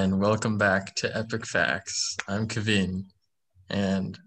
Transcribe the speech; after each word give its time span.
and 0.00 0.18
welcome 0.18 0.56
back 0.56 0.94
to 0.94 1.14
Epic 1.14 1.44
Facts. 1.44 2.16
I'm 2.26 2.48
Kavin, 2.48 3.04
and 3.68 4.18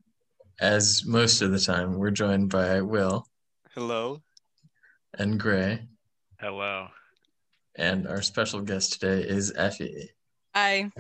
as 0.62 1.04
most 1.04 1.42
of 1.42 1.52
the 1.52 1.60
time, 1.60 1.98
we're 1.98 2.12
joined 2.12 2.52
by 2.52 2.82
Will 2.82 3.26
Hello. 3.74 4.22
and 5.18 5.40
Grey, 5.40 5.88
Hello. 6.40 6.90
and 7.76 8.08
our 8.08 8.22
special 8.22 8.62
guest 8.62 9.00
today 9.02 9.28
is 9.28 9.52
Effie. 9.56 10.12
Hi. 10.56 10.92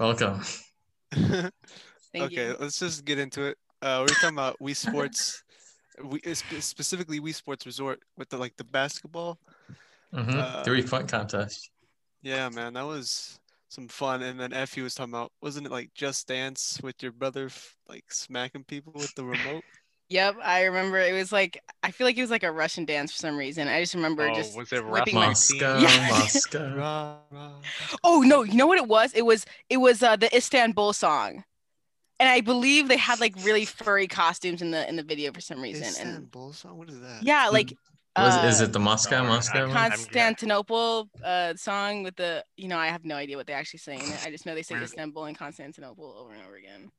Welcome. 0.00 0.40
Thank 1.12 1.52
okay, 2.14 2.48
you. 2.48 2.56
let's 2.58 2.78
just 2.78 3.04
get 3.04 3.18
into 3.18 3.42
it. 3.44 3.58
Uh, 3.82 3.98
we're 4.00 4.14
talking 4.14 4.36
about 4.38 4.56
Wii 4.58 4.74
Sports, 4.74 5.42
we 6.02 6.18
specifically 6.32 7.20
Wii 7.20 7.34
Sports 7.34 7.66
Resort 7.66 8.00
with 8.16 8.30
the 8.30 8.38
like 8.38 8.56
the 8.56 8.64
basketball. 8.64 9.38
Mhm. 10.14 10.34
Uh, 10.34 10.64
Three 10.64 10.82
point 10.82 11.08
contest. 11.10 11.68
Yeah, 12.24 12.48
man, 12.48 12.72
that 12.74 12.86
was 12.86 13.38
some 13.68 13.86
fun. 13.86 14.22
And 14.22 14.40
then 14.40 14.52
Effie 14.52 14.80
was 14.82 14.94
talking 14.94 15.12
about, 15.12 15.30
wasn't 15.42 15.66
it 15.66 15.72
like 15.72 15.94
Just 15.94 16.26
Dance 16.26 16.80
with 16.82 17.02
your 17.02 17.12
brother 17.12 17.50
like 17.88 18.04
smacking 18.10 18.64
people 18.64 18.92
with 18.96 19.14
the 19.14 19.24
remote? 19.24 19.62
Yep, 20.10 20.36
I 20.44 20.64
remember 20.64 20.98
it 20.98 21.14
was 21.14 21.32
like 21.32 21.58
I 21.82 21.90
feel 21.90 22.06
like 22.06 22.18
it 22.18 22.20
was 22.20 22.30
like 22.30 22.42
a 22.42 22.52
Russian 22.52 22.84
dance 22.84 23.10
for 23.10 23.16
some 23.18 23.38
reason. 23.38 23.68
I 23.68 23.80
just 23.80 23.94
remember 23.94 24.28
Oh, 24.28 24.34
just 24.34 24.54
was 24.56 24.70
it 24.70 24.86
whipping 24.86 25.14
my- 25.14 25.28
Rasputin? 25.28 25.80
Yeah. 25.80 26.08
Moscow. 26.10 26.74
Rah, 26.76 27.16
rah. 27.30 27.52
Oh 28.04 28.20
no, 28.20 28.42
you 28.42 28.52
know 28.54 28.66
what 28.66 28.76
it 28.76 28.86
was? 28.86 29.12
It 29.14 29.22
was 29.22 29.46
it 29.70 29.78
was 29.78 30.02
uh, 30.02 30.16
the 30.16 30.32
Istanbul 30.36 30.92
song. 30.92 31.42
And 32.20 32.28
I 32.28 32.42
believe 32.42 32.86
they 32.88 32.98
had 32.98 33.18
like 33.18 33.34
really 33.42 33.64
furry 33.64 34.06
costumes 34.06 34.60
in 34.60 34.72
the 34.72 34.86
in 34.86 34.96
the 34.96 35.02
video 35.02 35.32
for 35.32 35.40
some 35.40 35.62
reason. 35.62 35.84
And 35.84 35.92
Istanbul 35.92 36.52
song? 36.52 36.76
What 36.76 36.90
is 36.90 37.00
that? 37.00 37.22
yeah, 37.22 37.48
like 37.50 37.72
Was, 38.16 38.44
is 38.54 38.60
uh, 38.60 38.64
it 38.64 38.72
the 38.72 38.78
Moscow, 38.78 39.16
sorry, 39.16 39.28
Moscow? 39.28 39.64
I'm 39.66 39.72
Constantinople 39.72 41.08
uh 41.24 41.54
song 41.56 42.04
with 42.04 42.14
the 42.16 42.44
you 42.56 42.68
know 42.68 42.78
I 42.78 42.86
have 42.86 43.04
no 43.04 43.16
idea 43.16 43.36
what 43.36 43.46
they 43.48 43.52
actually 43.52 43.80
saying. 43.80 44.02
I 44.24 44.30
just 44.30 44.46
know 44.46 44.54
they 44.54 44.62
say 44.62 44.76
Istanbul 44.80 45.24
and 45.24 45.36
Constantinople 45.36 46.14
over 46.18 46.32
and 46.32 46.42
over 46.46 46.54
again. 46.54 46.90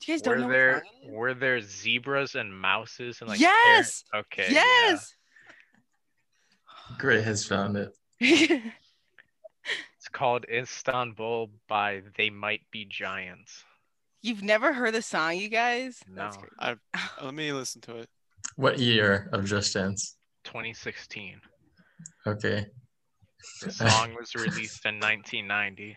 Do 0.00 0.12
you 0.12 0.14
guys 0.14 0.22
don't 0.22 0.34
Were 0.36 0.40
know 0.42 0.48
there 0.48 0.72
what 0.74 0.82
song 0.84 0.92
it 1.02 1.06
is? 1.08 1.12
were 1.14 1.34
there 1.34 1.60
zebras 1.60 2.34
and 2.36 2.56
mouses 2.56 3.20
and 3.20 3.28
like 3.30 3.40
Yes! 3.40 4.04
hair- 4.12 4.20
Okay. 4.20 4.46
yeah. 4.52 4.62
yes. 4.62 5.14
Grey 6.98 7.22
has 7.22 7.44
found 7.46 7.76
it. 7.76 7.96
It's 9.96 10.08
called 10.08 10.44
Istanbul 10.52 11.50
by 11.68 12.02
They 12.16 12.28
Might 12.30 12.62
Be 12.72 12.84
Giants. 12.84 13.62
You've 14.20 14.42
never 14.42 14.72
heard 14.72 14.94
the 14.94 15.02
song, 15.02 15.36
you 15.36 15.48
guys? 15.48 16.00
No. 16.08 16.28
crazy. 16.30 16.46
Uh, 16.58 16.74
Let 17.22 17.34
me 17.34 17.52
listen 17.52 17.80
to 17.82 17.98
it. 17.98 18.08
What 18.56 18.80
year 18.80 19.28
of 19.32 19.44
Just 19.44 19.72
Dance? 19.74 20.16
2016. 20.44 21.40
Okay. 22.26 22.66
The 23.62 23.70
song 23.72 24.14
was 24.18 24.34
released 24.34 24.84
in 24.86 25.00
1990. 25.00 25.96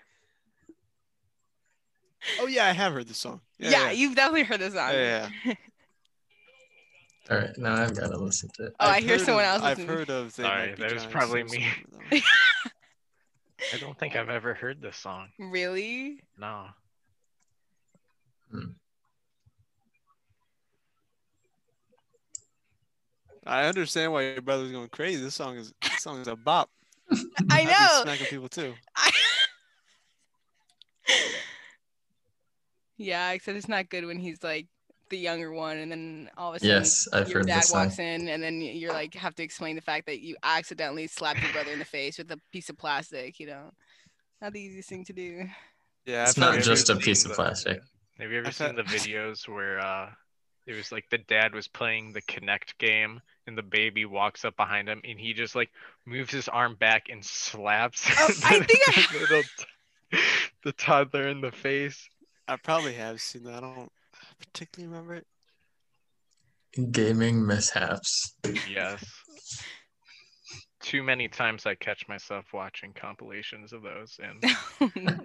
Oh 2.40 2.48
yeah, 2.48 2.66
I 2.66 2.72
have 2.72 2.94
heard 2.94 3.08
the 3.08 3.14
song. 3.14 3.42
Yeah, 3.60 3.70
Yeah, 3.70 3.86
yeah. 3.86 3.92
you've 3.92 4.16
definitely 4.16 4.44
heard 4.44 4.60
the 4.60 4.72
song. 4.72 4.92
Yeah, 4.94 5.30
All 7.30 7.38
right. 7.38 7.50
Now 7.58 7.76
I've 7.76 7.96
got 7.96 8.08
to 8.12 8.18
listen 8.18 8.50
to 8.56 8.66
it. 8.68 8.74
Oh, 8.80 8.88
I 8.88 8.96
I've 8.96 9.04
hear 9.04 9.20
someone 9.20 9.46
else 9.46 9.62
I've 9.62 9.78
listening. 9.78 9.98
heard 9.98 10.10
of. 10.10 10.36
They 10.36 10.44
Sorry, 10.44 10.74
that 10.76 10.94
was 10.94 11.06
probably 11.06 11.44
me. 11.44 11.50
some 11.50 12.02
of 12.04 12.10
them. 12.10 12.22
I 13.74 13.78
don't 13.78 13.98
think 13.98 14.16
I've 14.16 14.30
ever 14.30 14.54
heard 14.54 14.82
this 14.82 14.98
song. 14.98 15.30
Really? 15.40 16.20
No. 16.38 16.66
Hmm. 18.52 18.72
I 23.46 23.66
understand 23.66 24.12
why 24.12 24.24
your 24.24 24.42
brother's 24.42 24.72
going 24.72 24.90
crazy. 24.90 25.24
This 25.24 25.36
song 25.36 25.58
is 25.58 25.74
this 25.82 26.02
song 26.02 26.20
is 26.20 26.28
a 26.28 26.36
bop. 26.36 26.70
I 27.50 27.64
know. 27.64 28.04
smacking 28.04 28.26
people 28.28 28.50
too. 28.50 28.74
I... 28.96 29.12
yeah, 32.98 33.32
except 33.32 33.58
it's 33.58 33.68
not 33.68 33.90
good 33.90 34.06
when 34.06 34.18
he's 34.18 34.44
like 34.44 34.68
the 35.10 35.18
younger 35.18 35.52
one, 35.52 35.78
and 35.78 35.92
then 35.92 36.30
all 36.38 36.50
of 36.50 36.56
a 36.56 36.60
sudden 36.60 36.76
Yes, 36.76 37.08
I've 37.14 37.30
your 37.30 37.40
heard 37.40 37.48
dad 37.48 37.66
walks 37.72 38.00
in, 38.00 38.28
and 38.28 38.42
then 38.42 38.62
you're 38.62 38.94
like 38.94 39.14
have 39.14 39.36
to 39.36 39.44
explain 39.44 39.76
the 39.76 39.82
fact 39.82 40.08
that 40.08 40.22
you 40.22 40.36
accidentally 40.42 41.06
slapped 41.06 41.42
your 41.44 41.52
brother 41.52 41.72
in 41.72 41.80
the 41.80 41.86
face 41.86 42.18
with 42.18 42.32
a 42.32 42.40
piece 42.52 42.70
of 42.70 42.78
plastic. 42.78 43.40
You 43.40 43.48
know, 43.48 43.72
not 44.42 44.54
the 44.54 44.62
easiest 44.62 44.90
thing 44.90 45.06
to 45.06 45.14
do. 45.14 45.46
Yeah, 46.06 46.24
It's 46.24 46.38
not 46.38 46.60
just 46.62 46.90
a 46.90 46.94
seen 46.94 47.02
piece 47.02 47.26
of 47.26 47.34
plastic. 47.34 47.82
Have 48.20 48.32
you 48.32 48.40
ever 48.40 48.52
seen 48.52 48.76
the 48.76 48.84
videos 48.84 49.48
where 49.48 49.80
uh 49.80 50.10
it 50.68 50.74
was 50.76 50.92
like 50.92 51.06
the 51.10 51.18
dad 51.18 51.54
was 51.54 51.68
playing 51.68 52.12
the 52.14 52.22
Kinect 52.22 52.78
game 52.80 53.22
and 53.48 53.58
the 53.58 53.62
baby 53.64 54.06
walks 54.06 54.44
up 54.46 54.56
behind 54.58 54.88
him 54.90 55.02
and 55.04 55.20
he 55.20 55.34
just 55.34 55.56
like 55.56 55.70
moves 56.06 56.32
his 56.32 56.48
arm 56.48 56.76
back 56.76 57.10
and 57.10 57.24
slaps 57.24 58.06
Oh, 58.18 58.30
I 58.44 58.60
the- 58.60 58.66
think 58.66 58.80
I- 58.88 59.18
little 59.20 59.44
t- 59.44 60.20
the 60.64 60.72
toddler 60.72 61.28
in 61.28 61.42
the 61.42 61.52
face. 61.52 62.08
I 62.48 62.56
probably 62.58 62.94
have 62.94 63.22
seen 63.22 63.44
that. 63.44 63.64
I 63.64 63.74
don't 63.76 63.92
particularly 64.40 64.92
remember 64.92 65.16
it. 65.16 66.92
Gaming 66.92 67.46
mishaps. 67.46 68.36
Yes. 68.70 69.04
Too 70.82 71.02
many 71.04 71.28
times 71.28 71.66
I 71.66 71.76
catch 71.76 72.08
myself 72.08 72.46
watching 72.54 72.94
compilations 72.94 73.74
of 73.74 73.82
those 73.82 74.20
and 74.22 74.44
Oh, 74.82 74.92
no. 74.96 75.18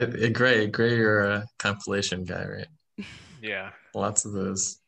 Uh, 0.00 0.28
Grey, 0.32 0.66
Grey, 0.68 0.96
you're 0.96 1.22
a 1.24 1.44
compilation 1.58 2.24
guy, 2.24 2.44
right? 2.46 3.06
Yeah. 3.42 3.70
Lots 3.94 4.24
of 4.24 4.32
those. 4.32 4.78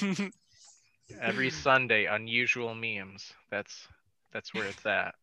Every 1.20 1.50
Sunday 1.50 2.06
unusual 2.06 2.74
memes. 2.74 3.32
That's 3.50 3.86
that's 4.32 4.54
where 4.54 4.64
it's 4.64 4.86
at. 4.86 5.14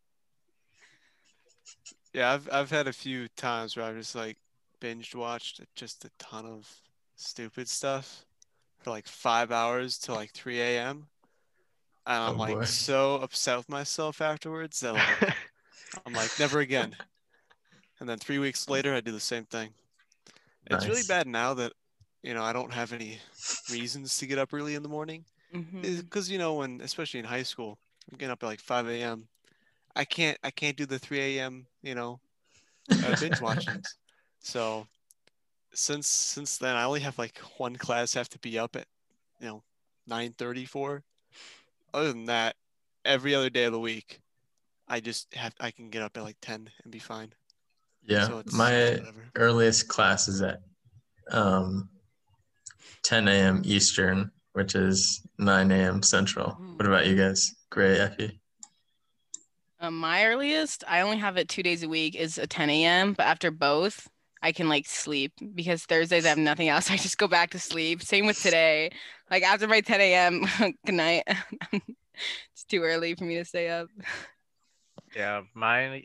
yeah, 2.13 2.34
I've 2.34 2.47
I've 2.52 2.69
had 2.69 2.88
a 2.88 2.94
few 2.94 3.28
times 3.30 3.75
where 3.75 3.85
I've 3.85 3.97
just 3.97 4.13
like 4.16 4.38
binge 4.80 5.16
watched 5.16 5.62
just 5.75 6.06
a 6.06 6.12
ton 6.19 6.46
of 6.46 6.69
stupid 7.16 7.68
stuff 7.68 8.25
for 8.80 8.91
like 8.91 9.07
five 9.07 9.51
hours 9.51 9.97
to 10.00 10.13
like 10.13 10.31
3 10.31 10.59
a.m. 10.62 11.07
And 12.06 12.24
I'm 12.24 12.36
Oh, 12.36 12.40
like 12.40 12.56
boy. 12.56 12.63
so 12.66 13.16
upset 13.16 13.57
with 13.57 13.69
myself 13.69 14.22
afterwards 14.22 14.80
that 14.81 14.94
like 14.94 15.36
I'm 16.06 16.13
like 16.13 16.31
never 16.40 16.59
again. 16.59 16.96
And 18.00 18.07
then 18.07 18.18
three 18.19 18.40
weeks 18.40 18.69
later, 18.69 18.94
I 18.94 19.01
do 19.01 19.12
the 19.12 19.19
same 19.19 19.46
thing. 19.46 19.69
It's 20.72 20.88
really 20.88 21.03
bad 21.07 21.25
now 21.28 21.53
that 21.56 21.74
you 22.24 22.34
know 22.34 22.44
I 22.44 22.53
don't 22.53 22.74
have 22.74 22.94
any 22.94 23.19
reasons 23.72 24.18
to 24.18 24.28
get 24.28 24.38
up 24.40 24.53
early 24.53 24.75
in 24.75 24.84
the 24.84 24.90
morning. 24.90 25.25
Because 25.81 26.30
you 26.30 26.38
know 26.38 26.56
when 26.56 26.81
especially 26.81 27.19
in 27.19 27.25
high 27.25 27.44
school 27.44 27.78
i'm 28.12 28.18
getting 28.18 28.31
up 28.31 28.44
at 28.44 28.47
like 28.47 28.59
5 28.59 28.88
a.m 28.88 29.28
i 29.96 30.03
can't 30.03 30.38
i 30.44 30.52
can't 30.52 30.75
do 30.78 30.85
the 30.85 31.00
3 31.00 31.19
a.m 31.19 31.66
you 31.81 31.96
know 31.96 32.19
uh, 33.03 33.13
binge 33.19 33.40
watching 33.41 33.81
so 34.41 34.85
since 35.74 36.07
since 36.07 36.57
then 36.57 36.75
i 36.75 36.84
only 36.84 37.00
have 37.00 37.18
like 37.18 37.38
one 37.57 37.75
class 37.75 38.13
have 38.13 38.30
to 38.30 38.40
be 38.40 38.59
up 38.59 38.75
at 38.75 38.88
you 39.40 39.47
know 39.47 39.63
9.34 40.09 41.03
other 41.94 42.12
than 42.13 42.25
that 42.25 42.56
every 43.06 43.34
other 43.36 43.50
day 43.50 43.66
of 43.66 43.72
the 43.74 43.80
week 43.80 44.19
i 44.88 45.00
just 45.00 45.34
have 45.34 45.53
i 45.59 45.72
can 45.72 45.90
get 45.90 46.01
up 46.01 46.18
at 46.18 46.24
like 46.24 46.38
10 46.41 46.69
and 46.84 46.91
be 46.91 47.00
fine 47.00 47.31
Yeah, 48.03 48.28
so 48.28 48.41
my 48.53 48.72
whatever. 48.97 49.25
earliest 49.36 49.88
class 49.88 50.28
is 50.28 50.41
at 50.41 50.62
um, 51.31 51.90
10 53.03 53.28
a.m. 53.28 53.62
Eastern, 53.66 54.31
which 54.53 54.75
is 54.75 55.22
9 55.38 55.72
a.m. 55.72 56.03
Central. 56.03 56.51
What 56.75 56.85
about 56.85 57.07
you 57.07 57.16
guys? 57.16 57.53
Grey, 57.69 58.00
Effie? 58.00 58.40
Um, 59.79 59.97
my 59.97 60.25
earliest, 60.25 60.84
I 60.88 61.01
only 61.01 61.18
have 61.18 61.38
it 61.38 61.47
two 61.47 61.63
days 61.63 61.84
a 61.84 61.89
week, 61.89 62.16
is 62.16 62.38
a 62.38 62.45
10 62.45 62.69
a.m. 62.69 63.13
But 63.13 63.27
after 63.27 63.50
both, 63.50 64.09
I 64.42 64.51
can 64.51 64.68
like 64.69 64.86
sleep 64.86 65.33
because 65.56 65.83
Thursdays 65.83 66.25
I 66.25 66.30
have 66.30 66.38
nothing 66.38 66.69
else. 66.69 66.89
I 66.92 66.98
just 66.98 67.18
go 67.18 67.27
back 67.27 67.51
to 67.51 67.59
sleep. 67.59 68.01
Same 68.04 68.25
with 68.25 68.42
today. 68.42 68.92
Like 69.31 69.44
after 69.44 69.68
my 69.68 69.81
10 69.81 70.01
a.m. 70.01 70.45
good 70.86 70.95
night. 70.95 71.24
it's 71.74 72.63
too 72.68 72.81
early 72.81 73.15
for 73.15 73.24
me 73.24 73.36
to 73.36 73.45
stay 73.45 73.69
up. 73.69 73.88
Yeah, 75.15 75.42
my 75.54 76.04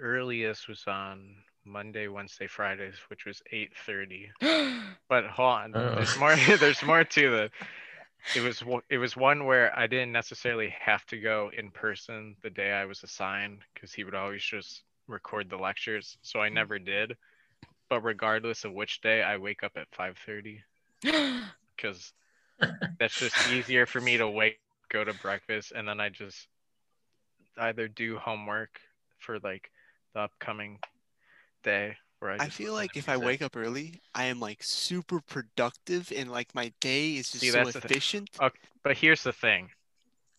earliest 0.00 0.68
was 0.68 0.84
on 0.86 1.36
Monday, 1.64 2.08
Wednesday, 2.08 2.46
Fridays, 2.46 2.96
which 3.08 3.24
was 3.24 3.42
8:30. 3.52 4.30
But 5.08 5.26
hold 5.26 5.52
on, 5.52 5.72
there's 5.72 6.18
more. 6.18 6.34
there's 6.58 6.82
more 6.82 7.04
to 7.04 7.30
the. 7.30 7.50
It 8.36 8.40
was 8.40 8.64
one- 8.64 8.82
it 8.88 8.98
was 8.98 9.16
one 9.16 9.46
where 9.46 9.76
I 9.76 9.88
didn't 9.88 10.12
necessarily 10.12 10.70
have 10.80 11.04
to 11.06 11.18
go 11.18 11.50
in 11.52 11.72
person 11.72 12.36
the 12.40 12.50
day 12.50 12.70
I 12.70 12.84
was 12.84 13.02
assigned 13.02 13.58
because 13.74 13.92
he 13.92 14.04
would 14.04 14.14
always 14.14 14.44
just 14.44 14.84
record 15.08 15.50
the 15.50 15.56
lectures, 15.56 16.16
so 16.22 16.40
I 16.40 16.48
hmm. 16.48 16.54
never 16.54 16.78
did. 16.78 17.16
But 17.90 18.02
regardless 18.02 18.64
of 18.64 18.72
which 18.72 19.00
day, 19.00 19.22
I 19.22 19.36
wake 19.36 19.62
up 19.64 19.72
at 19.76 19.90
5:30 19.90 20.62
because 21.76 22.12
that's 22.98 23.18
just 23.18 23.48
easier 23.48 23.86
for 23.86 24.00
me 24.00 24.16
to 24.16 24.28
wake, 24.28 24.60
go 24.88 25.04
to 25.04 25.12
breakfast, 25.14 25.72
and 25.74 25.86
then 25.86 26.00
I 26.00 26.08
just 26.08 26.46
either 27.58 27.88
do 27.88 28.18
homework 28.18 28.80
for 29.18 29.38
like 29.40 29.70
the 30.14 30.20
upcoming 30.20 30.78
day. 31.62 31.96
Where 32.20 32.32
I, 32.32 32.38
I 32.38 32.50
feel 32.50 32.74
like 32.74 32.94
if 32.94 33.08
I 33.08 33.16
music. 33.16 33.16
wake 33.16 33.40
up 33.40 33.56
early, 33.56 34.02
I 34.14 34.24
am 34.24 34.38
like 34.38 34.62
super 34.62 35.20
productive 35.22 36.12
and 36.14 36.30
like 36.30 36.54
my 36.54 36.74
day 36.80 37.16
is 37.16 37.30
just 37.32 37.46
See, 37.46 37.50
so 37.50 37.64
that's 37.64 37.72
the 37.72 37.80
thing. 37.80 37.90
efficient. 37.90 38.42
But 38.82 38.96
here's 38.96 39.22
the 39.24 39.32
thing: 39.32 39.70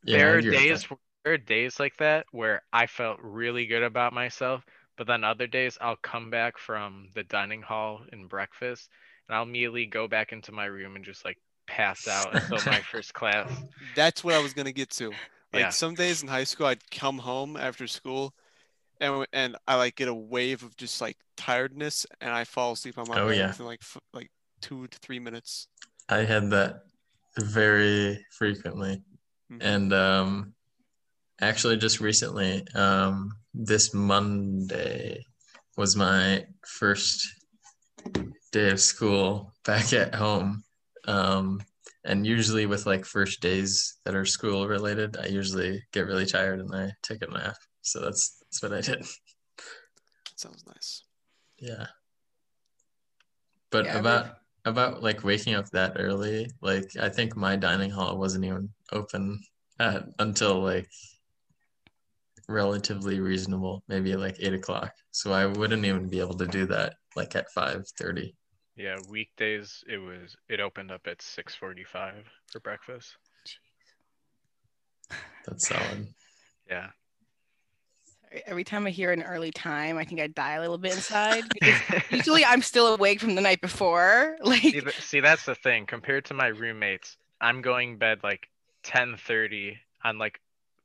Yeah, 0.03 0.21
there 0.21 0.35
are 0.35 0.41
days 0.41 0.85
fine. 0.85 0.87
there 1.23 1.33
are 1.33 1.37
days 1.37 1.79
like 1.79 1.97
that 1.97 2.27
where 2.31 2.63
I 2.73 2.87
felt 2.87 3.19
really 3.21 3.67
good 3.67 3.83
about 3.83 4.13
myself, 4.13 4.65
but 4.97 5.07
then 5.07 5.23
other 5.23 5.47
days 5.47 5.77
I'll 5.81 5.97
come 5.97 6.29
back 6.31 6.57
from 6.59 7.09
the 7.15 7.23
dining 7.23 7.61
hall 7.63 8.05
and 8.11 8.29
breakfast 8.29 8.89
and 9.27 9.35
I'll 9.37 9.43
immediately 9.43 9.87
go 9.87 10.07
back 10.07 10.33
into 10.33 10.51
my 10.53 10.65
room 10.65 10.95
and 10.97 11.05
just 11.05 11.25
like 11.25 11.39
pass 11.67 12.07
out 12.07 12.33
until 12.35 12.61
my 12.63 12.81
first 12.83 13.13
class. 13.13 13.63
That's 13.93 14.23
what 14.23 14.33
I 14.33 14.39
was 14.39 14.53
gonna 14.53 14.71
get 14.71 14.89
to. 14.91 15.19
Like 15.51 15.71
Yeah. 15.71 15.73
some 15.73 15.95
days 15.95 16.21
in 16.21 16.27
high 16.27 16.43
school, 16.45 16.67
I'd 16.67 16.89
come 16.91 17.19
home 17.19 17.55
after 17.57 17.87
school, 17.87 18.33
and 18.99 19.25
and 19.33 19.55
I 19.67 19.75
like 19.75 19.95
get 19.95 20.07
a 20.07 20.13
wave 20.13 20.63
of 20.63 20.75
just 20.77 21.01
like 21.01 21.17
tiredness, 21.37 22.05
and 22.21 22.31
I 22.31 22.43
fall 22.43 22.73
asleep 22.73 22.97
on 22.97 23.07
my 23.07 23.19
Oh, 23.19 23.27
bed 23.27 23.37
yeah. 23.37 23.47
within 23.47 23.65
like 23.65 23.81
f- 23.81 23.97
like 24.13 24.31
two 24.61 24.87
to 24.87 24.99
three 24.99 25.19
minutes. 25.19 25.67
I 26.09 26.19
had 26.19 26.49
that 26.51 26.81
very 27.37 28.25
frequently. 28.37 29.01
Mhm. 29.51 29.59
And 29.61 29.93
um, 29.93 30.53
actually, 31.41 31.77
just 31.77 31.99
recently, 31.99 32.65
um, 32.75 33.31
this 33.53 33.93
Monday 33.93 35.25
was 35.77 35.95
my 35.95 36.45
first 36.65 37.27
day 38.51 38.69
of 38.71 38.79
school 38.79 39.53
back 39.65 39.93
at 39.93 40.15
home. 40.15 40.63
Um, 41.07 41.61
and 42.05 42.25
usually, 42.25 42.65
with 42.65 42.85
like 42.85 43.05
first 43.05 43.41
days 43.41 43.97
that 44.05 44.15
are 44.15 44.25
school 44.25 44.67
related, 44.67 45.17
I 45.17 45.27
usually 45.27 45.81
get 45.93 46.05
really 46.05 46.25
tired 46.25 46.59
and 46.59 46.73
I 46.73 46.91
take 47.01 47.21
a 47.21 47.31
nap. 47.31 47.55
So 47.81 48.01
that's 48.01 48.42
that's 48.53 48.61
what 48.61 48.73
I 48.73 48.81
did. 48.81 49.05
Sounds 50.35 50.63
nice. 50.67 51.03
Yeah. 51.57 51.87
But 53.71 53.85
Yeah, 53.85 53.95
I 53.95 53.99
about 53.99 54.37
about 54.65 55.03
like 55.03 55.23
waking 55.23 55.55
up 55.55 55.69
that 55.71 55.93
early, 55.97 56.49
like 56.61 56.95
I 56.99 57.09
think 57.09 57.35
my 57.35 57.55
dining 57.55 57.89
hall 57.89 58.17
wasn't 58.17 58.45
even 58.45 58.69
open 58.91 59.39
at 59.79 60.05
until 60.19 60.61
like 60.61 60.87
relatively 62.47 63.19
reasonable, 63.19 63.83
maybe 63.87 64.15
like 64.15 64.35
eight 64.39 64.53
o'clock. 64.53 64.93
So 65.11 65.33
I 65.33 65.47
wouldn't 65.47 65.85
even 65.85 66.07
be 66.07 66.19
able 66.19 66.37
to 66.37 66.47
do 66.47 66.67
that 66.67 66.95
like 67.15 67.35
at 67.35 67.51
five 67.51 67.87
thirty. 67.97 68.35
Yeah, 68.75 68.97
weekdays 69.09 69.83
it 69.87 69.97
was 69.97 70.35
it 70.47 70.59
opened 70.59 70.91
up 70.91 71.07
at 71.07 71.19
6:45 71.19 72.25
for 72.51 72.59
breakfast. 72.59 73.17
That's 75.45 75.67
solid. 75.67 76.07
Yeah. 76.69 76.89
Every 78.45 78.63
time 78.63 78.87
I 78.87 78.89
hear 78.89 79.11
an 79.11 79.23
early 79.23 79.51
time, 79.51 79.97
I 79.97 80.05
think 80.05 80.19
I 80.19 80.27
die 80.27 80.53
a 80.53 80.61
little 80.61 80.77
bit 80.77 80.93
inside. 80.93 81.43
Usually 82.11 82.43
I'm 82.43 82.61
still 82.61 82.93
awake 82.93 83.19
from 83.19 83.35
the 83.35 83.41
night 83.41 83.61
before. 83.61 84.37
Like 84.43 84.61
see, 84.61 84.81
see, 84.99 85.19
that's 85.19 85.45
the 85.45 85.55
thing. 85.55 85.85
Compared 85.85 86.25
to 86.25 86.33
my 86.33 86.47
roommates, 86.47 87.17
I'm 87.39 87.61
going 87.61 87.97
bed 87.97 88.19
like 88.23 88.49
10:30 88.83 89.77
on 90.03 90.17
like 90.17 90.39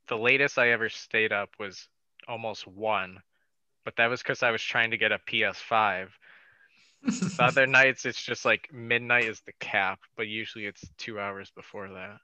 the 0.09 0.17
latest 0.17 0.59
I 0.59 0.71
ever 0.71 0.89
stayed 0.89 1.33
up 1.33 1.51
was 1.59 1.89
almost 2.29 2.67
1. 2.67 3.19
But 3.85 3.97
that 3.97 4.09
was 4.09 4.23
cuz 4.23 4.43
I 4.43 4.51
was 4.51 4.63
trying 4.63 4.91
to 4.91 4.97
get 4.97 5.13
a 5.13 5.19
PS5. 5.19 6.11
The 7.03 7.37
other 7.43 7.67
nights 7.79 8.07
it's 8.07 8.23
just 8.23 8.45
like 8.45 8.73
midnight 8.73 9.25
is 9.25 9.41
the 9.41 9.53
cap, 9.61 10.01
but 10.17 10.29
usually 10.29 10.67
it's 10.67 10.85
2 10.99 11.19
hours 11.19 11.51
before 11.51 11.89
that. 11.89 12.19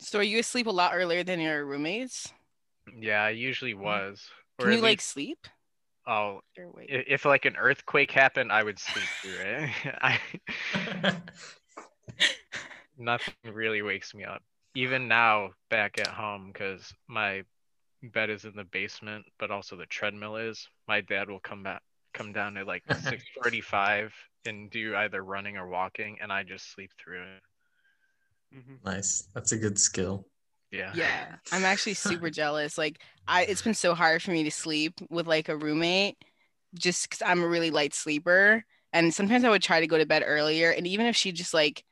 so 0.00 0.18
are 0.18 0.22
you 0.22 0.38
asleep 0.38 0.66
a 0.66 0.70
lot 0.70 0.92
earlier 0.94 1.22
than 1.22 1.40
your 1.40 1.66
roommates? 1.66 2.32
Yeah, 2.98 3.22
I 3.22 3.30
usually 3.30 3.74
mm. 3.74 3.80
was. 3.80 4.28
Or 4.60 4.64
Can 4.64 4.72
at 4.72 4.76
you 4.76 4.82
like 4.82 4.98
least- 4.98 5.08
sleep? 5.08 5.46
oh, 6.06 6.40
Or 6.58 6.70
wait. 6.74 6.90
i- 6.90 7.04
if 7.08 7.24
like 7.24 7.46
an 7.46 7.56
earthquake 7.56 8.10
happened, 8.10 8.52
I 8.52 8.62
would 8.62 8.78
sleep 8.78 9.04
through 9.22 9.38
it. 9.40 9.70
I 10.02 10.20
nothing 12.98 13.34
really 13.52 13.82
wakes 13.82 14.14
me 14.14 14.24
up. 14.24 14.42
Even 14.74 15.08
now, 15.08 15.50
back 15.70 15.98
at 15.98 16.06
home, 16.08 16.50
because 16.52 16.92
my 17.08 17.42
bed 18.02 18.30
is 18.30 18.44
in 18.44 18.52
the 18.54 18.64
basement, 18.64 19.24
but 19.38 19.50
also 19.50 19.76
the 19.76 19.86
treadmill 19.86 20.36
is. 20.36 20.68
My 20.86 21.00
dad 21.00 21.28
will 21.28 21.40
come 21.40 21.62
back, 21.62 21.82
come 22.14 22.32
down 22.32 22.56
at 22.56 22.66
like 22.66 22.82
six 23.08 23.24
forty-five 23.34 24.12
and 24.46 24.70
do 24.70 24.94
either 24.96 25.22
running 25.24 25.56
or 25.56 25.68
walking, 25.68 26.18
and 26.22 26.32
I 26.32 26.42
just 26.44 26.72
sleep 26.72 26.90
through 27.02 27.22
it. 27.22 27.42
Mhm. 28.56 28.84
nice. 28.84 29.28
That's 29.34 29.52
a 29.52 29.56
good 29.58 29.78
skill. 29.78 30.26
Yeah. 30.70 30.92
Yeah, 30.94 31.36
I'm 31.52 31.64
actually 31.64 31.94
super 31.94 32.30
jealous. 32.40 32.78
Like 32.78 33.00
I, 33.26 33.44
it's 33.44 33.62
been 33.62 33.74
so 33.74 33.94
hard 33.94 34.22
for 34.22 34.30
me 34.30 34.44
to 34.44 34.50
sleep 34.50 34.94
with 35.10 35.26
like 35.26 35.48
a 35.48 35.56
roommate, 35.56 36.16
just 36.74 37.08
because 37.08 37.22
I'm 37.22 37.42
a 37.42 37.48
really 37.48 37.70
light 37.70 37.94
sleeper. 37.94 38.64
And 38.92 39.14
sometimes 39.14 39.44
I 39.44 39.50
would 39.50 39.62
try 39.62 39.80
to 39.80 39.86
go 39.86 39.98
to 39.98 40.06
bed 40.06 40.24
earlier, 40.26 40.70
and 40.70 40.86
even 40.86 41.06
if 41.06 41.16
she 41.16 41.32
just 41.32 41.54
like 41.54 41.84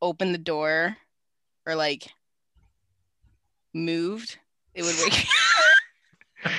opened 0.00 0.34
the 0.34 0.38
door 0.38 0.96
or 1.66 1.74
like 1.74 2.08
moved, 3.74 4.38
it 4.74 4.82
would 4.82 4.96
wake 5.02 5.12
me. 6.44 6.50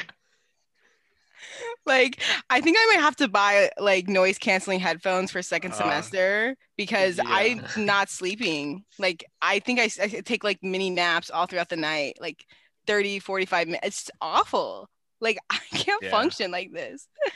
Like 1.86 2.22
I 2.50 2.62
think 2.62 2.78
I 2.80 2.86
might 2.96 3.02
have 3.02 3.16
to 3.18 3.28
buy 3.28 3.72
like 3.80 4.08
noise 4.08 4.38
canceling 4.38 4.80
headphones 4.80 5.32
for 5.32 5.42
second 5.42 5.74
Uh, 5.74 5.76
semester 5.76 6.56
because 6.78 7.20
yeah. 7.20 7.26
I'm 7.26 7.66
not 7.76 8.10
sleeping. 8.10 8.86
Like 9.00 9.26
I 9.42 9.60
think 9.60 9.80
I 9.80 9.88
take 9.88 10.44
like 10.44 10.60
mini 10.62 10.90
naps 10.90 11.30
all 11.30 11.48
throughout 11.48 11.70
the 11.70 11.78
night, 11.78 12.18
like 12.20 12.46
30, 12.88 13.20
45 13.20 13.68
minutes. 13.68 13.88
It's 13.88 14.12
awful. 14.22 14.90
Like 15.20 15.38
I 15.50 15.60
can't 15.74 16.04
Yeah. 16.04 16.10
function 16.10 16.52
like 16.52 16.72
this. 16.74 17.08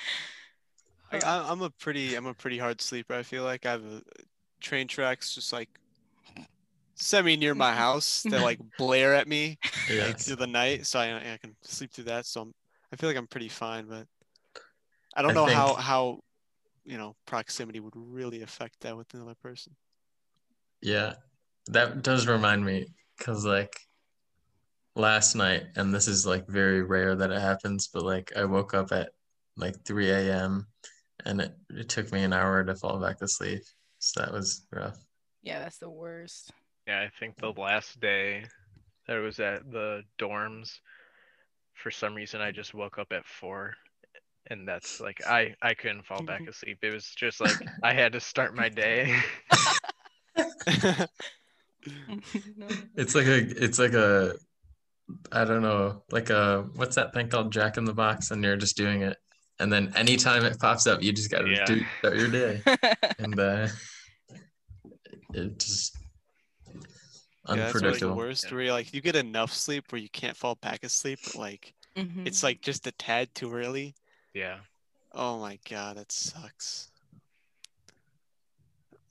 I, 1.12 1.20
I'm 1.52 1.62
a 1.62 1.70
pretty 1.70 2.16
I'm 2.16 2.26
a 2.26 2.34
pretty 2.34 2.58
hard 2.58 2.82
sleeper. 2.82 3.14
I 3.14 3.24
feel 3.24 3.44
like 3.44 3.66
I 3.66 3.72
have 3.72 3.86
a, 3.86 4.02
train 4.62 4.88
tracks 4.88 5.36
just 5.36 5.54
like 5.54 5.70
semi 6.96 7.36
near 7.38 7.56
my 7.56 7.74
house 7.76 8.26
that 8.30 8.42
like 8.42 8.60
blare 8.78 9.14
at 9.16 9.28
me 9.28 9.58
like, 9.98 10.20
through 10.20 10.38
the 10.38 10.48
night, 10.48 10.86
so 10.86 11.00
I, 11.00 11.34
I 11.34 11.38
can 11.42 11.56
sleep 11.62 11.92
through 11.92 12.06
that. 12.06 12.26
So 12.26 12.42
I'm, 12.42 12.54
I 12.92 12.96
feel 12.96 13.10
like 13.10 13.18
I'm 13.18 13.28
pretty 13.28 13.50
fine, 13.50 13.86
but 13.88 14.08
I 15.16 15.22
don't 15.22 15.32
I 15.32 15.34
know 15.34 15.46
how 15.46 15.68
think- 15.68 15.80
how 15.80 16.20
you 16.84 16.98
know 16.98 17.16
proximity 17.26 17.80
would 17.80 17.94
really 17.96 18.42
affect 18.42 18.82
that 18.82 18.96
with 18.96 19.14
another 19.14 19.36
person. 19.42 19.76
Yeah, 20.82 21.16
that 21.68 22.04
does 22.04 22.28
remind 22.28 22.64
me 22.66 22.88
because 23.18 23.46
like 23.46 23.76
last 24.96 25.36
night, 25.36 25.64
and 25.76 25.94
this 25.94 26.08
is 26.08 26.26
like 26.26 26.48
very 26.48 26.84
rare 26.84 27.16
that 27.16 27.32
it 27.32 27.42
happens, 27.42 27.88
but 27.88 28.04
like 28.04 28.32
I 28.36 28.46
woke 28.46 28.74
up 28.74 28.92
at 28.92 29.10
like 29.58 29.84
3 29.86 30.12
a.m. 30.12 30.68
and 31.26 31.42
it, 31.42 31.56
it 31.70 31.90
took 31.90 32.12
me 32.12 32.24
an 32.24 32.34
hour 32.34 32.64
to 32.64 32.76
fall 32.76 33.00
back 33.00 33.18
to 33.20 33.28
sleep. 33.28 33.62
So 34.00 34.22
that 34.22 34.32
was 34.34 34.68
rough. 34.72 34.98
Yeah, 35.42 35.60
that's 35.60 35.78
the 35.80 35.90
worst. 35.90 36.52
Yeah, 36.88 37.00
I 37.02 37.10
think 37.20 37.38
the 37.38 37.52
last 37.54 38.00
day 38.00 38.46
that 39.08 39.16
I 39.16 39.20
was 39.20 39.40
at 39.40 39.70
the 39.72 40.04
dorms, 40.20 40.80
for 41.74 41.90
some 41.90 42.14
reason 42.14 42.42
I 42.42 42.52
just 42.52 42.74
woke 42.74 43.00
up 43.00 43.12
at 43.12 43.26
four, 43.26 43.74
and 44.48 44.68
that's 44.68 45.00
like 45.00 45.22
I 45.26 45.56
I 45.62 45.74
couldn't 45.74 46.06
fall 46.06 46.24
back 46.24 46.48
asleep. 46.48 46.80
It 46.82 46.92
was 46.92 47.06
just 47.16 47.40
like 47.42 47.58
I 47.84 47.94
had 47.94 48.14
to 48.14 48.20
start 48.20 48.56
my 48.56 48.70
day. 48.70 49.16
It's 52.98 53.14
like 53.14 53.26
a, 53.28 53.64
it's 53.64 53.78
like 53.78 53.94
a, 53.94 54.36
I 55.32 55.46
don't 55.46 55.62
know, 55.62 56.04
like 56.12 56.30
a, 56.30 56.66
what's 56.76 56.96
that 56.96 57.14
thing 57.14 57.28
called 57.28 57.52
Jack 57.52 57.78
in 57.78 57.86
the 57.86 57.94
Box? 57.94 58.32
And 58.32 58.44
you're 58.44 58.56
just 58.56 58.78
doing 58.78 59.02
it. 59.02 59.18
And 59.60 59.72
then 59.72 59.94
anytime 59.96 60.44
it 60.46 60.60
pops 60.60 60.88
up, 60.88 61.02
you 61.04 61.12
just 61.14 61.30
gotta 61.30 61.54
Yeah. 61.54 61.66
do 61.66 61.86
start 62.00 62.18
your 62.18 62.28
day. 62.30 62.62
And 63.20 63.40
uh, 63.40 63.68
it 65.34 65.60
just 65.60 65.98
Yeah, 67.48 67.56
that's 67.68 67.76
like 67.76 68.00
the 68.00 68.08
unpredictable. 68.08 68.16
worst. 68.16 68.52
Where 68.52 68.62
you're 68.62 68.74
like 68.74 68.94
you 68.94 69.02
get 69.02 69.16
enough 69.16 69.54
sleep 69.54 69.92
where 69.92 70.02
you 70.02 70.10
can't 70.10 70.36
fall 70.36 70.56
back 70.56 70.84
asleep, 70.84 71.20
but 71.24 71.36
like 71.36 71.74
Mhm. 71.96 72.26
it's 72.26 72.44
like 72.44 72.62
just 72.62 72.88
a 72.88 72.92
tad 72.94 73.34
too 73.36 73.54
early. 73.54 73.96
Yeah. 74.36 74.58
Oh 75.14 75.40
my 75.40 75.58
god, 75.68 75.98
that 75.98 76.12
sucks. 76.12 76.92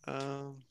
Um, 0.06 0.62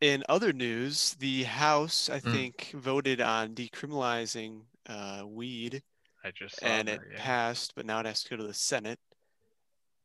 in 0.00 0.22
other 0.28 0.52
news, 0.52 1.14
the 1.18 1.44
House, 1.44 2.08
I 2.08 2.20
Mm. 2.20 2.32
think, 2.32 2.70
voted 2.74 3.20
on 3.20 3.54
decriminalizing 3.54 4.60
uh, 4.86 5.24
weed, 5.26 5.82
I 6.24 6.30
just 6.30 6.60
saw 6.60 6.66
and 6.66 6.88
that, 6.88 7.00
it 7.00 7.08
yeah. 7.12 7.18
passed, 7.18 7.74
but 7.74 7.86
now 7.86 8.00
it 8.00 8.06
has 8.06 8.22
to 8.22 8.30
go 8.30 8.36
to 8.36 8.46
the 8.46 8.54
Senate. 8.54 9.00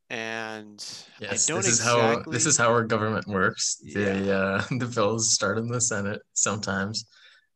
And 0.09 0.83
Yes, 1.19 1.50
I 1.50 1.53
don't 1.53 1.63
this 1.63 1.73
is 1.73 1.79
exactly. 1.79 2.23
how 2.25 2.31
this 2.31 2.45
is 2.45 2.57
how 2.57 2.67
our 2.69 2.83
government 2.83 3.27
works. 3.27 3.75
They 3.93 4.29
Yeah. 4.29 4.35
uh, 4.35 4.63
the 4.79 4.88
bills 4.93 5.33
start 5.33 5.57
in 5.57 5.67
the 5.67 5.81
Senate 5.81 6.21
sometimes, 6.33 7.05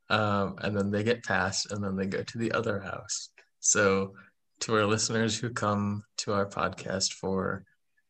um, 0.09 0.57
and 0.61 0.75
then 0.75 0.91
they 0.91 1.03
get 1.03 1.23
passed, 1.23 1.71
and 1.71 1.83
then 1.83 1.95
they 1.95 2.07
go 2.07 2.23
to 2.23 2.37
the 2.37 2.51
other 2.51 2.79
house. 2.79 3.29
So, 3.59 4.13
to 4.61 4.75
our 4.75 4.85
listeners 4.85 5.37
who 5.37 5.49
come 5.49 6.03
to 6.17 6.33
our 6.33 6.45
podcast 6.45 7.13
for 7.13 7.63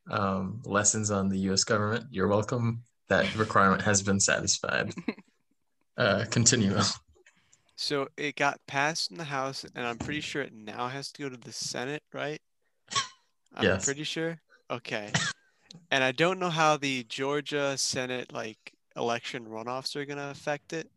um, 0.10 0.62
lessons 0.66 1.12
on 1.12 1.30
the 1.30 1.38
U.S. 1.39 1.63
government, 1.63 2.06
you're 2.12 2.27
welcome. 2.27 2.84
That 3.10 3.36
requirement 3.38 3.82
has 3.84 4.01
been 4.01 4.20
satisfied. 4.20 4.94
Uh, 5.98 6.25
continue. 6.30 6.77
So 7.75 8.08
it 8.18 8.36
got 8.36 8.60
passed 8.68 9.12
in 9.12 9.18
the 9.18 9.24
House, 9.24 9.66
and 9.75 9.86
I'm 9.86 9.98
pretty 9.98 10.22
sure 10.22 10.42
it 10.42 10.54
now 10.54 10.88
has 10.88 11.12
to 11.13 11.22
go 11.24 11.30
to 11.30 11.38
the 11.38 11.51
Senate, 11.51 12.04
right? 12.13 12.39
I'm 13.56 13.63
Yes. 13.63 13.86
pretty 13.86 14.04
sure. 14.04 14.39
Okay. 14.70 15.12
And 15.92 16.04
I 16.04 16.12
don't 16.12 16.39
know 16.39 16.50
how 16.50 16.77
the 16.77 17.04
Georgia 17.06 17.77
Senate 17.77 18.34
like 18.34 18.74
election 18.96 19.46
runoffs 19.46 19.96
are 19.96 20.06
gonna 20.06 20.30
affect 20.30 20.74
it. 20.74 20.89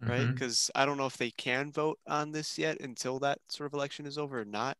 right? 0.00 0.28
Because 0.32 0.70
I 0.76 0.86
don't 0.86 0.96
know 0.96 1.06
if 1.06 1.16
they 1.16 1.32
can 1.32 1.72
vote 1.72 1.98
on 2.06 2.30
this 2.30 2.56
yet 2.56 2.80
until 2.80 3.18
that 3.18 3.38
sort 3.48 3.66
of 3.66 3.74
election 3.74 4.06
is 4.06 4.16
over 4.16 4.40
or 4.40 4.44
not. 4.44 4.76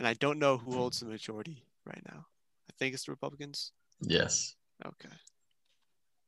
And 0.00 0.08
I 0.08 0.14
don't 0.14 0.38
know 0.38 0.56
who 0.56 0.72
holds 0.72 1.00
the 1.00 1.06
majority 1.06 1.62
right 1.84 2.00
now. 2.10 2.24
I 2.70 2.72
think 2.78 2.94
it's 2.94 3.04
the 3.04 3.12
Republicans. 3.12 3.72
Yes. 4.00 4.56
Okay. 4.86 5.14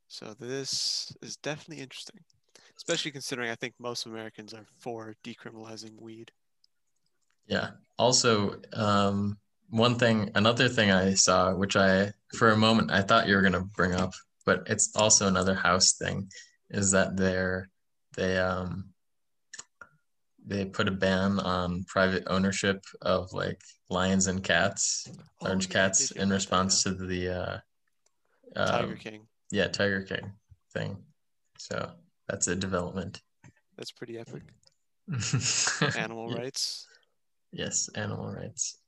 So 0.09 0.35
this 0.39 1.11
is 1.23 1.37
definitely 1.37 1.83
interesting, 1.83 2.21
especially 2.77 3.13
considering 3.13 3.51
I 3.51 3.55
think 3.55 3.73
most 3.79 4.05
Americans 4.05 4.53
are 4.53 4.67
for 4.79 5.15
decriminalizing 5.25 5.99
weed. 5.99 6.31
Yeah. 7.47 7.71
Also, 7.99 8.57
um, 8.75 9.39
one 9.71 9.95
thing, 9.95 10.31
another 10.35 10.69
thing 10.69 10.91
I 10.91 11.15
saw, 11.15 11.55
which 11.55 11.75
I, 11.75 12.13
for 12.37 12.51
a 12.51 12.57
moment, 12.59 12.91
I 12.91 13.01
thought 13.01 13.27
you 13.27 13.37
were 13.37 13.41
going 13.41 13.55
to 13.55 13.61
bring 13.75 13.95
up, 13.95 14.13
but 14.45 14.65
it's 14.67 14.95
also 14.97 15.29
another 15.29 15.55
house 15.55 15.95
thing, 15.95 16.29
is 16.69 16.91
that 16.91 17.17
they're, 17.17 17.71
they, 18.17 18.37
um, 18.37 18.92
they 20.47 20.65
put 20.65 20.89
a 20.89 20.93
ban 20.93 21.39
on 21.41 21.85
private 21.85 22.25
ownership 22.27 22.85
of 23.01 23.33
like 23.33 23.61
lions 23.89 24.27
and 24.27 24.43
cats, 24.43 25.09
Oh, 25.41 25.47
large 25.47 25.67
yeah, 25.67 25.73
cats, 25.73 26.11
in 26.13 26.23
about 26.23 26.29
that, 26.29 26.35
response 26.35 26.83
to 26.83 26.95
the, 26.95 27.29
uh, 27.29 27.59
yeah. 28.57 28.65
Tiger 28.67 28.87
um, 28.93 28.97
King. 28.97 29.29
yeah, 29.51 29.69
Tiger 29.69 30.03
King 30.03 30.33
thing. 30.73 30.97
So 31.59 31.93
that's 32.29 32.49
a 32.49 32.57
development. 32.57 33.23
That's 33.77 33.93
pretty 33.93 34.19
epic. 34.19 34.43
Animal 35.97 36.29
Yeah. 36.31 36.37
rights. 36.39 36.87
Yes, 37.53 37.89
animal 37.95 38.33
rights. 38.33 38.79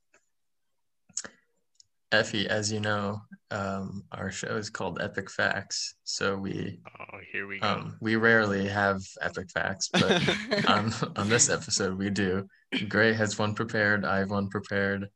Effie, 2.14 2.48
as 2.48 2.72
you 2.72 2.80
know, 2.80 3.20
um, 3.50 4.02
our 4.12 4.30
show 4.30 4.56
is 4.56 4.70
called 4.70 5.00
Epic 5.00 5.30
Facts. 5.30 5.94
So 6.04 6.36
we 6.36 6.80
Oh, 6.98 7.18
here 7.32 7.46
we 7.46 7.58
go. 7.60 7.66
um, 7.68 7.96
we 8.00 8.16
rarely 8.16 8.68
have 8.68 9.00
epic 9.20 9.50
facts, 9.52 9.88
but 9.92 10.22
on 10.68 10.92
on 11.16 11.28
this 11.28 11.48
episode 11.50 11.96
we 11.98 12.10
do. 12.10 12.46
Grey 12.88 13.12
has 13.12 13.38
one 13.38 13.54
prepared. 13.54 14.04
I 14.04 14.18
have 14.18 14.30
one 14.30 14.48
prepared. 14.48 15.08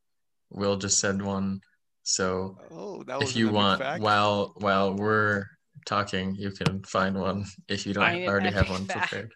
Will 0.51 0.77
just 0.77 0.99
said 1.01 1.21
one. 1.23 1.61
So 2.03 2.59
Oh, 2.71 3.03
that 3.05 3.19
was 3.21 3.31
if 3.31 3.37
you 3.37 3.51
want, 3.51 3.81
fact. 3.81 4.03
while 4.03 4.55
while 4.59 4.95
we're 4.95 5.45
talking, 5.87 6.35
you 6.35 6.51
can 6.51 6.83
find 6.85 7.19
one 7.19 7.45
if 7.69 7.87
you 7.87 7.95
don't 7.95 8.05
Find 8.05 8.29
already 8.29 8.51
have 8.51 8.69
one 8.71 8.85
fact. 8.87 9.11
prepared. 9.11 9.33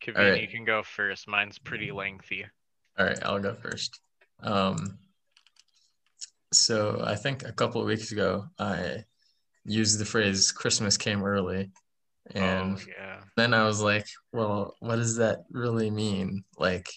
Kevin, 0.00 0.20
all 0.22 0.30
right. 0.32 0.40
you 0.42 0.48
can 0.48 0.64
go 0.64 0.82
first. 0.82 1.26
Mine's 1.28 1.58
pretty 1.58 1.90
lengthy. 1.92 2.44
All 2.98 3.06
right, 3.06 3.18
I'll 3.24 3.38
go 3.40 3.54
first. 3.54 4.00
Um, 4.42 4.98
so 6.54 7.02
I 7.04 7.14
think 7.14 7.44
a 7.44 7.52
couple 7.52 7.80
of 7.80 7.86
weeks 7.86 8.12
ago, 8.12 8.46
I 8.58 9.04
used 9.64 9.98
the 9.98 10.04
phrase 10.04 10.52
Christmas 10.52 10.96
came 10.96 11.24
early. 11.24 11.70
And 12.30 12.78
oh, 12.78 12.82
yeah. 12.88 13.20
then 13.36 13.52
I 13.52 13.64
was 13.64 13.80
like, 13.80 14.06
well, 14.32 14.76
what 14.80 14.96
does 14.96 15.16
that 15.16 15.44
really 15.50 15.90
mean? 15.90 16.44
Like, 16.58 16.88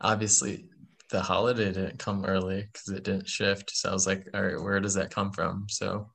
obviously, 0.00 0.68
the 1.10 1.20
holiday 1.20 1.72
didn't 1.72 1.98
come 1.98 2.24
early 2.24 2.68
because 2.72 2.88
it 2.88 3.04
didn't 3.04 3.28
shift. 3.28 3.70
So 3.72 3.90
I 3.90 3.92
was 3.92 4.06
like, 4.06 4.28
all 4.32 4.42
right, 4.42 4.60
where 4.60 4.80
does 4.80 4.94
that 4.94 5.10
come 5.10 5.32
from? 5.32 5.66
So 5.68 6.08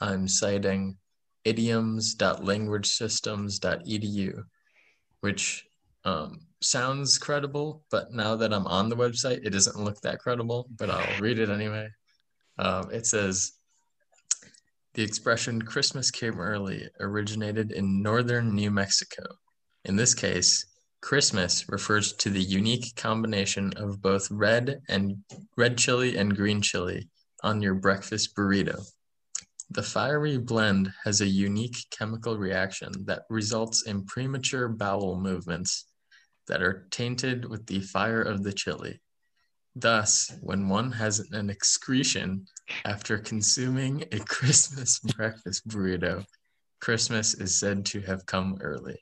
I'm 0.00 0.26
citing 0.26 0.96
idioms.languagesystems.edu, 1.44 4.42
which 5.20 5.66
um, 6.04 6.40
sounds 6.60 7.18
credible, 7.18 7.84
but 7.90 8.12
now 8.12 8.36
that 8.36 8.52
I'm 8.52 8.66
on 8.66 8.88
the 8.88 8.96
website, 8.96 9.44
it 9.44 9.50
doesn't 9.50 9.82
look 9.82 10.00
that 10.00 10.18
credible, 10.18 10.68
but 10.76 10.90
I'll 10.90 11.16
read 11.20 11.38
it 11.38 11.50
anyway. 11.50 11.88
Um, 12.58 12.90
it 12.90 13.06
says, 13.06 13.52
the 14.94 15.02
expression 15.02 15.62
Christmas 15.62 16.10
came 16.10 16.40
early 16.40 16.88
originated 16.98 17.70
in 17.70 18.02
northern 18.02 18.54
New 18.54 18.70
Mexico. 18.70 19.24
In 19.84 19.94
this 19.94 20.14
case, 20.14 20.66
Christmas 21.00 21.68
refers 21.68 22.14
to 22.14 22.30
the 22.30 22.42
unique 22.42 22.96
combination 22.96 23.72
of 23.76 24.02
both 24.02 24.28
red 24.30 24.80
and 24.88 25.18
red 25.56 25.78
chili 25.78 26.16
and 26.16 26.34
green 26.34 26.60
chili 26.60 27.08
on 27.44 27.62
your 27.62 27.74
breakfast 27.74 28.34
burrito. 28.34 28.84
The 29.70 29.82
fiery 29.82 30.38
blend 30.38 30.92
has 31.04 31.20
a 31.20 31.26
unique 31.26 31.76
chemical 31.90 32.36
reaction 32.36 32.90
that 33.04 33.26
results 33.30 33.82
in 33.82 34.06
premature 34.06 34.66
bowel 34.66 35.20
movements 35.20 35.84
that 36.48 36.62
are 36.62 36.86
tainted 36.90 37.44
with 37.44 37.66
the 37.66 37.80
fire 37.80 38.22
of 38.22 38.42
the 38.42 38.52
chili. 38.52 39.00
Thus, 39.76 40.34
when 40.40 40.68
one 40.68 40.90
has 40.92 41.20
an 41.30 41.50
excretion 41.50 42.46
after 42.84 43.18
consuming 43.18 44.04
a 44.10 44.18
Christmas 44.26 44.98
breakfast 44.98 45.68
burrito, 45.68 46.24
Christmas 46.80 47.34
is 47.34 47.56
said 47.56 47.84
to 47.86 48.00
have 48.00 48.26
come 48.26 48.58
early. 48.60 48.98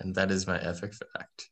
And 0.00 0.14
that 0.14 0.30
is 0.30 0.46
my 0.46 0.58
epic 0.60 0.92
fact. 0.94 1.50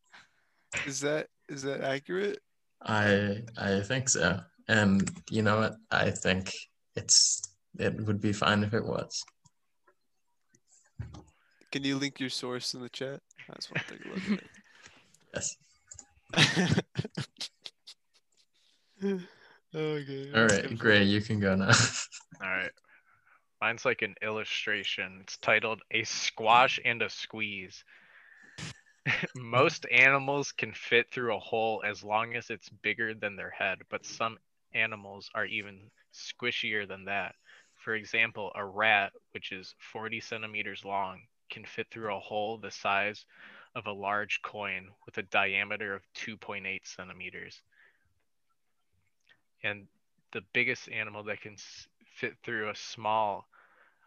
Is 0.86 1.00
that 1.00 1.28
is 1.48 1.62
that 1.62 1.80
accurate? 1.80 2.40
I 2.82 3.42
I 3.56 3.80
think 3.80 4.08
so. 4.08 4.40
And 4.68 5.10
you 5.30 5.42
know 5.42 5.58
what? 5.58 5.74
I 5.90 6.10
think 6.10 6.52
it's 6.94 7.42
it 7.78 8.00
would 8.06 8.20
be 8.20 8.32
fine 8.32 8.62
if 8.64 8.74
it 8.74 8.84
was. 8.84 9.24
Can 11.72 11.82
you 11.82 11.96
link 11.96 12.20
your 12.20 12.30
source 12.30 12.74
in 12.74 12.82
the 12.82 12.88
chat? 12.88 13.20
I 13.48 13.54
just 13.54 13.70
want 13.70 13.86
to 13.88 13.94
take 13.94 14.06
a 14.06 14.08
look 14.08 14.38
at 14.38 14.44
it. 14.44 14.50
okay. 19.74 20.30
All 20.34 20.42
let's 20.42 20.54
right, 20.54 20.70
go 20.70 20.76
Grey, 20.76 21.04
you 21.04 21.20
can 21.20 21.40
go 21.40 21.54
now. 21.54 21.70
All 22.42 22.48
right. 22.48 22.70
Mine's 23.60 23.84
like 23.84 24.02
an 24.02 24.14
illustration. 24.22 25.20
It's 25.22 25.36
titled 25.38 25.80
A 25.90 26.04
Squash 26.04 26.78
and 26.84 27.02
a 27.02 27.10
Squeeze. 27.10 27.84
Most 29.34 29.86
animals 29.90 30.52
can 30.52 30.72
fit 30.72 31.10
through 31.10 31.34
a 31.34 31.40
hole 31.40 31.82
as 31.86 32.02
long 32.02 32.34
as 32.34 32.50
it's 32.50 32.68
bigger 32.68 33.14
than 33.14 33.36
their 33.36 33.50
head, 33.50 33.78
but 33.90 34.04
some 34.04 34.38
animals 34.74 35.30
are 35.34 35.46
even 35.46 35.90
squishier 36.12 36.86
than 36.86 37.04
that. 37.06 37.34
For 37.76 37.94
example, 37.94 38.50
a 38.54 38.64
rat, 38.64 39.12
which 39.32 39.52
is 39.52 39.74
40 39.92 40.20
centimeters 40.20 40.84
long, 40.84 41.20
can 41.50 41.64
fit 41.64 41.86
through 41.90 42.14
a 42.14 42.20
hole 42.20 42.58
the 42.58 42.70
size 42.70 43.24
of 43.74 43.86
a 43.86 43.92
large 43.92 44.40
coin 44.42 44.88
with 45.06 45.18
a 45.18 45.22
diameter 45.22 45.94
of 45.94 46.02
2.8 46.16 46.80
centimeters. 46.84 47.60
And 49.62 49.86
the 50.32 50.42
biggest 50.52 50.88
animal 50.90 51.24
that 51.24 51.40
can 51.40 51.56
fit 52.16 52.34
through 52.42 52.70
a 52.70 52.76
small 52.76 53.48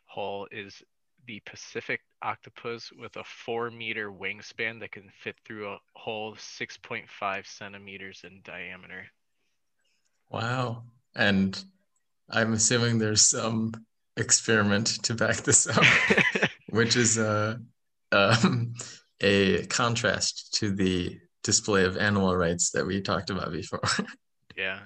hole 0.06 0.48
is 0.52 0.82
the 1.26 1.42
Pacific 1.46 2.02
octopus 2.22 2.92
with 2.98 3.16
a 3.18 3.24
four 3.24 3.70
meter 3.70 4.12
wingspan 4.12 4.80
that 4.80 4.92
can 4.92 5.12
fit 5.22 5.36
through 5.46 5.70
a 5.70 5.78
hole 5.94 6.36
6.5 6.36 7.46
centimeters 7.46 8.22
in 8.24 8.40
diameter. 8.44 9.06
Wow. 10.30 10.84
And 11.16 11.62
I'm 12.30 12.54
assuming 12.54 12.98
there's 12.98 13.22
some 13.22 13.74
experiment 14.16 15.04
to 15.04 15.14
back 15.14 15.38
this 15.38 15.68
up, 15.68 15.84
which 16.70 16.96
is 16.96 17.18
uh, 17.18 17.58
um, 18.12 18.74
a 19.22 19.66
contrast 19.68 20.54
to 20.56 20.72
the 20.72 21.18
display 21.44 21.86
of 21.86 21.98
animal 21.98 22.36
rights 22.36 22.72
that 22.72 22.86
we 22.86 23.02
talked 23.02 23.30
about 23.30 23.52
before. 23.52 23.82
yeah. 24.58 24.80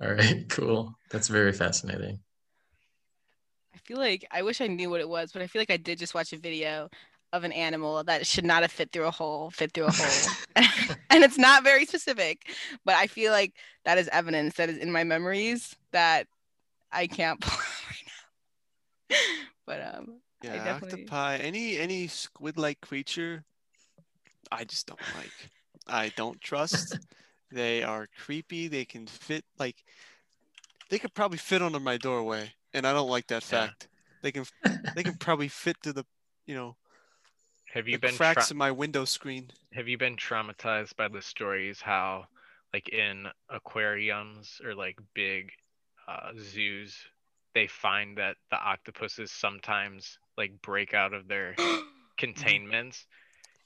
All 0.00 0.12
right, 0.12 0.48
cool. 0.48 0.94
That's 1.10 1.28
very 1.28 1.52
fascinating. 1.52 2.18
I 3.74 3.78
feel 3.84 3.98
like 3.98 4.26
I 4.30 4.42
wish 4.42 4.60
I 4.60 4.66
knew 4.66 4.90
what 4.90 5.00
it 5.00 5.08
was, 5.08 5.32
but 5.32 5.42
I 5.42 5.46
feel 5.46 5.60
like 5.60 5.70
I 5.70 5.76
did 5.76 5.98
just 5.98 6.14
watch 6.14 6.32
a 6.32 6.38
video 6.38 6.88
of 7.32 7.44
an 7.44 7.52
animal 7.52 8.02
that 8.04 8.26
should 8.26 8.44
not 8.44 8.62
have 8.62 8.72
fit 8.72 8.92
through 8.92 9.06
a 9.06 9.10
hole, 9.10 9.50
fit 9.50 9.72
through 9.72 9.86
a 9.86 9.92
hole. 9.92 10.32
and 11.10 11.24
it's 11.24 11.38
not 11.38 11.64
very 11.64 11.86
specific, 11.86 12.48
but 12.84 12.94
I 12.94 13.06
feel 13.06 13.32
like 13.32 13.54
that 13.84 13.98
is 13.98 14.08
evidence 14.08 14.54
that 14.54 14.68
is 14.68 14.78
in 14.78 14.92
my 14.92 15.04
memories 15.04 15.74
that 15.92 16.26
I 16.90 17.06
can't 17.06 17.40
pull 17.40 17.58
right 17.88 18.06
now. 19.10 19.16
But 19.66 19.94
um 19.94 20.16
I 20.16 20.21
Yeah, 20.42 20.64
definitely- 20.64 21.02
octopi, 21.04 21.36
any 21.38 21.78
any 21.78 22.08
squid-like 22.08 22.80
creature, 22.80 23.44
I 24.50 24.64
just 24.64 24.86
don't 24.86 25.00
like. 25.16 25.50
I 25.86 26.10
don't 26.16 26.40
trust. 26.40 26.98
they 27.52 27.82
are 27.82 28.08
creepy. 28.24 28.68
They 28.68 28.84
can 28.84 29.06
fit 29.06 29.44
like 29.58 29.84
they 30.90 30.98
could 30.98 31.14
probably 31.14 31.38
fit 31.38 31.62
under 31.62 31.80
my 31.80 31.96
doorway, 31.96 32.52
and 32.74 32.86
I 32.86 32.92
don't 32.92 33.08
like 33.10 33.26
that 33.28 33.42
Yeah. 33.50 33.66
fact. 33.66 33.88
They 34.22 34.32
can 34.32 34.44
they 34.94 35.02
can 35.02 35.14
probably 35.16 35.48
fit 35.48 35.76
to 35.82 35.92
the 35.92 36.04
you 36.46 36.54
know 36.54 36.76
Have 37.72 37.88
you 37.88 37.96
the 37.96 38.06
been 38.06 38.16
cracks 38.16 38.48
tra- 38.48 38.54
in 38.54 38.58
my 38.58 38.70
window 38.70 39.04
screen. 39.04 39.50
have 39.74 39.88
you 39.88 39.96
been 39.98 40.16
traumatized 40.16 40.96
by 40.96 41.08
the 41.08 41.22
stories 41.22 41.80
how 41.80 42.26
like 42.74 42.88
in 42.88 43.26
aquariums 43.48 44.60
or 44.64 44.74
like 44.74 44.98
big 45.14 45.50
uh, 46.08 46.32
zoos 46.38 46.96
they 47.54 47.66
find 47.66 48.16
that 48.18 48.36
the 48.50 48.56
octopuses 48.56 49.30
sometimes 49.30 50.18
like 50.36 50.60
break 50.62 50.94
out 50.94 51.12
of 51.12 51.28
their 51.28 51.54
containments 52.18 53.06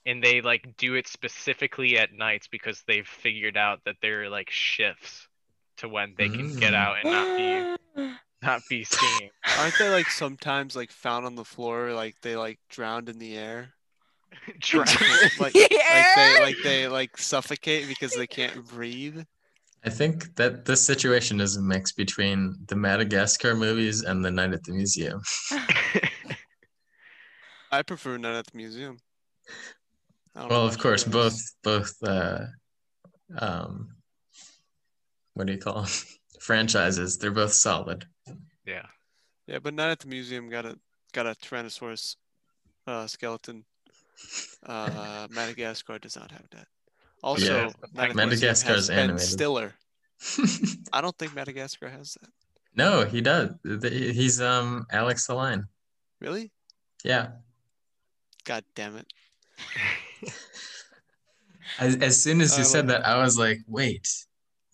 and 0.04 0.22
they 0.22 0.40
like 0.40 0.76
do 0.76 0.94
it 0.94 1.08
specifically 1.08 1.98
at 1.98 2.12
nights 2.12 2.48
because 2.48 2.82
they've 2.86 3.06
figured 3.06 3.56
out 3.56 3.80
that 3.84 3.96
there 4.02 4.22
are 4.24 4.28
like 4.28 4.50
shifts 4.50 5.28
to 5.78 5.88
when 5.88 6.14
they 6.16 6.28
can 6.28 6.56
get 6.56 6.72
Mm. 6.72 6.76
out 6.76 6.96
and 7.02 7.10
not 7.10 7.26
be 7.36 8.12
not 8.42 8.62
be 8.68 8.84
seen. 8.84 9.30
Aren't 9.58 9.78
they 9.78 9.88
like 9.90 10.10
sometimes 10.10 10.76
like 10.76 10.90
found 10.92 11.26
on 11.26 11.34
the 11.34 11.44
floor, 11.44 11.92
like 11.92 12.14
they 12.22 12.36
like 12.36 12.58
drowned 12.68 13.08
in 13.08 13.18
the 13.18 13.36
air? 13.36 13.68
Drown. 14.58 14.86
like, 15.40 15.52
The 15.52 15.60
like 15.92 16.06
they 16.16 16.34
air? 16.36 16.40
like 16.40 16.56
they 16.62 16.88
like 16.88 17.16
suffocate 17.18 17.88
because 17.88 18.14
they 18.14 18.26
can't 18.26 18.66
breathe. 18.68 19.22
I 19.84 19.90
think 19.90 20.34
that 20.36 20.64
this 20.64 20.84
situation 20.84 21.40
is 21.40 21.56
a 21.56 21.62
mix 21.62 21.92
between 21.92 22.56
the 22.66 22.74
Madagascar 22.74 23.54
movies 23.54 24.02
and 24.02 24.24
the 24.24 24.30
Night 24.32 24.52
at 24.52 24.64
the 24.64 24.72
Museum. 24.72 25.22
I 27.72 27.82
prefer 27.82 28.16
Night 28.16 28.36
at 28.36 28.46
the 28.46 28.56
Museum. 28.56 28.98
Well, 30.34 30.66
of 30.66 30.78
course, 30.78 31.04
about 31.04 31.12
both 31.12 31.40
both 31.62 31.94
uh, 32.02 32.46
um, 33.38 33.88
what 35.34 35.46
do 35.46 35.52
you 35.52 35.58
call 35.58 35.82
them? 35.82 35.90
franchises? 36.40 37.18
They're 37.18 37.30
both 37.30 37.52
solid. 37.52 38.06
yeah. 38.66 38.86
Yeah, 39.46 39.60
but 39.60 39.74
Night 39.74 39.90
at 39.90 40.00
the 40.00 40.08
Museum 40.08 40.48
got 40.48 40.66
a 40.66 40.78
got 41.12 41.26
a 41.26 41.30
Tyrannosaurus 41.34 42.16
uh, 42.86 43.06
skeleton. 43.06 43.64
Uh, 44.64 45.28
Madagascar 45.30 45.98
does 45.98 46.16
not 46.16 46.30
have 46.32 46.48
that. 46.50 46.66
Also, 47.22 47.44
Yeah, 47.54 47.62
Night 47.94 48.10
at 48.10 48.16
the 48.16 48.26
Museum 48.26 48.28
Madagascar 48.28 48.68
has 48.72 48.82
is 48.84 48.88
Ben 48.88 48.98
animated. 48.98 49.28
Stiller. 49.28 49.74
I 50.92 51.00
don't 51.00 51.16
think 51.16 51.34
Madagascar 51.34 51.88
has 51.88 52.16
that. 52.20 52.30
no, 52.74 53.04
he 53.04 53.20
does. 53.20 53.50
He's 53.82 54.40
um 54.40 54.86
Alex 54.90 55.26
the 55.26 55.34
Lion. 55.34 55.68
Really? 56.20 56.50
Yeah. 57.04 57.28
God 58.46 58.64
damn 58.74 58.96
it! 58.96 59.12
As, 61.78 61.96
as 61.96 62.22
soon 62.22 62.40
as 62.40 62.56
you 62.56 62.64
said 62.64 62.88
that, 62.88 63.06
I 63.06 63.22
was 63.22 63.38
like, 63.38 63.58
wait, 63.66 64.08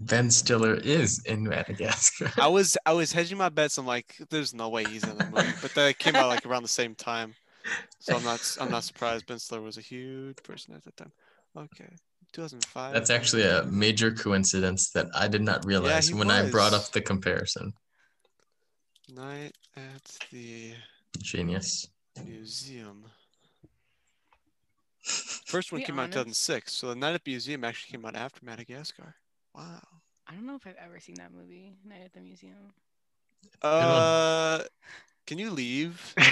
Ben 0.01 0.31
Stiller 0.31 0.75
is 0.75 1.23
in 1.25 1.45
Madagascar. 1.45 2.31
I 2.39 2.47
was 2.49 2.77
I 2.87 2.93
was 2.93 3.13
hedging 3.13 3.39
my 3.39 3.49
bets. 3.49 3.79
I'm 3.79 3.87
like, 3.87 4.17
there's 4.31 4.55
no 4.55 4.69
way 4.69 4.85
he's 4.85 5.05
in 5.05 5.17
the 5.17 5.25
movie. 5.25 5.53
But 5.61 5.75
they 5.75 5.95
came 5.95 6.15
out 6.17 6.29
like 6.29 6.47
around 6.47 6.63
the 6.63 6.69
same 6.69 6.95
time, 6.95 7.35
so 7.99 8.17
I'm 8.17 8.25
not 8.25 8.57
I'm 8.61 8.71
not 8.71 8.85
surprised. 8.85 9.27
Ben 9.27 9.39
Stiller 9.39 9.63
was 9.63 9.79
a 9.79 9.83
huge 9.83 10.37
person 10.43 10.75
at 10.75 10.85
that 10.85 10.97
time. 10.97 11.13
Okay, 11.57 11.89
2005. 12.33 12.93
That's 12.93 13.11
actually 13.11 13.43
a 13.43 13.65
major 13.65 14.13
coincidence 14.13 14.91
that 14.91 15.07
I 15.15 15.29
did 15.29 15.43
not 15.43 15.65
realize 15.65 16.09
he 16.09 16.15
when 16.15 16.31
I 16.31 16.49
brought 16.51 16.73
up 16.73 16.91
the 16.93 17.01
comparison. 17.01 17.73
Night 19.13 19.57
at 19.77 20.19
the 20.31 20.75
Genius. 21.21 21.89
Museum. 22.25 23.05
First 25.03 25.73
one 25.73 25.81
be 25.81 25.85
came 25.87 25.99
out 25.99 26.05
in 26.07 26.11
2006, 26.13 26.73
so 26.73 26.89
the 26.89 26.95
Night 26.95 27.15
at 27.15 27.25
the 27.25 27.31
Museum 27.33 27.65
actually 27.65 27.91
came 27.93 28.05
out 28.05 28.15
after 28.15 28.45
Madagascar. 28.45 29.15
Wow. 29.55 29.81
I 30.29 30.35
don't 30.35 30.47
know 30.47 30.55
if 30.57 30.67
I've 30.67 30.77
ever 30.83 31.01
seen 31.01 31.17
that 31.17 31.33
movie, 31.33 31.73
Night 31.85 32.03
at 32.05 32.13
the 32.13 32.21
Museum. 32.21 32.73
Uh, 33.61 34.61
can 35.27 35.39
you 35.39 35.51
leave? 35.51 36.15
like 36.17 36.25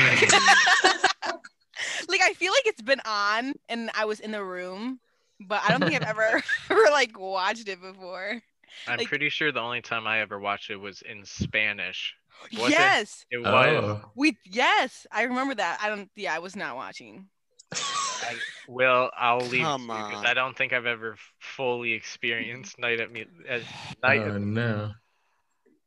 I 2.23 2.33
feel 2.35 2.53
like 2.53 2.67
it's 2.67 2.83
been 2.83 3.00
on 3.05 3.55
and 3.69 3.91
I 3.95 4.05
was 4.05 4.21
in 4.21 4.31
the 4.31 4.45
room, 4.45 5.00
but 5.41 5.61
I 5.65 5.71
don't 5.71 5.81
think 5.81 5.95
I've 5.95 6.09
ever 6.09 6.43
ever 6.71 6.85
like 6.93 7.19
watched 7.19 7.69
it 7.69 7.81
before. 7.81 8.41
I'm 8.87 8.99
Like- 8.99 9.09
pretty 9.09 9.29
sure 9.29 9.50
the 9.53 9.61
only 9.61 9.83
time 9.83 10.07
I 10.07 10.21
ever 10.21 10.39
watched 10.39 10.71
it 10.71 10.77
was 10.77 11.03
in 11.03 11.25
Spanish. 11.25 12.15
Was 12.55 12.69
it? 12.69 12.71
yes. 12.71 13.27
It 13.31 13.39
was. 13.39 13.47
Oh, 13.53 14.00
We 14.17 14.37
yes, 14.45 15.07
I 15.12 15.25
remember 15.25 15.55
that. 15.57 15.79
I 15.83 15.89
don't 15.91 16.09
yeah, 16.17 16.35
I 16.35 16.39
was 16.39 16.55
not 16.57 16.77
watching. 16.77 17.27
I, 18.23 18.35
well, 18.69 19.11
I'll 19.17 19.39
leave 19.49 19.65
Come 19.65 19.89
because 19.89 20.19
on. 20.19 20.27
I 20.27 20.35
don't 20.35 20.57
think 20.57 20.73
I've 20.73 20.87
ever 20.87 21.17
fully 21.39 21.93
experienced 21.93 22.79
Night 22.79 23.00
at 23.00 23.11
Me. 23.11 23.25
Uh, 23.49 23.59
Night 24.03 24.23
oh 24.23 24.35
at 24.35 24.41
no. 24.41 24.91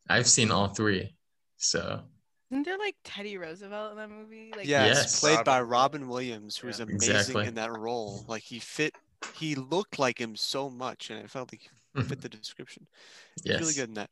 I've 0.10 0.28
seen 0.28 0.52
all 0.52 0.68
three. 0.70 1.16
So 1.58 2.02
Isn't 2.52 2.64
there 2.66 2.78
like 2.78 2.96
Teddy 3.04 3.38
Roosevelt 3.38 3.92
in 3.92 3.98
that 3.98 4.10
movie? 4.10 4.52
Like 4.56 4.68
yes, 4.68 5.06
Yes. 5.06 5.20
played 5.20 5.44
by 5.44 5.62
Robin 5.62 6.02
Robin 6.02 6.08
Williams, 6.10 6.58
who 6.58 6.68
was 6.68 6.80
amazing 6.80 6.96
Exactly. 6.96 7.46
in 7.46 7.54
that 7.56 7.72
role. 7.72 8.26
Like 8.28 8.44
he 8.44 8.60
fit, 8.60 8.94
he 9.36 9.56
looked 9.56 9.98
like 10.00 10.20
him 10.20 10.36
so 10.36 10.70
much, 10.70 11.10
and 11.10 11.20
it 11.20 11.30
felt 11.30 11.52
like 11.54 11.62
he 11.62 11.70
fit 12.04 12.22
the 12.22 12.30
description. 12.30 12.88
Yes. 13.44 13.60
really 13.62 13.74
good 13.74 13.90
in 13.90 13.96
that. 13.96 14.10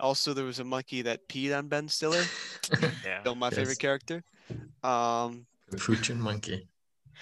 Also, 0.00 0.32
there 0.34 0.44
was 0.44 0.58
a 0.58 0.64
monkey 0.64 1.02
that 1.02 1.28
peed 1.28 1.56
on 1.56 1.68
Ben 1.68 1.88
Stiller. 1.88 2.22
yeah. 3.04 3.20
Still 3.20 3.34
my 3.34 3.50
Yes. 3.50 3.56
favorite 3.56 3.78
character. 3.78 4.22
Um, 4.82 5.46
The 5.70 5.76
Fuchin 5.78 6.18
monkey. 6.18 6.68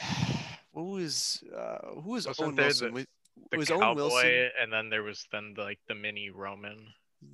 what 0.76 0.86
was 1.00 1.42
uh, 1.56 2.00
who 2.02 2.10
was 2.12 2.26
Wasn't 2.26 2.46
Owen 2.46 2.54
there 2.56 2.66
Wilson? 2.66 2.88
the- 2.88 2.92
Was- 2.94 3.06
The 3.52 3.58
was 3.58 3.70
Owen 3.70 3.80
cowboy, 3.80 4.00
Wilson? 4.02 4.50
and 4.60 4.72
then 4.72 4.88
there 4.90 5.02
was 5.02 5.26
then 5.32 5.52
the, 5.56 5.62
like 5.62 5.78
the 5.88 5.94
mini 5.94 6.30
Roman. 6.30 6.78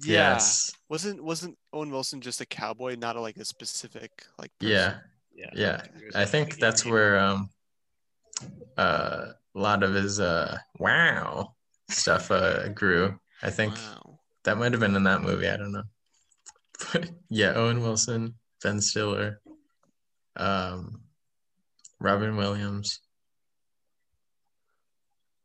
Yeah. 0.02 0.34
Yes. 0.34 0.70
Wasn't 0.88 1.22
wasn't 1.22 1.56
Owen 1.72 1.90
Wilson 1.90 2.20
just 2.20 2.40
a 2.40 2.46
cowboy, 2.46 2.96
not 2.96 3.16
a, 3.16 3.20
like 3.20 3.36
a 3.36 3.44
specific 3.44 4.10
like? 4.38 4.50
Person? 4.58 4.72
Yeah. 4.74 4.98
Yeah. 5.34 5.50
Yeah. 5.54 5.82
He 5.98 6.06
was 6.06 6.14
I 6.16 6.22
a 6.22 6.26
think 6.26 6.58
that's 6.58 6.82
Indian. 6.82 6.94
where 6.94 7.18
um 7.18 7.50
uh 8.76 9.32
a 9.54 9.58
lot 9.58 9.82
of 9.82 9.94
his 9.94 10.18
uh 10.20 10.56
wow 10.78 11.54
stuff 11.88 12.30
uh 12.30 12.68
grew. 12.68 13.18
I 13.42 13.50
think 13.50 13.74
Wow. 13.74 14.18
that 14.44 14.58
might 14.58 14.72
have 14.72 14.80
been 14.80 14.96
in 14.96 15.04
that 15.04 15.22
movie. 15.22 15.48
I 15.48 15.56
don't 15.56 15.72
know. 15.72 15.84
But 16.92 17.10
yeah, 17.30 17.52
Owen 17.54 17.80
Wilson, 17.80 18.34
Ben 18.62 18.80
Stiller, 18.80 19.40
um, 20.36 21.00
Robin 22.00 22.36
Williams. 22.36 23.00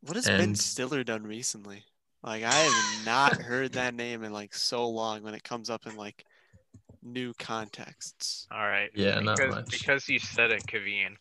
What 0.02 0.16
has 0.16 0.26
Ben 0.26 0.54
Stiller 0.54 1.04
done 1.04 1.24
recently? 1.24 1.84
Like 2.22 2.42
I 2.44 2.52
have 2.52 3.06
not 3.06 3.40
heard 3.40 3.72
that 3.72 3.94
name 3.94 4.24
in 4.24 4.32
like 4.32 4.54
so 4.54 4.88
long 4.88 5.22
when 5.22 5.34
it 5.34 5.44
comes 5.44 5.70
up 5.70 5.86
in 5.86 5.96
like 5.96 6.24
new 7.02 7.32
contexts. 7.34 8.46
All 8.50 8.66
right. 8.66 8.90
Yeah, 8.94 9.20
not 9.20 9.36
because, 9.36 9.54
much. 9.54 9.70
Because 9.70 10.08
you 10.08 10.18
said 10.18 10.50
it, 10.50 10.66
Kavin. 10.66 11.16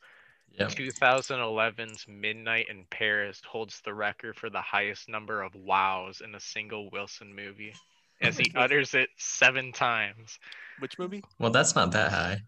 Yep. 0.59 0.69
2011's 0.69 2.07
Midnight 2.07 2.67
in 2.69 2.85
Paris 2.89 3.41
holds 3.47 3.79
the 3.81 3.93
record 3.93 4.35
for 4.35 4.49
the 4.49 4.61
highest 4.61 5.07
number 5.07 5.43
of 5.43 5.53
wows 5.53 6.21
in 6.21 6.33
a 6.33 6.39
single 6.39 6.89
Wilson 6.89 7.35
movie, 7.35 7.73
as 8.21 8.37
he 8.37 8.51
utters 8.55 8.95
it 8.95 9.09
seven 9.17 9.71
times. 9.71 10.39
Which 10.79 10.97
movie? 10.97 11.23
Well, 11.37 11.51
that's 11.51 11.75
not 11.75 11.91
that 11.91 12.11
high. 12.11 12.41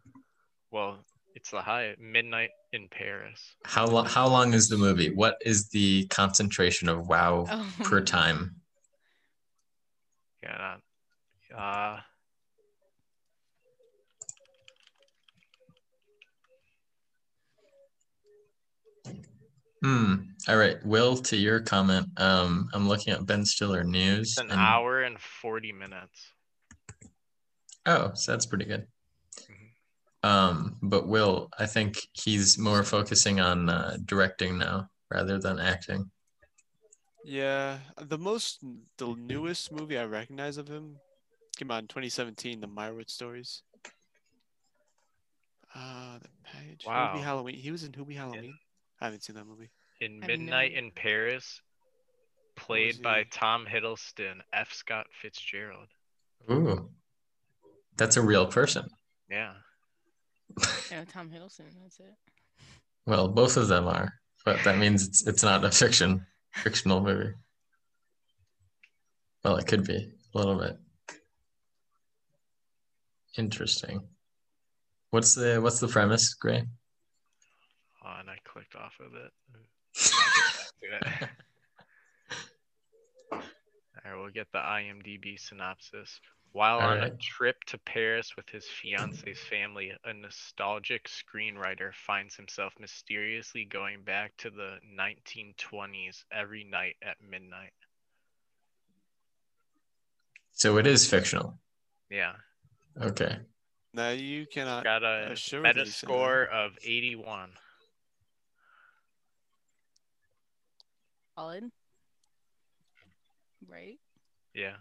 Well, 0.72 0.98
it's 1.36 1.52
the 1.52 1.62
high 1.62 1.96
Midnight 2.00 2.50
in 2.74 2.88
Paris. 2.90 3.56
How 3.66 3.86
long? 3.88 4.06
How 4.06 4.28
long 4.28 4.54
is 4.54 4.68
the 4.70 4.78
movie? 4.78 5.14
What 5.14 5.38
is 5.46 5.70
the 5.70 6.06
concentration 6.08 6.90
of 6.90 7.08
wow 7.08 7.46
Oh. 7.50 7.74
per 7.84 8.02
time? 8.02 8.56
Yeah. 10.44 10.78
Uh, 11.56 12.00
Hmm. 19.84 20.16
All 20.48 20.58
right, 20.58 20.84
Will. 20.86 21.18
To 21.18 21.38
your 21.38 21.62
comment, 21.62 22.08
um, 22.18 22.70
I'm 22.74 22.88
looking 22.88 23.14
at 23.14 23.26
Ben 23.26 23.46
Stiller 23.46 23.84
news. 23.84 24.32
it's 24.32 24.38
an 24.38 24.52
and- 24.52 24.60
hour 24.60 25.02
and 25.02 25.20
40 25.20 25.72
minutes. 25.72 26.34
Oh, 27.86 28.12
so 28.14 28.32
that's 28.34 28.46
pretty 28.46 28.66
good. 28.66 28.88
Um, 30.24 30.78
but 30.82 31.08
Will, 31.08 31.50
I 31.58 31.66
think 31.66 31.98
he's 32.14 32.58
more 32.58 32.84
focusing 32.84 33.40
on 33.40 33.70
uh, 33.70 33.98
directing 34.06 34.58
now 34.58 34.90
rather 35.10 35.40
than 35.40 35.60
acting. 35.60 36.12
Yeah, 37.24 37.78
the 38.02 38.18
most 38.18 38.64
the 38.98 39.16
newest 39.16 39.72
movie 39.72 39.98
I 39.98 40.06
recognize 40.06 40.58
of 40.58 40.68
him 40.68 40.98
came 41.58 41.72
out 41.72 41.84
in 41.84 41.88
2017, 41.88 42.62
The 42.62 42.68
Meyerowitz 42.68 43.12
Stories. 43.12 43.62
Uh, 45.76 46.18
the 46.20 46.30
page. 46.44 46.86
Wow. 46.86 47.14
Hubie 47.14 47.24
Halloween. 47.24 47.56
He 47.56 47.72
was 47.72 47.84
in 47.84 47.92
Hubie 47.92 48.16
Halloween. 48.16 48.58
I 49.00 49.06
haven't 49.06 49.24
seen 49.24 49.36
that 49.36 49.46
movie. 49.46 49.70
In 50.02 50.20
Midnight 50.20 50.74
in 50.74 50.92
Paris, 50.92 51.62
played 52.56 53.02
by 53.02 53.26
Tom 53.32 53.66
Hiddleston, 53.66 54.40
F. 54.54 54.74
Scott 54.74 55.08
Fitzgerald. 55.22 55.88
Ooh, 56.50 56.90
that's 57.98 58.18
a 58.18 58.22
real 58.22 58.48
person. 58.48 58.88
Yeah. 59.30 59.54
Yeah, 60.92 61.06
Tom 61.12 61.30
Hiddleston, 61.30 61.66
that's 61.82 62.00
it. 62.00 62.16
Well, 63.06 63.28
both 63.28 63.58
of 63.58 63.68
them 63.68 63.88
are, 63.88 64.14
but 64.46 64.64
that 64.64 64.78
means 64.78 65.08
it's 65.08 65.26
it's 65.28 65.44
not 65.44 65.64
a 65.66 65.72
fiction 65.72 66.26
fictional 66.54 67.02
movie. 67.02 67.34
Well, 69.44 69.56
it 69.58 69.68
could 69.68 69.86
be 69.86 70.12
a 70.34 70.38
little 70.38 70.58
bit. 70.58 70.78
Interesting. 73.38 74.02
What's 75.12 75.34
the 75.34 75.60
what's 75.62 75.80
the 75.80 75.88
premise, 75.88 76.34
Grey? 76.34 76.64
Oh, 78.06 78.16
and 78.20 78.30
I 78.30 78.38
clicked 78.44 78.76
off 78.76 78.94
of 79.00 79.14
it. 79.16 79.32
I'll 80.14 80.90
get 80.90 81.02
back 81.02 81.20
to 81.20 81.26
it. 81.26 81.30
All 83.32 84.12
right, 84.12 84.20
we'll 84.20 84.32
get 84.32 84.48
the 84.52 84.60
IMDb 84.60 85.40
synopsis. 85.40 86.20
While 86.52 86.80
All 86.80 86.90
on 86.90 87.04
a 87.04 87.12
trip 87.12 87.64
to 87.66 87.78
Paris 87.78 88.36
with 88.36 88.50
his 88.50 88.66
fiance's 88.66 89.38
family, 89.38 89.92
a 90.04 90.14
nostalgic 90.14 91.08
screenwriter 91.08 91.94
finds 91.94 92.36
himself 92.36 92.74
mysteriously 92.80 93.66
going 93.66 94.04
back 94.04 94.36
to 94.38 94.50
the 94.50 94.80
1920s 95.00 96.24
every 96.32 96.64
night 96.64 96.96
at 97.04 97.18
midnight. 97.22 97.74
So 100.54 100.78
it 100.78 100.88
is 100.88 101.08
fictional. 101.08 101.60
Yeah. 102.10 102.34
Okay. 103.00 103.38
Now 103.94 104.10
you 104.10 104.46
cannot. 104.52 104.84
Got 104.84 105.04
a 105.04 105.32
assuredly 105.32 105.70
meta 105.70 105.86
say 105.86 105.92
score 105.92 106.46
of 106.46 106.72
81. 106.84 107.52
Solid. 111.38 111.72
Right? 113.68 114.00
Yeah. 114.54 114.76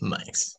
Nice. 0.00 0.56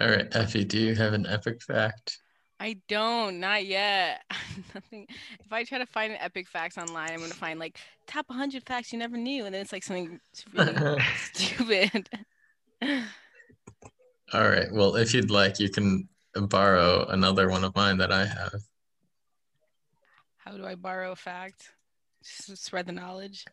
All 0.00 0.08
right, 0.08 0.28
Effie, 0.32 0.64
do 0.64 0.78
you 0.78 0.94
have 0.94 1.12
an 1.12 1.26
epic 1.26 1.60
fact? 1.60 2.18
I 2.60 2.76
don't, 2.88 3.40
not 3.40 3.66
yet. 3.66 4.22
Nothing. 4.74 5.06
If 5.44 5.52
I 5.52 5.64
try 5.64 5.78
to 5.78 5.86
find 5.86 6.12
an 6.12 6.18
epic 6.20 6.48
facts 6.48 6.76
online, 6.78 7.10
I'm 7.12 7.20
gonna 7.20 7.34
find 7.34 7.58
like 7.58 7.78
top 8.06 8.28
100 8.28 8.64
facts 8.64 8.92
you 8.92 8.98
never 8.98 9.16
knew, 9.16 9.44
and 9.44 9.54
then 9.54 9.62
it's 9.62 9.72
like 9.72 9.84
something 9.84 10.20
really 10.52 11.00
stupid. 11.32 12.08
All 14.32 14.48
right. 14.48 14.70
Well, 14.72 14.96
if 14.96 15.14
you'd 15.14 15.30
like, 15.30 15.58
you 15.58 15.70
can 15.70 16.08
borrow 16.34 17.06
another 17.06 17.48
one 17.48 17.64
of 17.64 17.74
mine 17.74 17.96
that 17.98 18.12
I 18.12 18.26
have. 18.26 18.60
How 20.36 20.52
do 20.56 20.66
I 20.66 20.74
borrow 20.74 21.12
a 21.12 21.16
fact? 21.16 21.70
Just 22.22 22.64
spread 22.64 22.86
the 22.86 22.92
knowledge. 22.92 23.44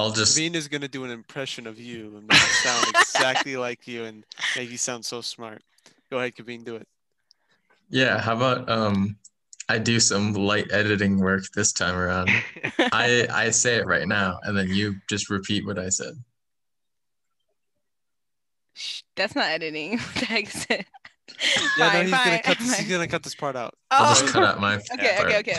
I'll 0.00 0.10
just 0.12 0.36
Kavin 0.38 0.54
is 0.54 0.66
gonna 0.68 0.88
do 0.88 1.04
an 1.04 1.10
impression 1.10 1.66
of 1.66 1.78
you 1.78 2.16
and 2.16 2.26
make 2.26 2.30
you 2.32 2.38
sound 2.38 2.86
exactly 2.88 3.56
like 3.66 3.86
you 3.86 4.04
and 4.04 4.24
make 4.56 4.70
you 4.70 4.78
sound 4.78 5.04
so 5.04 5.20
smart. 5.20 5.62
Go 6.10 6.18
ahead, 6.18 6.34
Kavin, 6.34 6.64
do 6.64 6.76
it. 6.76 6.88
yeah, 7.90 8.18
how 8.18 8.34
about 8.34 8.68
um 8.70 9.16
I 9.68 9.78
do 9.78 10.00
some 10.00 10.32
light 10.32 10.72
editing 10.72 11.18
work 11.20 11.42
this 11.54 11.72
time 11.72 11.96
around. 11.96 12.30
I 12.92 13.28
I 13.30 13.50
say 13.50 13.76
it 13.76 13.86
right 13.86 14.08
now 14.08 14.38
and 14.42 14.56
then 14.56 14.68
you 14.68 14.96
just 15.08 15.28
repeat 15.30 15.66
what 15.66 15.78
I 15.78 15.90
said. 15.90 16.14
Shh, 18.74 19.02
that's 19.16 19.34
not 19.36 19.48
editing. 19.50 19.98
What 19.98 20.14
the 20.14 20.24
heck 20.24 20.46
is 20.54 20.66
it? 20.70 20.86
Yeah, 21.76 21.84
no, 21.84 21.90
Fine, 21.90 22.06
he's 22.06 22.10
gonna 22.10 22.30
fine, 22.30 22.42
cut 22.42 22.58
this. 22.58 22.78
He's 22.78 22.90
gonna 22.90 23.06
cut 23.06 23.22
this 23.22 23.34
part 23.34 23.54
out. 23.54 23.74
I'll 23.90 24.06
Oh, 24.06 24.20
just 24.20 24.32
cut 24.32 24.42
out 24.44 24.60
my 24.60 24.76
okay, 24.76 25.14
part, 25.18 25.28
okay, 25.28 25.38
okay. 25.40 25.58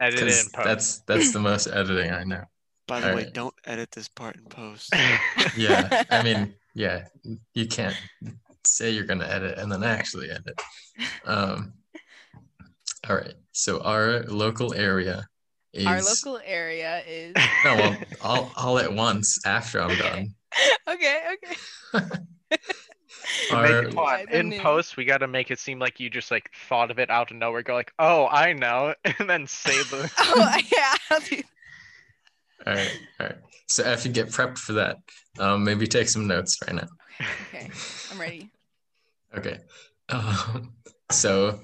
Edit 0.00 0.18
it 0.18 0.22
'cause 0.22 0.46
in 0.46 0.50
post. 0.52 0.64
that's 0.64 0.98
that's 1.00 1.32
the 1.32 1.40
most 1.40 1.66
editing 1.68 2.10
I 2.10 2.24
know. 2.24 2.44
By 2.90 2.98
the 2.98 3.06
way, 3.06 3.12
Alright. 3.12 3.32
don't 3.32 3.54
edit 3.66 3.92
this 3.92 4.08
part 4.08 4.34
in 4.34 4.42
post. 4.46 4.92
Yeah, 5.56 6.02
I 6.10 6.24
mean, 6.24 6.54
yeah, 6.74 7.04
you 7.54 7.66
can't 7.66 7.94
say 8.64 8.90
you're 8.90 9.04
gonna 9.04 9.26
edit 9.26 9.58
and 9.58 9.70
then 9.70 9.84
actually 9.84 10.28
edit. 10.28 10.60
Um, 11.24 11.74
all 13.08 13.14
right, 13.14 13.34
so 13.52 13.80
our 13.82 14.24
local 14.24 14.74
area 14.74 15.24
is 15.72 15.86
Our 15.86 16.02
local 16.02 16.40
area 16.44 17.02
is 17.06 17.34
no, 17.64 17.76
well, 17.76 17.96
all 18.22 18.52
all 18.56 18.78
at 18.80 18.92
once 18.92 19.38
after 19.46 19.80
I'm 19.80 19.96
done. 19.96 20.34
okay, 20.88 21.34
okay. 21.34 22.06
Our, 23.52 23.82
Make, 23.82 23.96
on. 23.96 24.28
In 24.30 24.58
post, 24.58 24.96
we 24.96 25.04
got 25.04 25.18
to 25.18 25.28
make 25.28 25.52
it 25.52 25.60
seem 25.60 25.78
like 25.78 26.00
you 26.00 26.10
just 26.10 26.32
like 26.32 26.50
thought 26.68 26.90
of 26.90 26.98
it 26.98 27.08
out 27.08 27.30
of 27.30 27.36
nowhere. 27.36 27.62
Go 27.62 27.74
like, 27.74 27.92
oh, 28.00 28.26
I 28.26 28.52
know, 28.52 28.94
and 29.04 29.30
then 29.30 29.46
say 29.46 29.76
the. 29.84 30.10
Oh 30.18 30.58
yeah, 30.72 30.94
I'll 31.10 31.20
do 31.20 31.40
all 32.66 32.74
right, 32.74 33.00
all 33.20 33.26
right. 33.26 33.36
So 33.68 33.84
if 33.84 34.04
you 34.04 34.12
get 34.12 34.28
prepped 34.28 34.58
for 34.58 34.72
that, 34.74 34.96
um, 35.38 35.64
maybe 35.64 35.86
take 35.86 36.08
some 36.08 36.26
notes 36.26 36.58
right 36.66 36.74
now. 36.74 36.88
Okay, 37.54 37.70
I'm 38.10 38.20
ready. 38.20 38.50
Okay. 39.32 39.60
Um, 40.08 40.72
so, 41.12 41.60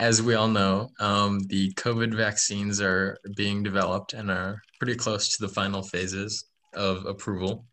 as 0.00 0.20
we 0.20 0.34
all 0.34 0.48
know, 0.48 0.90
um, 1.00 1.40
the 1.46 1.72
COVID 1.72 2.14
vaccines 2.14 2.78
are 2.78 3.16
being 3.34 3.62
developed 3.62 4.12
and 4.12 4.30
are 4.30 4.60
pretty 4.78 4.96
close 4.96 5.34
to 5.34 5.46
the 5.46 5.52
final 5.52 5.82
phases 5.82 6.44
of 6.74 7.06
approval. 7.06 7.64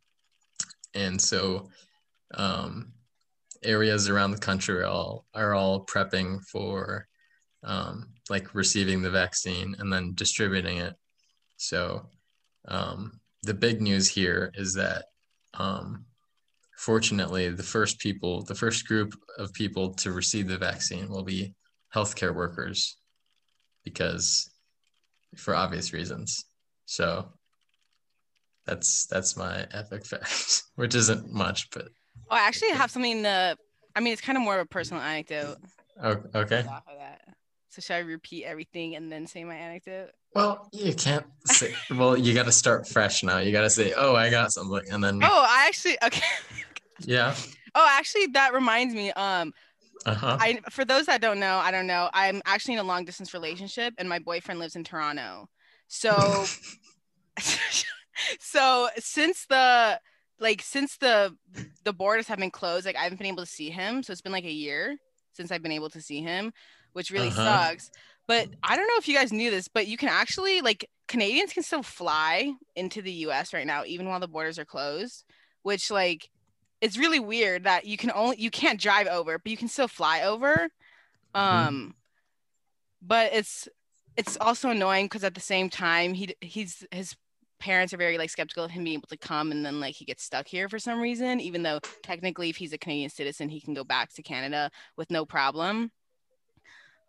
And 0.94 1.22
so, 1.22 1.70
um, 2.36 2.94
areas 3.64 4.08
around 4.08 4.32
the 4.32 4.38
country 4.38 4.82
are 4.82 4.86
all 4.86 5.26
are 5.34 5.54
all 5.54 5.86
prepping 5.86 6.42
for 6.46 7.06
um, 7.64 8.08
like 8.30 8.56
receiving 8.56 9.02
the 9.02 9.12
vaccine 9.12 9.76
and 9.80 9.92
then 9.92 10.14
distributing 10.16 10.78
it. 10.78 10.96
So, 11.58 12.08
um, 12.68 13.20
the 13.44 13.54
big 13.54 13.82
news 13.82 14.08
here 14.08 14.52
is 14.56 14.74
that 14.76 15.06
um, 15.54 16.06
fortunately, 16.78 17.50
the 17.50 17.64
first 17.64 18.00
people, 18.00 18.44
the 18.44 18.56
first 18.56 18.88
group 18.88 19.14
of 19.38 19.54
people 19.54 19.94
to 19.96 20.12
receive 20.12 20.48
the 20.48 20.58
vaccine 20.58 21.10
will 21.10 21.24
be 21.24 21.54
healthcare 21.94 22.36
workers 22.36 22.98
because 23.84 24.50
for 25.36 25.56
obvious 25.56 25.94
reasons. 25.94 26.46
So 26.86 27.32
that's 28.66 29.06
that's 29.08 29.38
my 29.38 29.66
epic 29.72 30.06
fact, 30.12 30.64
which 30.76 30.96
isn't 30.96 31.32
much, 31.32 31.70
but 31.72 31.88
Oh, 32.30 32.36
I 32.36 32.40
actually 32.40 32.72
have 32.72 32.92
something 32.92 33.24
to. 33.24 33.56
I 33.96 34.00
mean, 34.00 34.14
it's 34.14 34.22
kind 34.22 34.38
of 34.38 34.44
more 34.44 34.56
of 34.56 34.62
a 34.62 34.66
personal 34.66 35.02
anecdote. 35.02 35.58
okay. 36.04 36.66
Off 36.70 36.84
of 36.88 36.98
that. 37.00 37.22
So 37.78 37.82
should 37.82 37.94
I 37.94 38.00
repeat 38.00 38.44
everything 38.44 38.96
and 38.96 39.12
then 39.12 39.28
say 39.28 39.44
my 39.44 39.54
anecdote? 39.54 40.10
Well, 40.34 40.68
you 40.74 40.96
can't 40.96 41.28
say. 41.46 41.76
Well, 41.92 42.18
you 42.18 42.34
got 42.34 42.46
to 42.48 42.52
start 42.52 42.88
fresh 42.88 43.22
now. 43.22 43.38
You 43.38 43.52
got 43.52 43.62
to 43.62 43.70
say, 43.70 43.94
"Oh, 43.96 44.16
I 44.16 44.32
got 44.32 44.52
something," 44.52 44.82
and 44.92 45.04
then 45.04 45.20
Oh, 45.22 45.46
I 45.48 45.68
actually 45.68 45.96
okay. 46.04 46.26
yeah, 47.02 47.36
Oh, 47.76 47.88
actually, 47.88 48.26
that 48.34 48.56
reminds 48.56 48.96
me. 48.96 49.12
Um, 49.12 49.54
uh 50.08 50.16
huh. 50.16 50.38
I 50.40 50.60
for 50.72 50.86
those 50.86 51.06
that 51.06 51.22
don't 51.22 51.40
know, 51.40 51.58
I 51.58 51.70
don't 51.70 51.86
know. 51.86 52.10
I'm 52.14 52.42
actually 52.48 52.74
in 52.74 52.80
a 52.80 52.84
long 52.84 53.06
distance 53.06 53.32
relationship, 53.32 53.94
and 54.00 54.10
my 54.10 54.18
boyfriend 54.18 54.60
lives 54.60 54.76
in 54.76 54.84
Toronto. 54.84 55.48
So, 55.88 56.46
so 58.40 58.90
since 58.98 59.46
the 59.46 60.02
like 60.40 60.64
since 60.64 60.98
the 60.98 61.38
the 61.86 61.94
borders 61.94 62.28
have 62.28 62.40
been 62.40 62.50
closed, 62.50 62.88
like 62.88 62.96
I 62.96 63.04
haven't 63.04 63.20
been 63.20 63.28
able 63.28 63.44
to 63.44 63.46
see 63.46 63.70
him. 63.70 64.02
So 64.02 64.12
it's 64.12 64.22
been 64.22 64.32
like 64.32 64.46
a 64.46 64.52
year 64.52 64.98
since 65.34 65.52
I've 65.52 65.62
been 65.62 65.72
able 65.72 65.92
to 65.92 66.02
see 66.02 66.22
him, 66.24 66.52
which 66.98 67.12
really 67.12 67.30
Uh-huh. 67.30 67.70
sucks. 67.70 67.92
But 68.28 68.50
I 68.64 68.76
don't 68.76 68.88
know 68.88 68.98
if 68.98 69.08
you 69.08 69.16
guys 69.16 69.32
knew 69.32 69.52
this, 69.52 69.68
but 69.70 69.88
you 69.88 69.98
can 69.98 70.10
actually 70.10 70.62
like 70.62 70.90
Canadians 71.08 71.54
can 71.54 71.64
still 71.64 71.84
fly 71.84 72.52
into 72.76 73.02
the 73.02 73.12
US 73.28 73.54
right 73.54 73.68
now, 73.68 73.86
even 73.86 74.08
while 74.08 74.20
the 74.20 74.28
borders 74.28 74.60
are 74.60 74.66
closed, 74.66 75.24
which 75.64 75.92
like 75.92 76.30
it's 76.82 76.98
really 76.98 77.20
weird 77.20 77.64
that 77.66 77.86
you 77.86 77.98
can 77.98 78.12
only 78.12 78.38
you 78.42 78.50
can't 78.52 78.82
drive 78.82 79.08
over, 79.08 79.38
but 79.40 79.50
you 79.50 79.58
can 79.58 79.70
still 79.70 79.88
fly 79.88 80.24
over. 80.24 80.70
Um 81.36 81.96
but 83.02 83.32
it's 83.34 83.68
it's 84.18 84.38
also 84.42 84.70
annoying 84.72 85.06
because 85.06 85.24
at 85.24 85.36
the 85.36 85.40
same 85.42 85.70
time 85.70 86.14
he 86.14 86.34
he's 86.42 86.86
his 86.92 87.16
parents 87.60 87.94
are 87.94 87.98
very 87.98 88.18
like 88.18 88.30
skeptical 88.30 88.64
of 88.64 88.72
him 88.72 88.84
being 88.84 88.98
able 88.98 89.08
to 89.08 89.18
come 89.18 89.52
and 89.52 89.66
then 89.66 89.80
like 89.80 89.96
he 89.96 90.06
gets 90.06 90.24
stuck 90.24 90.48
here 90.48 90.70
for 90.70 90.78
some 90.78 91.00
reason 91.00 91.40
even 91.40 91.64
though 91.64 91.80
technically 92.04 92.50
if 92.50 92.58
he's 92.58 92.74
a 92.74 92.78
Canadian 92.78 93.10
citizen 93.10 93.50
he 93.50 93.62
can 93.62 93.74
go 93.74 93.84
back 93.84 94.14
to 94.14 94.22
Canada 94.22 94.70
with 94.96 95.10
no 95.10 95.26
problem 95.26 95.92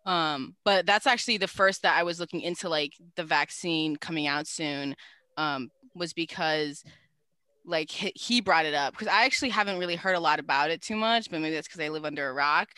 um 0.05 0.55
but 0.63 0.85
that's 0.85 1.07
actually 1.07 1.37
the 1.37 1.47
first 1.47 1.81
that 1.81 1.97
I 1.97 2.03
was 2.03 2.19
looking 2.19 2.41
into 2.41 2.69
like 2.69 2.93
the 3.15 3.23
vaccine 3.23 3.95
coming 3.95 4.27
out 4.27 4.47
soon 4.47 4.95
um 5.37 5.69
was 5.93 6.13
because 6.13 6.83
like 7.65 7.91
he, 7.91 8.11
he 8.15 8.41
brought 8.41 8.65
it 8.65 8.73
up 8.73 8.93
because 8.93 9.07
I 9.07 9.25
actually 9.25 9.49
haven't 9.49 9.77
really 9.77 9.95
heard 9.95 10.15
a 10.15 10.19
lot 10.19 10.39
about 10.39 10.71
it 10.71 10.81
too 10.81 10.95
much 10.95 11.29
but 11.29 11.41
maybe 11.41 11.55
that's 11.55 11.67
because 11.67 11.81
I 11.81 11.89
live 11.89 12.05
under 12.05 12.29
a 12.29 12.33
rock 12.33 12.69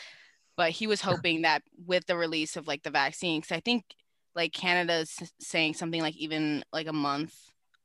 but 0.58 0.72
he 0.72 0.88
was 0.88 1.02
hoping 1.02 1.42
that 1.44 1.64
with 1.86 2.06
the 2.08 2.18
release 2.18 2.58
of 2.58 2.68
like 2.68 2.84
the 2.84 2.90
vaccine 2.90 3.42
because 3.42 3.56
I 3.56 3.62
think 3.62 3.84
like 4.36 4.54
Canada's 4.54 5.18
saying 5.40 5.74
something 5.74 6.02
like 6.02 6.16
even 6.16 6.64
like 6.72 6.88
a 6.88 6.94
month 6.94 7.36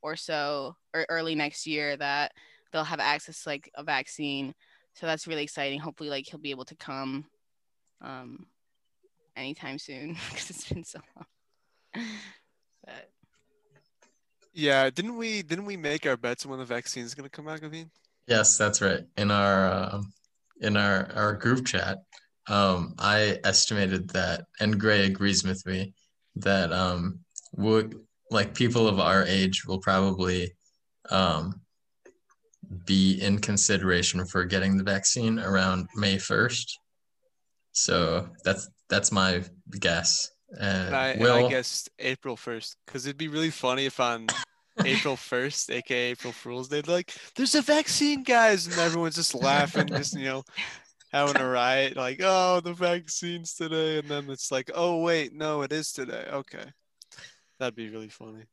or 0.03 0.17
so 0.17 0.77
or 0.95 1.07
early 1.09 1.35
next 1.35 1.67
year 1.67 1.97
that 1.97 2.33
they'll 2.73 2.85
have 2.85 3.01
access 3.01 3.43
to 3.43 3.49
like 3.49 3.71
a 3.75 3.83
vaccine. 3.83 4.55
So 4.95 5.07
that's 5.07 5.27
really 5.27 5.43
exciting. 5.43 5.81
Hopefully 5.81 6.11
like 6.11 6.27
he'll 6.27 6.41
be 6.41 6.51
able 6.51 6.65
to 6.67 6.77
come 6.77 7.27
um 8.03 8.47
anytime 9.37 9.79
soon 9.79 10.17
because 10.31 10.51
it's 10.51 10.69
been 10.69 10.85
so 10.85 11.01
long. 11.15 12.05
but 12.85 13.11
Yeah, 14.53 14.91
didn't 14.91 15.17
we? 15.17 15.43
Didn't 15.43 15.67
we 15.67 15.77
make 15.77 16.07
our 16.07 16.17
bets 16.17 16.45
on 16.45 16.51
when 16.51 16.59
the 16.59 16.65
vaccine 16.65 17.05
is 17.05 17.15
gonna 17.15 17.29
come 17.29 17.49
out, 17.49 17.61
Kavin? 17.61 17.91
Yes, 18.27 18.59
that's 18.59 18.81
right. 18.81 19.05
In 19.17 19.31
our 19.31 19.67
uh, 19.67 20.03
in 20.61 20.77
our 20.77 21.11
our 21.15 21.33
group 21.35 21.67
chat, 21.67 21.99
um, 22.49 22.95
I 22.99 23.39
estimated 23.45 24.09
that, 24.11 24.47
and 24.61 24.81
Grey 24.81 25.07
agrees 25.07 25.45
with 25.45 25.65
me 25.67 25.93
that 26.37 26.73
um, 26.73 27.21
would 27.53 27.97
like 28.31 28.55
people 28.55 28.89
of 28.89 28.99
our 28.99 29.25
age 29.25 29.65
will 29.67 29.79
probably 29.79 30.53
um, 31.11 31.61
be 32.85 33.21
in 33.21 33.39
consideration 33.39 34.25
for 34.27 34.45
getting 34.45 34.77
the 34.77 34.85
vaccine 34.85 35.39
around 35.39 35.89
May 35.95 36.19
first. 36.19 36.79
So 37.77 38.29
that's 38.45 38.69
that's 38.89 39.13
my 39.13 39.43
guess. 39.79 40.31
And 40.87 40.95
I, 40.95 41.11
Uh, 41.11 41.19
and 41.21 41.21
Will, 41.21 41.33
I 41.33 41.43
guessed 41.43 41.91
April 41.99 42.37
first 42.37 42.77
because 42.87 43.07
it'd 43.07 43.17
be 43.19 43.29
really 43.29 43.51
funny 43.51 43.87
if 43.87 44.01
on 44.01 44.35
April 44.85 45.17
first, 45.17 45.71
aka 45.71 46.11
April 46.13 46.33
Fool's 46.33 46.69
Day, 46.69 46.81
they're 46.81 46.97
like, 46.97 47.13
"There's 47.35 47.55
a 47.55 47.63
vaccine, 47.63 48.23
guys," 48.23 48.67
and 48.67 48.79
everyone's 48.79 49.17
just 49.17 49.35
laughing, 49.35 49.95
just 49.95 50.15
you 50.15 50.25
know, 50.25 50.45
having 51.13 51.39
a 51.41 51.49
riot, 51.49 51.97
like, 51.97 52.21
"Oh, 52.23 52.61
the 52.61 52.75
vaccine's 52.75 53.55
today," 53.55 53.99
and 53.99 54.11
then 54.11 54.31
it's 54.31 54.53
like, 54.53 54.71
"Oh, 54.75 55.03
wait, 55.03 55.33
no, 55.35 55.63
it 55.63 55.73
is 55.73 55.93
today." 55.93 56.27
Okay, 56.33 56.67
that'd 57.59 57.77
be 57.77 57.91
really 57.91 58.11
funny. 58.11 58.45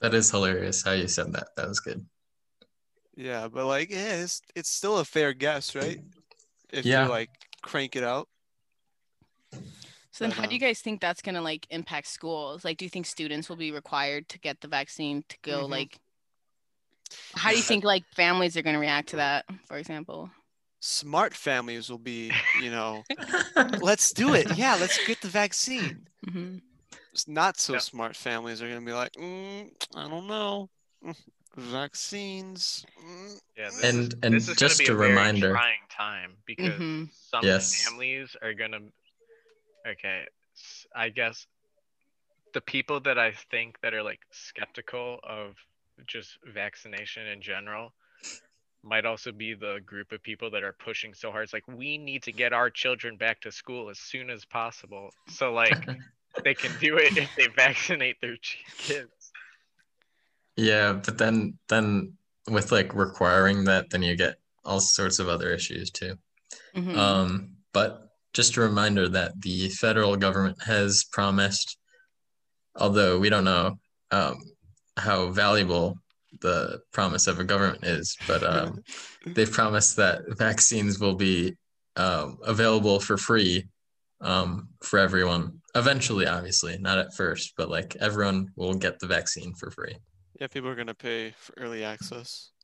that 0.00 0.12
is 0.14 0.30
hilarious 0.30 0.82
how 0.82 0.92
you 0.92 1.08
said 1.08 1.32
that. 1.32 1.48
That 1.56 1.68
was 1.68 1.80
good. 1.80 2.04
Yeah, 3.16 3.48
but 3.48 3.66
like, 3.66 3.90
yeah, 3.90 4.22
it's 4.22 4.40
it's 4.54 4.70
still 4.70 4.98
a 4.98 5.04
fair 5.04 5.32
guess, 5.34 5.74
right? 5.74 6.00
If 6.72 6.86
Yeah. 6.86 7.04
you 7.04 7.08
like 7.08 7.30
crank 7.62 7.96
it 7.96 8.04
out. 8.04 8.28
So 10.12 10.24
then, 10.24 10.30
But, 10.30 10.38
how 10.38 10.46
do 10.46 10.54
you 10.54 10.60
uh, 10.60 10.66
guys 10.66 10.80
think 10.80 11.00
that's 11.00 11.22
gonna 11.22 11.40
like 11.40 11.66
impact 11.70 12.06
schools? 12.06 12.64
Like, 12.64 12.76
do 12.76 12.84
you 12.84 12.90
think 12.90 13.06
students 13.06 13.48
will 13.48 13.56
be 13.56 13.72
required 13.72 14.28
to 14.28 14.38
get 14.38 14.60
the 14.60 14.68
vaccine 14.68 15.24
to 15.28 15.36
go? 15.42 15.66
Mhm. 15.66 15.70
Like, 15.70 15.98
how 17.34 17.50
do 17.50 17.56
you 17.56 17.62
think 17.62 17.84
like 17.84 18.04
families 18.14 18.56
are 18.56 18.62
gonna 18.62 18.78
react 18.78 19.08
to 19.10 19.16
that? 19.16 19.46
For 19.66 19.78
example. 19.78 20.30
Smart 20.80 21.34
families 21.34 21.88
will 21.88 21.98
be, 21.98 22.32
you 22.54 22.70
know, 22.70 23.04
let's 23.80 24.12
do 24.12 24.34
it. 24.34 24.48
Yeah, 24.50 24.74
let's 24.74 24.98
get 24.98 25.20
the 25.20 25.28
vaccine. 25.28 26.08
hmm 26.28 26.56
Not 27.26 27.58
so 27.60 27.74
Yeah. 27.74 27.78
smart 27.78 28.16
families 28.16 28.62
are 28.62 28.68
gonna 28.68 28.84
be 28.84 28.92
like, 28.92 29.12
mm, 29.12 29.70
I 29.94 30.08
don't 30.08 30.26
know, 30.26 30.68
vaccines. 31.56 32.84
Yeah, 33.56 33.66
this 33.70 33.84
And- 33.84 33.98
is, 34.00 34.18
and 34.22 34.34
this 34.34 34.48
is 34.48 34.56
just 34.56 34.78
gonna 34.78 34.88
be 34.88 34.92
a 34.92 34.94
a 34.94 34.98
very 34.98 35.10
reminder- 35.10 35.50
trying 35.52 35.80
time 35.90 36.36
because 36.46 36.80
Mhm. 36.80 37.12
some 37.12 37.44
Yes. 37.44 37.84
families 37.84 38.34
are 38.42 38.54
gonna. 38.54 38.80
Okay, 39.86 40.26
I 40.94 41.08
guess 41.08 41.46
the 42.54 42.60
people 42.60 43.00
that 43.00 43.18
I 43.18 43.32
think 43.32 43.80
that 43.80 43.94
are 43.94 44.02
like 44.02 44.20
skeptical 44.30 45.18
of 45.22 45.56
just 46.06 46.38
vaccination 46.44 47.26
in 47.26 47.40
general 47.42 47.94
might 48.84 49.04
also 49.06 49.30
be 49.32 49.54
the 49.54 49.80
group 49.80 50.10
of 50.12 50.22
people 50.22 50.50
that 50.50 50.62
are 50.64 50.72
pushing 50.72 51.14
so 51.14 51.30
hard. 51.30 51.44
It's 51.44 51.52
like 51.52 51.66
we 51.68 51.98
need 51.98 52.22
to 52.24 52.32
get 52.32 52.52
our 52.52 52.68
children 52.70 53.16
back 53.16 53.40
to 53.42 53.52
school 53.52 53.88
as 53.90 53.98
soon 54.00 54.28
as 54.30 54.44
possible. 54.44 55.12
So 55.28 55.52
like 55.52 55.72
they 56.44 56.54
can 56.54 56.76
do 56.80 56.96
it 56.96 57.16
if 57.16 57.30
they 57.36 57.46
vaccinate 57.48 58.20
their 58.20 58.36
kids. 58.78 59.21
Yeah, 60.56 60.94
but 60.94 61.18
then 61.18 61.58
then 61.68 62.14
with 62.50 62.72
like 62.72 62.94
requiring 62.94 63.64
that, 63.64 63.90
then 63.90 64.02
you 64.02 64.16
get 64.16 64.36
all 64.64 64.80
sorts 64.80 65.18
of 65.18 65.28
other 65.28 65.52
issues 65.52 65.90
too. 65.90 66.16
hmm 66.74 66.98
Um, 66.98 67.56
but 67.72 68.08
just 68.32 68.56
a 68.56 68.60
reminder 68.60 69.08
that 69.08 69.40
the 69.40 69.68
federal 69.68 70.16
government 70.16 70.62
has 70.62 71.04
promised, 71.04 71.78
although 72.76 73.18
we 73.18 73.28
don't 73.28 73.44
know 73.44 73.78
um, 74.10 74.38
how 74.96 75.30
valuable 75.30 75.98
the 76.40 76.80
promise 76.92 77.26
of 77.26 77.38
a 77.38 77.44
government 77.44 77.84
is, 77.84 78.16
but 78.26 78.42
um, 78.42 78.82
they've 79.26 79.50
promised 79.50 79.96
that 79.96 80.22
vaccines 80.38 80.98
will 80.98 81.14
be 81.14 81.56
um, 81.96 82.38
available 82.44 83.00
for 83.00 83.16
free 83.16 83.68
um, 84.20 84.68
for 84.82 84.98
everyone. 84.98 85.60
Eventually, 85.74 86.26
obviously, 86.26 86.78
not 86.78 86.98
at 86.98 87.14
first, 87.14 87.54
but 87.56 87.68
like 87.70 87.96
everyone 87.96 88.50
will 88.56 88.74
get 88.74 88.98
the 88.98 89.06
vaccine 89.06 89.54
for 89.54 89.70
free. 89.70 89.96
Yeah, 90.40 90.46
people 90.48 90.68
are 90.68 90.74
gonna 90.74 90.94
pay 90.94 91.32
for 91.38 91.54
early 91.58 91.84
access. 91.84 92.50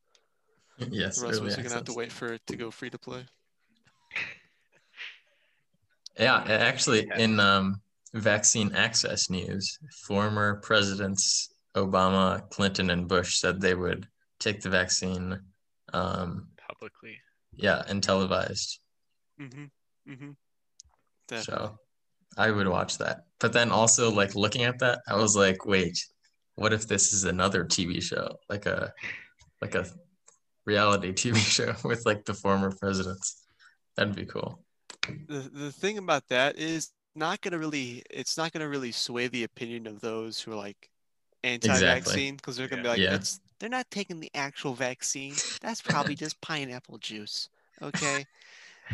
Yes, 0.90 1.18
the 1.18 1.26
rest 1.26 1.40
of 1.40 1.46
us 1.48 1.59
are 1.59 1.62
gonna 1.62 1.74
have 1.74 1.85
to 1.85 1.92
wait 1.94 2.12
for 2.12 2.33
it 2.35 2.46
to 2.46 2.57
go 2.57 2.70
free 2.70 2.90
to 2.90 2.98
play. 2.98 3.24
Yeah, 6.18 6.42
actually, 6.48 7.07
Yeah. 7.07 7.18
in 7.18 7.38
um, 7.38 7.81
vaccine 8.12 8.74
access 8.74 9.31
news, 9.31 9.78
former 10.07 10.57
presidents 10.57 11.54
Obama, 11.76 12.48
Clinton, 12.50 12.90
and 12.90 13.07
Bush 13.07 13.38
said 13.38 13.61
they 13.61 13.74
would 13.74 14.09
take 14.40 14.61
the 14.61 14.68
vaccine. 14.70 15.38
Um, 15.92 16.48
Publicly. 16.68 17.18
yeah, 17.52 17.83
and 17.88 18.02
televised. 18.02 18.81
Mm-hmm. 19.40 19.64
Mm-hmm. 20.12 21.40
So 21.40 21.78
I 22.37 22.50
would 22.50 22.66
watch 22.68 22.98
that. 22.98 23.26
But 23.38 23.52
then 23.52 23.70
also, 23.70 24.11
like 24.11 24.35
looking 24.35 24.64
at 24.64 24.78
that, 24.81 25.00
I 25.09 25.16
was 25.16 25.37
like, 25.37 25.64
wait, 25.66 25.98
what 26.59 26.73
if 26.73 26.88
this 26.88 27.12
is 27.12 27.25
another 27.25 27.64
TV 27.64 28.01
show, 28.01 28.38
like 28.49 28.66
a 28.66 28.92
like 29.62 29.75
a 29.75 29.87
reality 30.66 31.12
TV 31.12 31.38
show 31.57 31.75
with 31.85 32.05
like 32.07 32.25
the 32.25 32.35
former 32.35 32.73
presidents? 32.73 33.44
That'd 33.97 34.14
be 34.16 34.27
cool. 34.27 34.62
the 35.29 35.51
the 35.53 35.73
thing 35.73 35.99
about 35.99 36.27
that 36.29 36.57
is 36.59 36.90
not 37.14 37.40
gonna 37.40 37.59
really 37.59 38.03
it's 38.11 38.37
not 38.37 38.53
gonna 38.53 38.68
really 38.68 38.92
sway 38.92 39.29
the 39.29 39.44
opinion 39.44 39.87
of 39.87 40.01
those 40.01 40.40
who 40.40 40.53
are 40.53 40.57
like 40.57 40.90
anti-vaccine 41.44 42.37
because 42.37 42.57
they're 42.57 42.68
gonna 42.68 42.83
be 42.83 42.88
like 42.88 43.01
Yeah. 43.03 43.11
that's 43.11 43.40
they're 43.61 43.68
not 43.68 43.90
taking 43.90 44.21
the 44.21 44.31
actual 44.35 44.75
vaccine 44.75 45.42
that's 45.61 45.83
probably 45.83 46.14
just 46.25 46.40
pineapple 46.40 46.99
juice 46.99 47.49
okay 47.83 48.27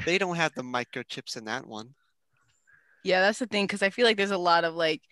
they 0.05 0.19
don't 0.19 0.37
have 0.37 0.55
the 0.55 0.63
microchips 0.63 1.37
in 1.37 1.45
that 1.47 1.67
one 1.67 1.95
Yeah, 3.03 3.21
that's 3.21 3.39
the 3.39 3.47
thing 3.47 3.65
because 3.67 3.83
I 3.83 3.91
feel 3.91 4.07
like 4.07 4.17
there's 4.17 4.31
a 4.31 4.39
lot 4.39 4.65
of 4.65 4.75
like 4.75 5.03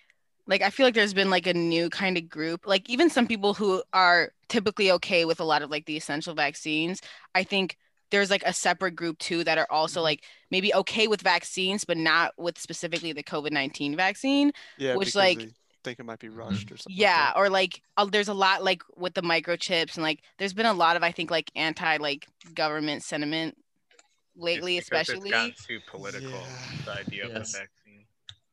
like 0.47 0.63
I 0.63 0.71
feel 0.71 0.87
like 0.87 0.95
there's 0.95 1.15
been 1.15 1.31
like 1.31 1.47
a 1.47 1.55
new 1.55 1.89
kind 1.91 2.17
of 2.19 2.29
group. 2.29 2.67
Like 2.67 2.89
even 2.91 3.11
some 3.11 3.27
people 3.27 3.55
who 3.55 3.83
are 3.93 4.33
typically 4.49 4.91
okay 4.93 5.25
with 5.25 5.41
a 5.41 5.45
lot 5.45 5.63
of 5.63 5.71
like 5.71 5.87
the 5.87 5.97
essential 5.97 6.35
vaccines, 6.35 7.01
I 7.35 7.45
think 7.45 7.77
there's 8.11 8.31
like 8.31 8.43
a 8.45 8.53
separate 8.53 8.97
group 8.97 9.19
too 9.19 9.43
that 9.45 9.57
are 9.59 9.67
also 9.71 10.03
like 10.03 10.25
maybe 10.51 10.75
okay 10.75 11.07
with 11.09 11.23
vaccines 11.23 11.85
but 11.85 11.97
not 11.97 12.33
with 12.37 12.59
specifically 12.59 13.13
the 13.13 13.23
COVID-19 13.23 13.97
vaccine. 13.97 14.53
yeah 14.79 14.97
Which, 14.97 15.15
like- 15.15 15.39
they 15.39 15.49
think 15.85 15.99
it 15.99 16.05
might 16.05 16.19
be 16.21 16.29
rushed 16.29 16.71
or 16.71 16.77
something 16.77 16.97
Yeah, 17.01 17.33
that. 17.33 17.37
or 17.37 17.49
like 17.49 17.81
uh, 17.97 18.05
there's 18.05 18.29
a 18.29 18.35
lot 18.35 18.63
like 18.63 18.83
with 18.97 19.15
the 19.15 19.23
microchips 19.23 19.95
and 19.95 20.03
like 20.03 20.21
there's 20.39 20.53
been 20.53 20.67
a 20.67 20.73
lot 20.75 20.97
of 20.97 21.03
I 21.03 21.11
think 21.11 21.31
like 21.31 21.51
anti 21.57 21.97
like 21.97 22.27
government 22.55 23.03
sentiment 23.03 23.57
lately 24.37 24.77
It's 24.77 24.87
especially. 24.87 25.31
It's 25.31 25.31
gotten 25.31 25.55
too 25.67 25.81
political, 25.91 26.31
Yeah. 26.31 26.85
the 26.85 26.93
idea 27.01 27.25
of 27.27 27.33
the 27.33 27.39
vaccine. 27.41 28.05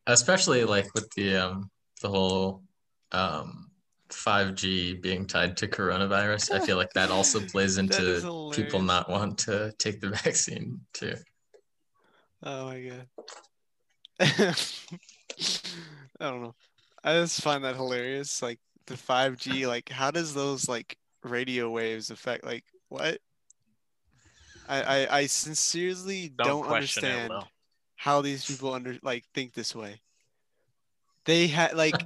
especially 0.08 0.64
like 0.64 0.88
with 0.96 1.10
the 1.16 1.36
um 1.36 1.70
the 2.00 2.10
whole 2.10 2.64
um 3.12 3.70
5G 4.10 5.02
being 5.02 5.26
tied 5.26 5.56
to 5.58 5.68
coronavirus. 5.68 6.52
I 6.52 6.60
feel 6.66 6.78
like 6.78 6.94
that 6.94 7.12
also 7.12 7.40
plays 7.48 7.78
into 7.78 8.50
people 8.52 8.82
not 8.82 9.10
want 9.10 9.38
to 9.40 9.74
take 9.78 10.02
the 10.02 10.10
vaccine 10.24 10.82
too. 10.94 11.16
Oh 12.44 12.66
my 12.68 12.82
god. 12.82 13.08
I 14.20 14.56
don't 16.20 16.42
know. 16.42 16.56
I 17.04 17.14
just 17.14 17.42
find 17.42 17.64
that 17.64 17.76
hilarious. 17.76 18.42
Like 18.42 18.60
the 18.88 18.96
5G, 18.96 19.68
like 19.68 19.90
how 19.90 20.12
does 20.12 20.34
those 20.34 20.68
like 20.68 20.98
radio 21.24 21.70
waves 21.70 22.10
affect 22.10 22.44
like 22.44 22.64
what? 22.90 23.20
I 24.68 24.82
I, 24.82 25.18
I 25.20 25.26
sincerely 25.28 26.30
Don't, 26.30 26.64
don't, 26.64 26.74
understand 26.74 27.34
it, 27.34 27.44
how 27.96 28.22
these 28.22 28.46
people 28.46 28.74
under 28.74 28.98
like 29.02 29.26
think 29.34 29.54
this 29.54 29.76
way. 29.76 30.02
They 31.26 31.48
had 31.48 31.74
like 31.76 32.06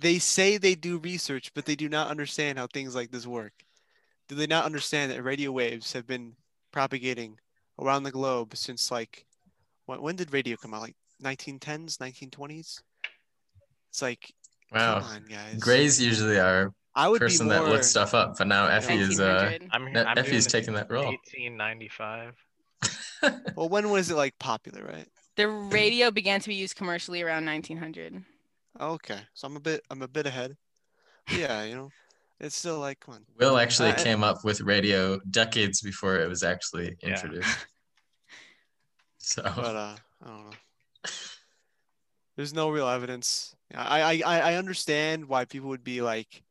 they 0.00 0.18
say 0.18 0.56
they 0.56 0.74
do 0.74 0.98
research, 0.98 1.52
but 1.54 1.64
they 1.66 1.76
do 1.76 1.88
not 1.88 2.10
understand 2.10 2.58
how 2.58 2.66
things 2.66 2.94
like 2.94 3.10
this 3.10 3.26
work. 3.26 3.52
Do 4.28 4.34
they 4.34 4.46
not 4.46 4.64
understand 4.64 5.10
that 5.10 5.22
radio 5.22 5.50
waves 5.50 5.92
have 5.92 6.06
been 6.06 6.34
propagating 6.72 7.38
around 7.80 8.04
the 8.04 8.12
globe 8.12 8.56
since 8.56 8.90
like 8.90 9.26
when, 9.86 10.00
when 10.00 10.16
did 10.16 10.32
radio 10.32 10.56
come 10.56 10.74
out? 10.74 10.82
Like 10.82 10.96
1910s, 11.22 11.98
1920s? 11.98 12.80
It's 13.90 14.02
like 14.02 14.32
Wow. 14.72 15.00
come 15.00 15.08
on, 15.08 15.24
guys. 15.24 15.58
Grey's 15.60 16.00
usually 16.00 16.38
our 16.38 16.72
I 16.94 17.08
would 17.08 17.18
person 17.20 17.48
be 17.48 17.54
more. 17.54 17.64
that 17.64 17.70
looks 17.70 17.88
stuff 17.88 18.14
up, 18.14 18.38
but 18.38 18.46
now 18.46 18.66
Effie 18.66 18.94
is 18.94 19.20
uh 19.20 19.58
I'm, 19.72 19.88
I'm 19.96 20.18
Effie's 20.18 20.46
taking 20.46 20.74
that 20.74 20.90
role. 20.90 21.06
1895. 21.06 22.34
Well, 23.54 23.68
when 23.68 23.90
was 23.90 24.10
it 24.10 24.14
like 24.14 24.38
popular, 24.38 24.82
right? 24.82 25.06
The 25.36 25.46
radio 25.46 26.10
began 26.10 26.40
to 26.40 26.48
be 26.48 26.54
used 26.54 26.74
commercially 26.76 27.20
around 27.20 27.44
1900. 27.44 28.24
Okay, 28.80 29.20
so 29.34 29.46
I'm 29.46 29.56
a 29.56 29.60
bit 29.60 29.82
I'm 29.90 30.00
a 30.00 30.08
bit 30.08 30.26
ahead. 30.26 30.56
Yeah, 31.30 31.64
you 31.64 31.74
know, 31.74 31.90
it's 32.40 32.56
still 32.56 32.78
like 32.78 33.00
come 33.00 33.14
on. 33.14 33.26
Will 33.36 33.58
actually 33.58 33.90
Uh, 33.90 33.96
came 33.96 34.24
up 34.24 34.42
with 34.42 34.62
radio 34.62 35.20
decades 35.30 35.82
before 35.82 36.16
it 36.16 36.28
was 36.28 36.42
actually 36.42 36.96
introduced. 37.02 37.02
Yeah. 37.02 37.14
introduced. 37.14 37.58
So 39.22 39.42
but 39.42 39.76
uh, 39.76 39.96
I 40.24 40.26
don't 40.26 40.44
know. 40.46 40.56
There's 42.36 42.54
no 42.54 42.70
real 42.70 42.88
evidence. 42.88 43.54
I, 43.74 44.00
I 44.00 44.22
I 44.24 44.40
I 44.52 44.54
understand 44.54 45.26
why 45.26 45.44
people 45.44 45.68
would 45.68 45.84
be 45.84 46.00
like, 46.00 46.42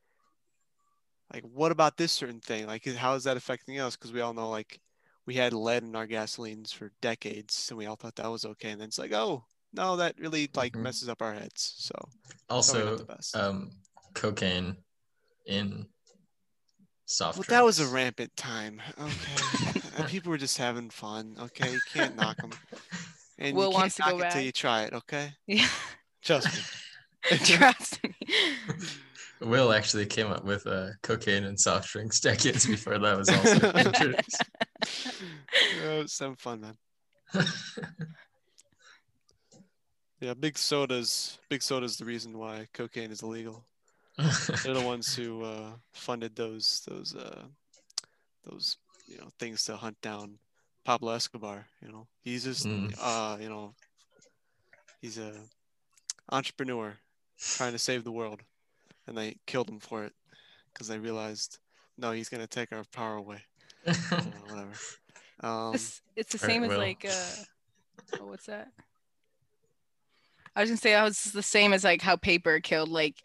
like, 1.33 1.43
what 1.43 1.71
about 1.71 1.97
this 1.97 2.11
certain 2.11 2.39
thing? 2.39 2.67
Like, 2.67 2.85
how 2.85 3.15
is 3.15 3.23
that 3.23 3.37
affecting 3.37 3.79
us? 3.79 3.95
Because 3.95 4.13
we 4.13 4.21
all 4.21 4.35
know 4.35 4.49
like 4.49 4.79
we 5.25 5.33
had 5.33 5.51
lead 5.51 5.81
in 5.81 5.95
our 5.95 6.07
gasolines 6.07 6.71
for 6.71 6.91
decades, 7.01 7.69
and 7.69 7.77
we 7.79 7.87
all 7.87 7.95
thought 7.95 8.15
that 8.17 8.31
was 8.31 8.45
okay. 8.45 8.69
And 8.69 8.79
then 8.79 8.89
it's 8.89 8.99
like, 8.99 9.13
oh 9.13 9.45
no, 9.73 9.95
that 9.97 10.17
really 10.19 10.49
like 10.55 10.73
Mhm. 10.73 10.83
messes 10.83 11.09
up 11.09 11.21
our 11.21 11.33
heads. 11.33 11.73
So 11.77 11.93
probably 12.47 12.55
also 12.55 12.85
not 12.85 12.97
the 12.97 13.03
best. 13.05 13.35
um 13.35 13.71
cocaine 14.13 14.77
in 15.45 15.87
soft 17.05 17.37
Well, 17.37 17.45
that 17.49 17.63
was 17.63 17.79
a 17.79 17.87
rampant 17.87 18.35
time. 18.35 18.81
Okay, 18.99 20.07
people 20.07 20.29
were 20.31 20.37
just 20.37 20.57
having 20.57 20.89
fun. 20.89 21.35
Okay, 21.39 21.75
you 21.75 21.81
can't 21.81 22.15
knock 22.15 22.37
them. 22.41 22.51
And 23.41 23.55
Will 23.55 23.63
you 23.63 23.69
can't 23.69 23.81
wants 23.81 23.95
to 23.95 24.01
knock 24.01 24.11
go 24.11 24.19
it 24.19 24.29
till 24.31 24.41
you 24.41 24.51
try 24.51 24.83
it. 24.83 24.93
Okay, 24.93 25.31
Yeah, 25.47 25.69
trust 26.21 26.53
me. 26.53 27.37
trust 27.37 28.03
me. 28.03 28.13
Will 29.39 29.71
actually 29.71 30.05
came 30.05 30.27
up 30.27 30.43
with 30.43 30.67
uh, 30.67 30.89
cocaine 31.01 31.45
and 31.45 31.57
soft 31.57 31.89
drinks 31.89 32.19
decades 32.19 32.65
before 32.65 32.99
that 32.99 33.17
was 33.17 33.29
also 33.29 33.71
introduced. 33.71 34.43
Oh, 35.81 36.05
some 36.07 36.35
fun, 36.35 36.59
man. 36.61 37.45
Yeah, 40.19 40.33
big 40.33 40.57
sodas. 40.57 41.39
Big 41.49 41.61
soda's 41.61 41.97
the 41.97 42.05
reason 42.05 42.37
why 42.37 42.67
cocaine 42.73 43.11
is 43.11 43.21
illegal. 43.23 43.65
They're 44.63 44.73
the 44.73 44.81
ones 44.81 45.15
who 45.15 45.43
uh, 45.43 45.71
funded 45.93 46.35
those 46.35 46.81
those 46.87 47.15
uh, 47.15 47.43
those 48.43 48.77
you 49.07 49.17
know 49.17 49.29
things 49.39 49.63
to 49.65 49.77
hunt 49.77 49.99
down 50.01 50.39
Pablo 50.83 51.13
Escobar. 51.13 51.67
You 51.81 51.91
know, 51.91 52.07
he's 52.21 52.43
just 52.43 52.67
Mm. 52.67 52.93
uh, 52.99 53.37
you 53.39 53.47
know, 53.49 53.73
he's 55.01 55.17
a 55.17 55.33
entrepreneur 56.31 56.97
trying 57.37 57.71
to 57.71 57.79
save 57.79 58.03
the 58.03 58.11
world, 58.11 58.41
and 59.07 59.17
they 59.17 59.37
killed 59.47 59.69
him 59.69 59.79
for 59.79 60.03
it 60.03 60.13
because 60.73 60.87
they 60.89 60.99
realized 60.99 61.59
no, 61.97 62.11
he's 62.11 62.29
gonna 62.29 62.47
take 62.47 62.71
our 62.73 62.83
power 62.91 63.15
away. 63.15 63.41
So, 64.09 64.17
whatever. 64.49 64.73
Um, 65.41 65.75
It's, 65.75 66.01
it's 66.17 66.33
the 66.33 66.43
All 66.43 66.47
right, 66.49 66.53
same 66.53 66.63
as 66.65 66.69
well. 66.69 66.79
like 66.79 67.05
uh 67.05 68.19
oh, 68.21 68.25
what's 68.27 68.45
that? 68.47 68.67
I 70.55 70.61
was 70.61 70.69
gonna 70.69 70.77
say 70.77 70.95
I 70.95 71.03
was 71.03 71.23
the 71.25 71.43
same 71.43 71.73
as 71.73 71.83
like 71.83 72.01
how 72.01 72.15
paper 72.15 72.59
killed 72.59 72.89
like 72.89 73.15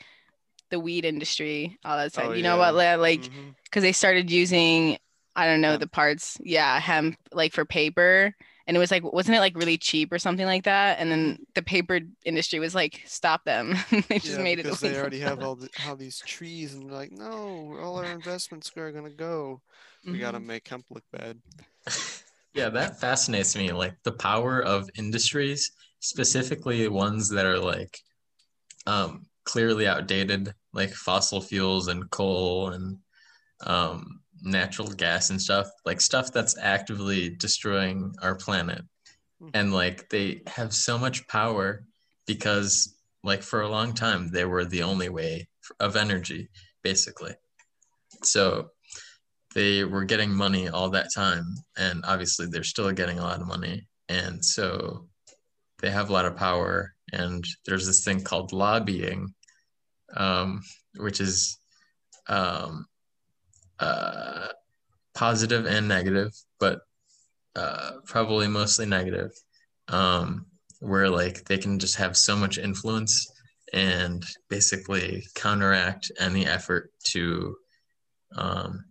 the 0.70 0.80
weed 0.80 1.04
industry 1.04 1.78
all 1.84 1.96
that 1.98 2.12
stuff. 2.12 2.26
Oh, 2.26 2.32
you 2.32 2.42
know 2.42 2.56
yeah. 2.56 2.58
what? 2.58 2.74
li- 2.74 2.96
Like 2.96 3.30
because 3.64 3.82
they 3.82 3.92
started 3.92 4.30
using 4.30 4.98
I 5.36 5.46
don't 5.46 5.60
know 5.60 5.76
Hemp. 5.76 5.78
the 5.78 5.88
parts. 5.88 6.38
Yeah, 6.42 6.78
hemp 6.80 7.16
like 7.32 7.52
for 7.52 7.64
paper. 7.64 8.34
And 8.66 8.76
it 8.76 8.80
was 8.80 8.90
like, 8.90 9.02
wasn't 9.04 9.36
it 9.36 9.40
like 9.40 9.56
really 9.56 9.78
cheap 9.78 10.12
or 10.12 10.18
something 10.18 10.46
like 10.46 10.64
that? 10.64 10.98
And 10.98 11.10
then 11.12 11.38
the 11.54 11.62
paper 11.62 12.00
industry 12.24 12.60
was 12.60 12.74
like, 12.74 13.02
stop 13.06 13.44
them. 13.44 13.74
they 14.08 14.18
just 14.20 14.38
yeah, 14.38 14.38
made 14.38 14.58
it 14.58 14.66
because 14.66 14.80
they 14.80 14.96
already 14.96 15.20
have 15.20 15.40
all 15.42 15.56
the, 15.56 15.68
all 15.78 15.96
these 15.96 16.22
trees, 16.22 16.74
and 16.74 16.88
they're 16.88 16.96
like, 16.96 17.12
no, 17.12 17.76
all 17.80 17.96
our 17.96 18.14
investments 18.14 18.72
are 18.76 18.92
gonna 18.92 19.10
go. 19.10 19.60
We 20.10 20.18
gotta 20.18 20.40
Mhm. 20.40 20.40
make 20.40 20.66
hemp 20.68 20.86
look 20.90 21.04
bad. 21.12 21.40
Yeah, 22.54 22.68
that 22.70 23.00
fascinates 23.00 23.56
me. 23.56 23.72
Like 23.72 23.96
the 24.04 24.12
power 24.12 24.62
of 24.62 24.88
industries, 24.96 25.72
specifically 26.04 26.86
ones 26.86 27.30
that 27.30 27.46
are 27.46 27.58
like 27.58 27.98
um, 28.86 29.24
clearly 29.44 29.88
outdated, 29.88 30.54
like 30.74 30.90
fossil 30.90 31.40
fuels 31.40 31.88
and 31.88 32.10
coal 32.10 32.68
and 32.68 32.98
um, 33.66 34.20
natural 34.42 34.88
gas 34.88 35.30
and 35.30 35.40
stuff, 35.40 35.66
like 35.86 36.02
stuff 36.02 36.30
that's 36.30 36.58
actively 36.60 37.30
destroying 37.30 38.14
our 38.20 38.34
planet. 38.34 38.82
Mhm. 39.40 39.50
And 39.54 39.72
like 39.72 40.10
they 40.10 40.42
have 40.46 40.74
so 40.74 40.98
much 40.98 41.26
power 41.26 41.84
because, 42.26 42.94
like, 43.22 43.42
for 43.42 43.62
a 43.62 43.68
long 43.68 43.94
time, 43.94 44.30
they 44.30 44.44
were 44.44 44.66
the 44.66 44.82
only 44.82 45.08
way 45.08 45.48
of 45.80 45.96
energy, 45.96 46.50
basically. 46.82 47.34
So 48.22 48.72
they 49.54 49.84
were 49.84 50.04
getting 50.04 50.34
money 50.34 50.68
all 50.68 50.90
that 50.90 51.14
time 51.14 51.46
and 51.78 52.04
obviously 52.06 52.46
they're 52.46 52.62
still 52.62 52.90
getting 52.92 53.18
a 53.18 53.22
lot 53.22 53.40
of 53.40 53.46
money 53.46 53.86
and 54.08 54.44
so 54.44 55.06
they 55.84 55.90
have 55.90 56.08
a 56.08 56.12
lot 56.14 56.24
of 56.24 56.34
power 56.34 56.94
and 57.12 57.44
there's 57.66 57.86
this 57.86 58.02
thing 58.02 58.22
called 58.22 58.54
lobbying 58.54 59.34
um, 60.16 60.62
which 60.96 61.20
is 61.20 61.58
um, 62.26 62.86
uh, 63.80 64.48
positive 65.14 65.66
and 65.66 65.86
negative 65.86 66.32
but 66.58 66.80
uh, 67.54 67.90
probably 68.06 68.48
mostly 68.48 68.86
negative 68.86 69.30
um, 69.88 70.46
where 70.80 71.10
like 71.10 71.44
they 71.44 71.58
can 71.58 71.78
just 71.78 71.96
have 71.96 72.16
so 72.16 72.34
much 72.34 72.56
influence 72.56 73.30
and 73.74 74.24
basically 74.48 75.22
counteract 75.34 76.10
any 76.18 76.46
effort 76.46 76.92
to 77.04 77.54
um, 78.36 78.82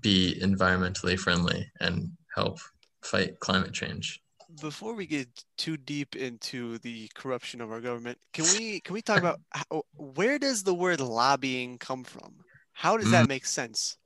be 0.00 0.38
environmentally 0.42 1.18
friendly 1.18 1.66
and 1.80 2.10
help 2.34 2.58
fight 3.02 3.40
climate 3.40 3.72
change. 3.72 4.20
Before 4.60 4.94
we 4.94 5.06
get 5.06 5.28
too 5.56 5.76
deep 5.76 6.16
into 6.16 6.78
the 6.78 7.10
corruption 7.14 7.60
of 7.60 7.70
our 7.70 7.80
government, 7.80 8.18
can 8.32 8.44
we 8.44 8.80
can 8.80 8.94
we 8.94 9.02
talk 9.02 9.18
about 9.18 9.40
how, 9.50 9.82
where 9.96 10.38
does 10.38 10.62
the 10.62 10.74
word 10.74 11.00
lobbying 11.00 11.78
come 11.78 12.04
from? 12.04 12.34
How 12.72 12.96
does 12.96 13.10
that 13.10 13.28
make 13.28 13.46
sense? 13.46 13.96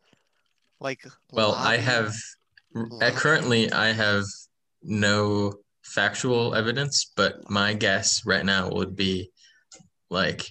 Like, 0.80 1.04
Well, 1.32 1.54
I 1.54 1.76
have 1.76 2.14
uh, 2.76 3.10
currently 3.10 3.72
I 3.72 3.92
have 3.92 4.24
no 4.82 5.54
factual 5.82 6.54
evidence, 6.54 7.10
but 7.16 7.50
my 7.50 7.74
guess 7.74 8.24
right 8.26 8.44
now 8.44 8.70
would 8.70 8.94
be 8.94 9.30
like 10.10 10.46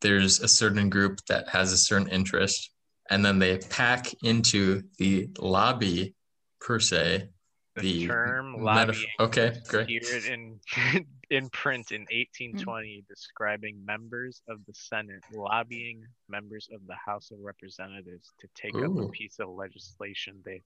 there's 0.00 0.40
a 0.40 0.48
certain 0.48 0.90
group 0.90 1.20
that 1.28 1.48
has 1.48 1.72
a 1.72 1.78
certain 1.78 2.08
interest 2.08 2.70
and 3.10 3.24
then 3.24 3.38
they 3.38 3.58
pack 3.58 4.12
into 4.22 4.82
the 4.98 5.28
lobby 5.38 6.14
per 6.60 6.78
se 6.78 7.28
The, 7.74 7.80
the 7.82 8.06
term 8.06 8.56
metaf- 8.58 8.62
lobbying 8.64 9.06
okay 9.20 9.56
great 9.66 9.82
appeared 9.84 10.24
in 10.24 10.60
in 11.30 11.48
print 11.50 11.90
in 11.90 12.02
1820, 12.02 13.04
describing 13.08 13.82
members 13.84 14.42
of 14.46 14.58
the 14.66 14.74
Senate 14.74 15.22
lobbying 15.32 16.04
members 16.28 16.68
of 16.70 16.86
the 16.86 16.94
House 16.96 17.30
of 17.30 17.38
Representatives 17.40 18.30
to 18.40 18.48
take 18.54 18.74
up 18.74 18.94
a 18.98 19.08
piece 19.08 19.38
of 19.38 19.48
legislation 19.48 20.42
they 20.44 20.62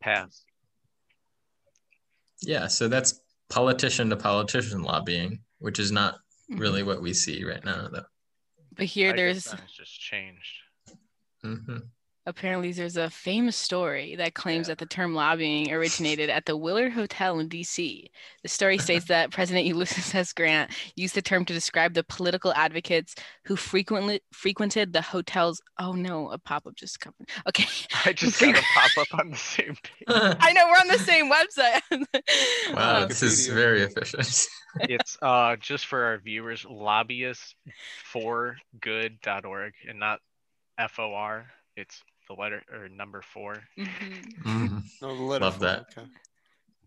passed. 0.00 0.46
yeah 2.40 2.66
so 2.66 2.88
that's 2.88 3.20
politician 3.50 4.08
to 4.08 4.16
politician 4.16 4.82
lobbying 4.82 5.40
which 5.58 5.78
is 5.78 5.92
not 5.92 6.20
Mhm. 6.50 6.58
really 6.58 6.82
what 6.82 7.02
we 7.02 7.12
see 7.12 7.44
right 7.44 7.64
now 7.64 7.88
though 7.88 8.06
But 8.76 8.86
here 8.86 9.08
I 9.10 9.12
guess 9.12 9.16
there's 9.18 9.44
then 9.44 9.68
just 9.76 10.00
changed. 10.00 10.54
hmm 11.42 11.76
apparently 12.26 12.72
there's 12.72 12.96
a 12.96 13.10
famous 13.10 13.56
story 13.56 14.14
that 14.16 14.34
claims 14.34 14.68
Yeah. 14.68 14.72
that 14.72 14.78
the 14.78 14.86
term 14.86 15.14
lobbying 15.14 15.72
originated 15.72 16.30
at 16.30 16.44
the 16.46 16.56
Willard 16.56 16.92
Hotel 16.92 17.38
in 17.40 17.48
DC. 17.48 18.04
The 18.42 18.48
story 18.48 18.78
states 18.78 19.04
that 19.08 19.30
President 19.30 19.66
Ulysses 19.66 20.14
S. 20.14 20.32
Grant 20.32 20.70
used 20.96 21.14
the 21.14 21.22
term 21.22 21.44
to 21.46 21.52
describe 21.54 21.94
the 21.94 22.04
political 22.04 22.52
advocates 22.54 23.14
who 23.46 23.56
frequently 23.56 24.20
frequented 24.32 24.92
the 24.92 25.02
hotel's 25.02 25.60
oh 25.78 25.92
no, 25.92 26.30
a 26.30 26.38
pop-up 26.38 26.76
just 26.76 27.00
coming. 27.00 27.26
Okay. 27.48 27.66
I 28.04 28.12
just 28.14 28.40
got 28.40 28.56
a 28.58 28.62
pop 28.74 28.90
up 28.98 29.18
on 29.20 29.30
the 29.30 29.36
same 29.36 29.76
page. 29.82 30.04
I 30.08 30.52
know 30.52 30.66
we're 30.66 30.80
on 30.80 30.88
the 30.88 30.98
same 30.98 31.30
website. 31.30 31.80
wow 32.74 33.02
Um, 33.02 33.08
this 33.08 33.22
is 33.22 33.46
very 33.48 33.82
efficient 33.82 34.46
It's 34.82 35.16
uh 35.22 35.56
just 35.56 35.86
for 35.86 36.04
our 36.04 36.18
viewers, 36.18 36.64
lobbyists 36.68 37.54
for 38.04 38.56
good.org 38.80 39.72
and 39.88 39.98
not 39.98 40.20
F 40.78 40.98
O 40.98 41.12
R. 41.14 41.46
It's 41.76 42.02
the 42.28 42.34
letter 42.34 42.62
or 42.72 42.88
number 42.88 43.22
four. 43.22 43.62
mhm. 43.76 44.34
Mhm. 44.44 44.82
no, 45.02 45.16
the 45.16 45.22
letter 45.22 45.44
Love 45.44 45.54
form, 45.54 45.60
that. 45.60 45.80
Okay. 45.96 46.06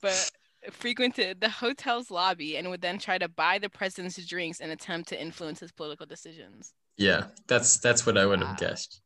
but 0.01 0.29
frequented 0.71 1.41
the 1.41 1.49
hotel's 1.49 2.09
lobby 2.11 2.55
and 2.57 2.69
would 2.69 2.81
then 2.81 2.97
try 2.99 3.17
to 3.17 3.27
buy 3.27 3.59
the 3.59 3.69
president's 3.69 4.23
drinks 4.25 4.61
and 4.61 4.71
attempt 4.71 5.09
to 5.09 5.19
influence 5.21 5.59
his 5.59 5.71
political 5.71 6.05
decisions. 6.05 6.73
yeah 6.97 7.25
that's 7.47 7.77
that's 7.77 8.05
what 8.05 8.17
i 8.17 8.25
would 8.25 8.41
have 8.41 8.49
Wow. 8.49 8.55
guessed 8.55 9.01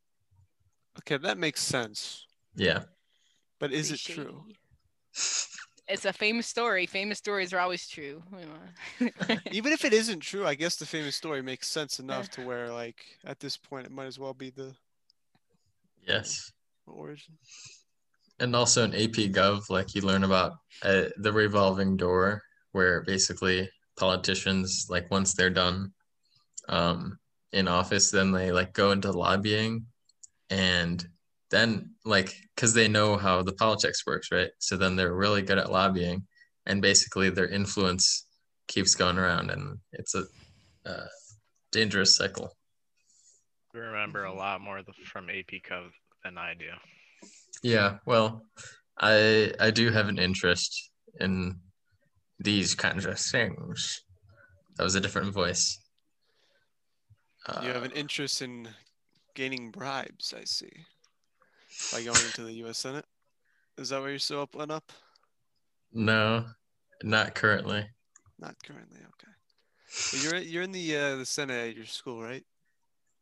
Okay, 0.98 1.16
that 1.18 1.38
makes 1.38 1.62
sense. 1.62 2.26
yeah 2.54 2.84
But 3.60 3.72
is 3.72 3.92
it 3.92 4.00
Pretty 4.04 4.04
true? 4.04 4.44
shady. 4.44 4.58
It's 5.88 6.04
a 6.04 6.12
famous 6.12 6.46
story. 6.46 6.86
Famous 6.86 7.18
stories 7.18 7.52
are 7.52 7.60
always 7.60 7.88
true. 7.88 8.22
Even 9.50 9.72
if 9.72 9.84
it 9.84 9.92
isn't 9.92 10.20
true, 10.20 10.46
I 10.46 10.54
guess 10.54 10.76
the 10.76 10.86
famous 10.86 11.16
story 11.16 11.42
makes 11.42 11.68
sense 11.68 11.98
enough 11.98 12.28
to 12.30 12.42
where, 12.42 12.72
like, 12.72 13.18
at 13.24 13.40
this 13.40 13.56
point, 13.56 13.86
it 13.86 13.92
might 13.92 14.06
as 14.06 14.18
well 14.18 14.34
be 14.34 14.50
the 14.50 14.74
yes. 16.08 16.50
Origin. 16.86 17.34
and 18.40 18.56
also 18.56 18.82
in 18.82 18.94
ap 18.94 19.16
gov 19.32 19.68
like 19.68 19.94
you 19.94 20.00
learn 20.00 20.24
about 20.24 20.52
uh, 20.82 21.04
the 21.18 21.32
revolving 21.32 21.96
door 21.96 22.42
where 22.72 23.02
basically 23.02 23.68
politicians 23.98 24.86
like 24.88 25.10
once 25.10 25.34
they're 25.34 25.50
done 25.50 25.92
um, 26.68 27.18
in 27.52 27.68
office 27.68 28.10
then 28.10 28.32
they 28.32 28.50
like 28.52 28.72
go 28.72 28.90
into 28.92 29.10
lobbying 29.12 29.84
and 30.50 31.06
then 31.50 31.90
like 32.04 32.34
because 32.54 32.74
they 32.74 32.88
know 32.88 33.16
how 33.16 33.42
the 33.42 33.54
politics 33.54 34.06
works 34.06 34.28
right? 34.30 34.50
So 34.58 34.76
then 34.76 34.96
they're 34.96 35.14
really 35.14 35.42
good 35.42 35.58
at 35.58 35.72
lobbying 35.72 36.26
and 36.66 36.82
basically 36.82 37.30
their 37.30 37.48
influence 37.48 38.26
keeps 38.66 38.94
going 38.94 39.18
around 39.18 39.50
and 39.50 39.78
it's 39.92 40.14
a, 40.14 40.24
uh 40.86 41.06
dangerous 41.72 42.16
cycle. 42.16 42.56
We 43.74 43.80
remember 43.80 44.24
a 44.24 44.34
lot 44.34 44.60
more 44.60 44.80
from 45.04 45.28
AP 45.28 45.62
Gov 45.68 45.90
than 46.28 46.38
I 46.38 46.54
do. 46.54 46.70
yeah 47.62 47.98
well 48.06 48.42
i 49.00 49.52
i 49.60 49.70
do 49.70 49.90
have 49.90 50.08
an 50.08 50.18
interest 50.18 50.90
in 51.20 51.58
these 52.38 52.74
kinds 52.74 53.04
of 53.06 53.18
things 53.18 54.02
that 54.76 54.84
was 54.84 54.94
a 54.94 55.00
different 55.00 55.32
voice 55.32 55.78
You 57.62 57.68
have 57.72 57.82
Uh, 57.82 57.90
an 57.90 57.92
interest 57.92 58.42
in 58.42 58.68
gaining 59.34 59.70
bribes, 59.70 60.34
I 60.36 60.44
see, 60.44 60.70
by 61.92 62.02
going 62.04 62.20
into 62.28 62.42
the 62.44 62.52
U.S. 62.64 62.78
Senate. 62.78 63.06
Is 63.78 63.88
that 63.88 64.00
where 64.02 64.10
you're 64.10 64.18
still 64.18 64.42
up 64.42 64.54
and 64.56 64.70
up? 64.70 64.92
no 65.92 66.44
not 67.02 67.34
currently 67.34 67.82
Not 68.38 68.56
currently. 68.66 69.00
Okay. 69.00 69.32
But 70.12 70.18
you're 70.22 70.36
you're 70.50 70.62
in 70.68 70.72
the 70.72 70.96
uh, 70.96 71.16
the 71.16 71.26
Senate 71.26 71.70
at 71.70 71.76
your 71.76 71.86
school, 71.86 72.20
right? 72.22 72.44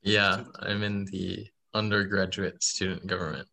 yeah 0.02 0.44
i'm 0.66 0.82
in 0.82 1.04
the 1.06 1.46
undergraduate 1.76 2.62
student 2.62 3.06
government 3.06 3.46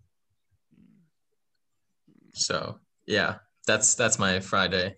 so 2.34 2.80
yeah 3.05 3.36
that's 3.67 3.95
that's 3.95 4.17
my 4.17 4.39
friday 4.39 4.95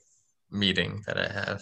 meeting 0.51 1.01
that 1.07 1.17
i 1.17 1.27
have 1.27 1.61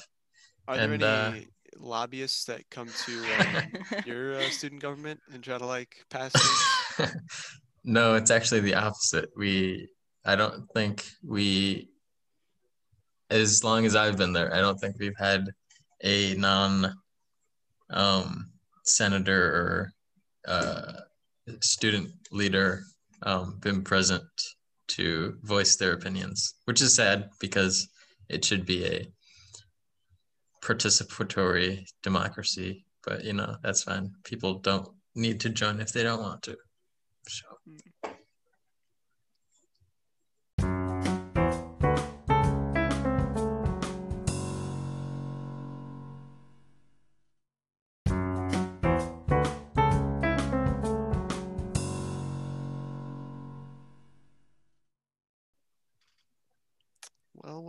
Are 0.68 0.78
there 0.78 0.94
And, 0.94 1.04
any 1.04 1.40
uh, 1.40 1.46
lobbyists 1.78 2.46
that 2.46 2.62
come 2.70 2.90
to 3.06 3.14
um, 3.40 4.04
your 4.06 4.36
uh, 4.36 4.50
student 4.50 4.82
government 4.82 5.20
and 5.34 5.44
try 5.44 5.58
to 5.58 5.66
like 5.66 5.94
pass? 6.10 6.32
No, 7.84 8.16
it's 8.16 8.32
actually 8.32 8.62
the 8.62 8.76
opposite. 8.76 9.30
We, 9.36 9.90
I 10.24 10.36
don't 10.38 10.72
think 10.74 11.06
we, 11.22 11.90
as 13.30 13.64
long 13.64 13.86
as 13.86 13.96
I've 13.96 14.18
been 14.18 14.32
there, 14.32 14.54
I 14.54 14.62
don't 14.62 14.80
think 14.80 14.96
we've 15.00 15.18
had 15.18 15.50
a 16.02 16.34
non 16.36 16.94
um, 17.90 18.52
senator 18.86 19.44
or 19.44 19.92
uh, 20.48 20.94
student 21.62 22.12
leader 22.32 22.84
um, 23.24 23.58
been 23.62 23.84
present 23.84 24.24
to 24.90 25.38
voice 25.44 25.76
their 25.76 25.94
opinions, 25.94 26.56
which 26.66 26.82
is 26.82 26.96
sad 26.96 27.30
because 27.40 27.88
it 28.30 28.44
should 28.44 28.66
be 28.66 28.86
a 28.86 29.08
participatory 30.64 31.86
democracy. 32.02 32.86
But 33.06 33.24
you 33.24 33.34
know, 33.34 33.56
that's 33.64 33.84
fine. 33.84 34.12
People 34.24 34.60
don't 34.60 34.88
need 35.16 35.40
to 35.42 35.50
join 35.50 35.80
if 35.80 35.92
they 35.92 36.04
don't 36.04 36.22
want 36.22 36.42
to. 36.44 36.58
So. 37.28 37.46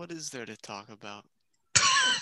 What 0.05 0.12
is 0.12 0.28
there 0.28 0.44
to 0.44 0.57
talk 0.59 0.90
about? 0.90 1.24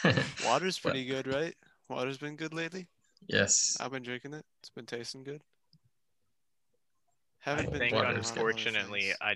Water's 0.46 0.78
pretty 0.78 1.04
good, 1.04 1.26
right? 1.26 1.52
Water's 1.88 2.16
been 2.16 2.36
good 2.36 2.54
lately. 2.54 2.86
yes. 3.26 3.76
I've 3.80 3.90
been 3.90 4.04
drinking 4.04 4.34
it. 4.34 4.44
It's 4.60 4.70
been 4.70 4.86
tasting 4.86 5.24
good. 5.24 5.42
Haven't 7.40 7.72
been 7.72 7.80
think, 7.80 7.96
drinking 7.96 8.14
a 8.14 8.18
unfortunately. 8.18 9.10
I 9.20 9.34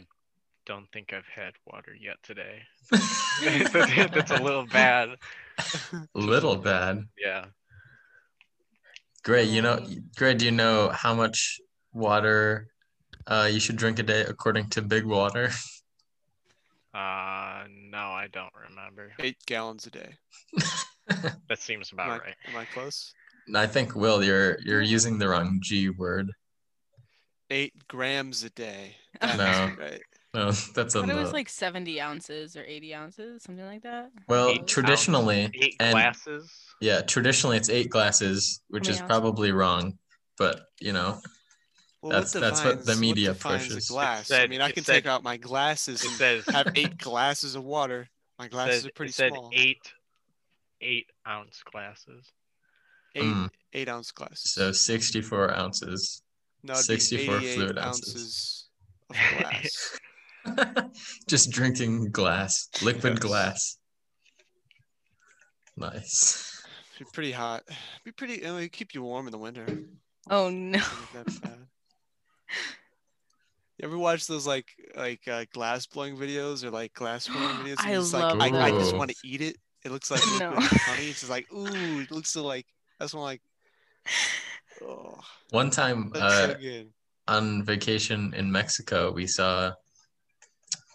don't 0.65 0.87
think 0.93 1.13
I've 1.13 1.27
had 1.27 1.55
water 1.67 1.93
yet 2.01 2.19
today. 2.23 2.63
That's 2.93 4.31
a 4.31 4.41
little 4.41 4.67
bad. 4.67 5.17
A 5.59 6.07
Little 6.15 6.55
bad. 6.55 7.03
Yeah. 7.19 7.47
Grey, 9.25 9.43
you 9.43 9.61
know, 9.61 9.85
Grey, 10.17 10.35
do 10.35 10.45
you 10.45 10.53
know 10.53 10.91
how 10.91 11.17
much 11.17 11.61
water 11.93 12.69
uh, 13.27 13.49
you 13.51 13.59
should 13.59 13.75
drink 13.75 13.99
a 13.99 14.05
day 14.05 14.21
according 14.21 14.69
to 14.71 14.83
Big 14.83 15.05
Water? 15.05 15.51
Uh, 16.95 17.56
no, 17.97 18.11
I 18.13 18.29
don't 18.33 18.53
remember. 18.69 19.13
eight 19.21 19.39
gallons 19.47 19.87
a 19.87 19.91
day. 19.91 20.15
That 21.49 21.61
seems 21.61 21.93
Am 21.93 21.99
about 22.01 22.21
I, 22.21 22.25
right. 22.25 22.35
am 22.49 22.57
I 22.57 22.65
close? 22.65 23.13
I 23.55 23.67
think 23.69 23.95
Will, 23.95 24.25
you're 24.25 24.59
you're 24.67 24.83
using 24.83 25.19
the 25.19 25.29
wrong 25.29 25.61
G 25.63 25.89
word. 25.89 26.29
Eight 27.49 27.75
grams 27.89 28.43
a 28.45 28.51
day. 28.51 28.97
No. 29.23 29.29
That 29.37 29.39
must 29.69 29.79
be 29.79 29.83
right. 29.85 30.03
No, 30.35 30.51
that's 30.75 30.95
a 30.97 31.01
But 31.01 31.11
it 31.11 31.17
was 31.17 31.33
like 31.33 31.49
70 31.49 32.01
ounces 32.01 32.57
or 32.57 32.65
80 32.65 32.95
ounces, 32.95 33.43
something 33.45 33.65
like 33.65 33.83
that. 33.85 34.11
Well, 34.29 34.49
Eight 34.51 34.67
traditionally, 34.67 35.49
Eight 35.55 35.77
and 35.81 35.93
glasses. 35.93 36.53
yeah, 36.83 37.01
traditionally 37.01 37.57
it's 37.57 37.71
eight 37.71 37.89
glasses, 37.89 38.61
which 38.69 38.89
is 38.89 38.97
ounces? 39.01 39.07
probably 39.07 39.53
wrong. 39.53 39.97
But 40.39 40.67
you 40.81 40.93
know, 40.93 41.21
Well, 42.03 42.13
That's- 42.13 42.33
that's 42.33 42.63
what 42.65 42.85
the 42.87 42.95
media 42.97 43.33
defines 43.33 43.65
a 43.67 43.69
pushes. 43.69 43.91
It 43.91 43.93
glass. 43.93 44.31
I 44.31 44.47
mean, 44.47 44.61
I 44.61 44.69
it 44.69 44.75
can 44.75 44.85
said- 44.85 44.93
take 44.95 45.07
out 45.07 45.23
my 45.23 45.37
glasses 45.37 46.03
and 46.05 46.13
says 46.13 46.45
have 46.47 46.69
eight 46.77 46.99
glasses 46.99 47.55
of 47.55 47.65
water. 47.65 48.09
My 48.39 48.49
glasses 48.49 48.83
said, 48.83 48.91
are 48.91 48.93
pretty 48.95 49.11
it 49.11 49.15
said 49.15 49.33
small. 49.33 49.51
eight 49.55 49.81
eight 50.83 51.07
ounce 51.27 51.63
glasses. 51.71 52.31
Eight, 53.15 53.23
Mm. 53.25 53.49
eight 53.73 53.89
ounce 53.89 54.11
glasses. 54.13 54.53
so 54.53 54.73
64 54.73 55.57
ounces. 55.57 56.23
no, 56.63 56.75
64 56.75 57.37
88 57.39 57.55
fluid 57.55 57.79
ounces. 57.79 58.69
ounces. 59.11 59.99
of 60.45 60.55
glass. 60.77 60.91
Just 61.29 61.51
drinking 61.51 62.11
glass, 62.11 62.69
liquid 62.83 63.15
Yes. 63.15 63.19
glass. 63.23 63.79
Nice. 65.77 66.63
be 66.99 67.05
pretty 67.13 67.33
hot. 67.33 67.65
Be 68.05 68.13
pretty. 68.13 68.43
It 68.43 68.51
would 68.51 68.73
keep 68.73 68.95
you 68.95 69.03
warm 69.03 69.27
in 69.27 69.33
the 69.33 69.39
winter. 69.39 69.67
Oh 70.31 70.49
no. 70.51 70.83
Isn't 72.51 72.67
that 72.67 72.77
bad? 72.77 73.79
You 73.79 73.89
ever 73.89 73.99
watch 73.99 74.27
those 74.27 74.47
like 74.47 74.67
like 74.97 75.27
uh, 75.29 75.45
glass 75.53 75.87
blowing 75.87 76.17
videos 76.17 76.65
or 76.65 76.71
like 76.71 76.95
glass 76.95 77.29
blowing 77.33 77.57
videos? 77.59 77.77
I 77.81 77.93
just 77.95 78.15
love 78.15 78.39
like, 78.39 78.53
I, 78.53 78.67
I 78.67 78.71
just 78.71 78.97
want 78.97 79.11
to 79.11 79.17
eat 79.23 79.43
it. 79.43 79.57
It 79.85 79.93
looks 79.93 80.11
like 80.11 80.23
No. 80.41 80.51
liquid 80.51 80.81
honey. 80.81 81.09
It's 81.09 81.21
just 81.21 81.31
like 81.31 81.47
ooh, 81.53 82.01
it 82.01 82.11
looks 82.11 82.31
so 82.31 82.45
like 82.45 82.67
that's 82.99 83.15
one 83.15 83.25
like 83.25 83.43
oh, 84.83 85.21
One 85.51 85.71
time 85.71 86.13
uh, 86.15 86.31
so 86.31 86.57
on 87.29 87.65
vacation 87.65 88.33
in 88.35 88.51
Mexico, 88.51 89.11
we 89.11 89.27
saw 89.27 89.73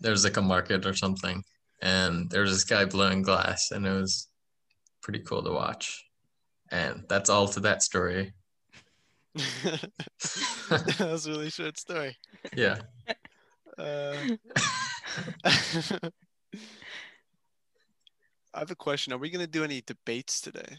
there 0.01 0.11
was 0.11 0.23
like 0.23 0.37
a 0.37 0.41
market 0.41 0.85
or 0.85 0.93
something, 0.95 1.43
and 1.81 2.29
there 2.29 2.41
was 2.41 2.51
this 2.51 2.63
guy 2.63 2.85
blowing 2.85 3.21
glass, 3.21 3.71
and 3.71 3.85
it 3.85 3.91
was 3.91 4.29
pretty 5.01 5.19
cool 5.19 5.43
to 5.43 5.51
watch. 5.51 6.03
And 6.71 7.03
that's 7.09 7.29
all 7.29 7.47
to 7.49 7.59
that 7.61 7.83
story. 7.83 8.33
that 9.35 10.99
was 10.99 11.25
a 11.27 11.31
really 11.31 11.49
short 11.49 11.77
story. 11.77 12.17
Yeah. 12.55 12.79
Uh, 13.77 14.17
I 18.53 18.59
have 18.59 18.71
a 18.71 18.75
question. 18.75 19.13
Are 19.13 19.17
we 19.17 19.29
gonna 19.29 19.47
do 19.47 19.63
any 19.63 19.81
debates 19.81 20.41
today? 20.41 20.77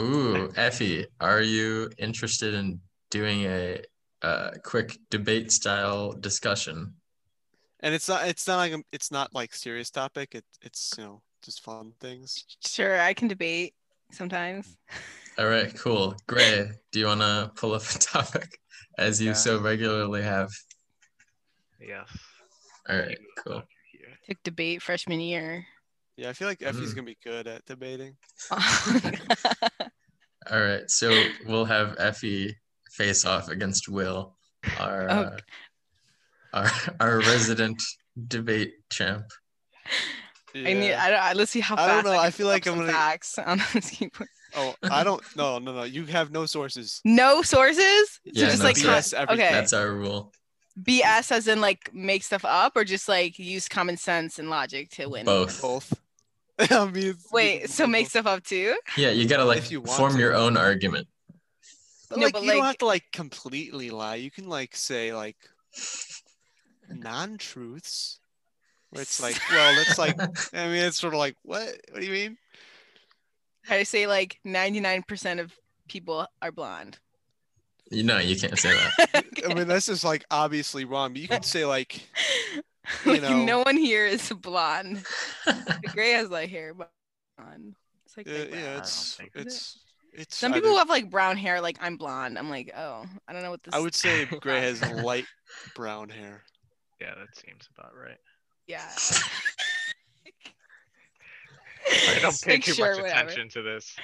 Ooh, 0.00 0.52
Effie, 0.56 1.06
are 1.20 1.40
you 1.40 1.90
interested 1.98 2.54
in 2.54 2.80
doing 3.10 3.44
a, 3.44 3.82
uh 4.22 4.50
quick 4.64 4.98
debate 5.10 5.52
style 5.52 6.12
discussion? 6.12 6.94
And 7.80 7.94
it's 7.94 8.08
not. 8.08 8.26
It's 8.26 8.48
not 8.48 8.56
like 8.56 8.72
a- 8.72 8.84
it's 8.92 9.12
not 9.12 9.32
like 9.32 9.54
serious 9.54 9.90
topic. 9.90 10.34
It, 10.34 10.44
it's 10.62 10.92
you 10.98 11.04
know 11.04 11.22
just 11.44 11.62
fun 11.62 11.92
things. 12.00 12.44
Sure, 12.66 13.00
I 13.00 13.14
can 13.14 13.28
debate 13.28 13.74
sometimes. 14.10 14.76
All 15.38 15.46
right, 15.46 15.72
cool. 15.78 16.16
Grey, 16.26 16.70
do 16.92 16.98
you 17.00 17.06
want 17.06 17.20
to 17.20 17.50
pull 17.54 17.74
up 17.74 17.82
a 17.82 17.98
topic 17.98 18.58
as 18.98 19.20
you 19.20 19.28
Yeah. 19.28 19.32
so 19.34 19.60
regularly 19.60 20.22
have? 20.22 20.50
Yes. 21.80 22.08
All 22.88 22.96
right, 22.98 23.18
cool. 23.44 23.62
Here. 23.92 24.08
Took 24.28 24.42
debate 24.42 24.82
freshman 24.82 25.20
year. 25.20 25.64
Yeah, 26.16 26.30
I 26.30 26.32
feel 26.32 26.48
like 26.48 26.62
Effie's 26.62 26.92
Mm. 26.92 26.96
gonna 26.96 27.06
be 27.06 27.18
good 27.22 27.46
at 27.46 27.64
debating. 27.66 28.16
All 28.50 28.58
right, 30.60 30.90
so 30.90 31.22
we'll 31.46 31.66
have 31.66 31.94
Effie 31.98 32.56
face 32.92 33.24
off 33.24 33.48
against 33.48 33.88
Will, 33.88 34.36
our 34.80 35.08
uh, 35.08 35.38
our 36.52 36.70
our 36.98 37.18
resident 37.20 37.80
debate 38.26 38.72
champ. 38.90 39.26
I 40.54 40.72
need. 40.72 40.92
I 40.94 41.10
don't. 41.10 41.20
I, 41.20 41.32
let's 41.34 41.50
see 41.50 41.60
how 41.60 41.76
I 41.76 41.86
don't 41.86 42.04
know, 42.04 42.12
can 42.12 42.20
I 42.20 42.30
feel 42.30 42.46
like 42.46 42.66
I'm 42.66 42.76
gonna- 42.78 42.92
facts 42.92 43.38
on 43.46 43.60
this 43.72 43.90
keyboard. 43.90 44.28
Oh, 44.56 44.74
I 44.90 45.04
don't. 45.04 45.22
No, 45.36 45.58
no, 45.58 45.72
no. 45.74 45.82
You 45.82 46.06
have 46.06 46.30
no 46.30 46.46
sources. 46.46 47.00
No 47.04 47.42
sources. 47.42 48.08
So 48.14 48.20
Yeah, 48.24 48.46
just 48.46 48.58
no 48.60 48.64
like 48.64 48.76
sources. 48.76 49.12
con- 49.12 49.20
BS 49.20 49.22
everything. 49.22 49.46
okay. 49.46 49.54
That's 49.54 49.72
our 49.74 49.92
rule. 49.92 50.32
BS 50.82 51.32
as 51.32 51.48
in 51.48 51.60
like 51.60 51.90
make 51.92 52.22
stuff 52.22 52.44
up 52.44 52.72
or 52.76 52.84
just 52.84 53.08
like 53.08 53.38
use 53.38 53.68
common 53.68 53.96
sense 53.96 54.38
and 54.38 54.48
logic 54.48 54.90
to 54.92 55.06
win. 55.08 55.26
Both. 55.26 55.60
Both. 55.60 55.92
I 56.58 56.86
mean, 56.86 57.14
Wait, 57.32 57.68
so 57.68 57.86
make 57.86 58.08
stuff 58.08 58.26
up 58.26 58.42
too? 58.42 58.76
Yeah, 58.96 59.10
you 59.10 59.28
gotta 59.28 59.44
like 59.44 59.58
If 59.58 59.70
you 59.70 59.82
form 59.84 60.14
to. 60.14 60.18
your 60.18 60.34
own 60.34 60.56
argument. 60.56 61.06
But, 62.08 62.18
No, 62.18 62.24
like, 62.24 62.32
but, 62.32 62.42
you 62.42 62.52
don't 62.52 62.64
have 62.64 62.78
to 62.78 62.86
like 62.86 63.04
completely 63.12 63.90
lie. 63.90 64.14
You 64.16 64.30
can 64.30 64.48
like 64.48 64.74
say 64.74 65.12
like 65.12 65.36
non-truths, 66.88 68.18
where 68.20 68.27
it's 68.92 69.20
like, 69.22 69.38
well, 69.50 69.80
it's 69.80 69.98
like. 69.98 70.18
I 70.54 70.66
mean, 70.66 70.84
it's 70.84 70.98
sort 70.98 71.14
of 71.14 71.18
like, 71.18 71.36
what? 71.42 71.68
What 71.90 72.00
do 72.00 72.06
you 72.06 72.12
mean? 72.12 72.38
I 73.70 73.82
say 73.82 74.06
like 74.06 74.38
99% 74.46 75.40
of 75.40 75.52
people 75.88 76.26
are 76.40 76.52
blonde. 76.52 76.98
You 77.90 78.02
know, 78.02 78.18
you 78.18 78.36
can't 78.38 78.58
say 78.58 78.70
that. 78.72 79.24
I 79.50 79.54
mean, 79.54 79.68
that's 79.68 79.86
just 79.86 80.04
like 80.04 80.24
obviously 80.30 80.84
wrong. 80.84 81.12
But 81.12 81.22
you 81.22 81.28
can 81.28 81.42
say 81.42 81.64
like, 81.64 82.02
you 83.04 83.12
like, 83.12 83.22
know- 83.22 83.44
no 83.44 83.58
one 83.60 83.76
here 83.76 84.06
is 84.06 84.30
blonde. 84.30 85.04
The 85.46 85.90
gray 85.92 86.12
has 86.12 86.30
light 86.30 86.50
hair, 86.50 86.74
but 86.74 86.90
blonde. 87.36 87.74
It's 88.06 88.16
like 88.16 88.28
uh, 88.28 88.32
light 88.32 88.50
yeah, 88.50 88.62
brown. 88.64 88.78
it's 88.78 89.16
think- 89.16 89.30
it's 89.34 89.80
it's. 90.12 90.36
Some 90.36 90.52
either- 90.52 90.62
people 90.62 90.78
have 90.78 90.88
like 90.88 91.10
brown 91.10 91.36
hair, 91.36 91.60
like 91.60 91.78
I'm 91.80 91.96
blonde. 91.96 92.38
I'm 92.38 92.50
like, 92.50 92.72
oh, 92.76 93.04
I 93.26 93.32
don't 93.32 93.42
know 93.42 93.50
what 93.50 93.62
this. 93.62 93.74
I 93.74 93.78
would 93.78 93.94
say 93.94 94.24
Grey 94.24 94.60
has 94.60 94.82
light 95.02 95.26
brown 95.74 96.08
hair. 96.08 96.42
Yeah, 97.00 97.14
that 97.14 97.36
seems 97.36 97.68
about 97.76 97.92
right. 97.94 98.18
Yeah. 98.68 98.88
I 102.08 102.18
don't 102.20 102.40
pay 102.42 102.52
Like, 102.52 102.64
too 102.64 102.74
sure, 102.74 102.86
much 102.96 102.98
whatever. 102.98 103.28
attention 103.30 103.48
to 103.50 103.62
this. 103.62 103.96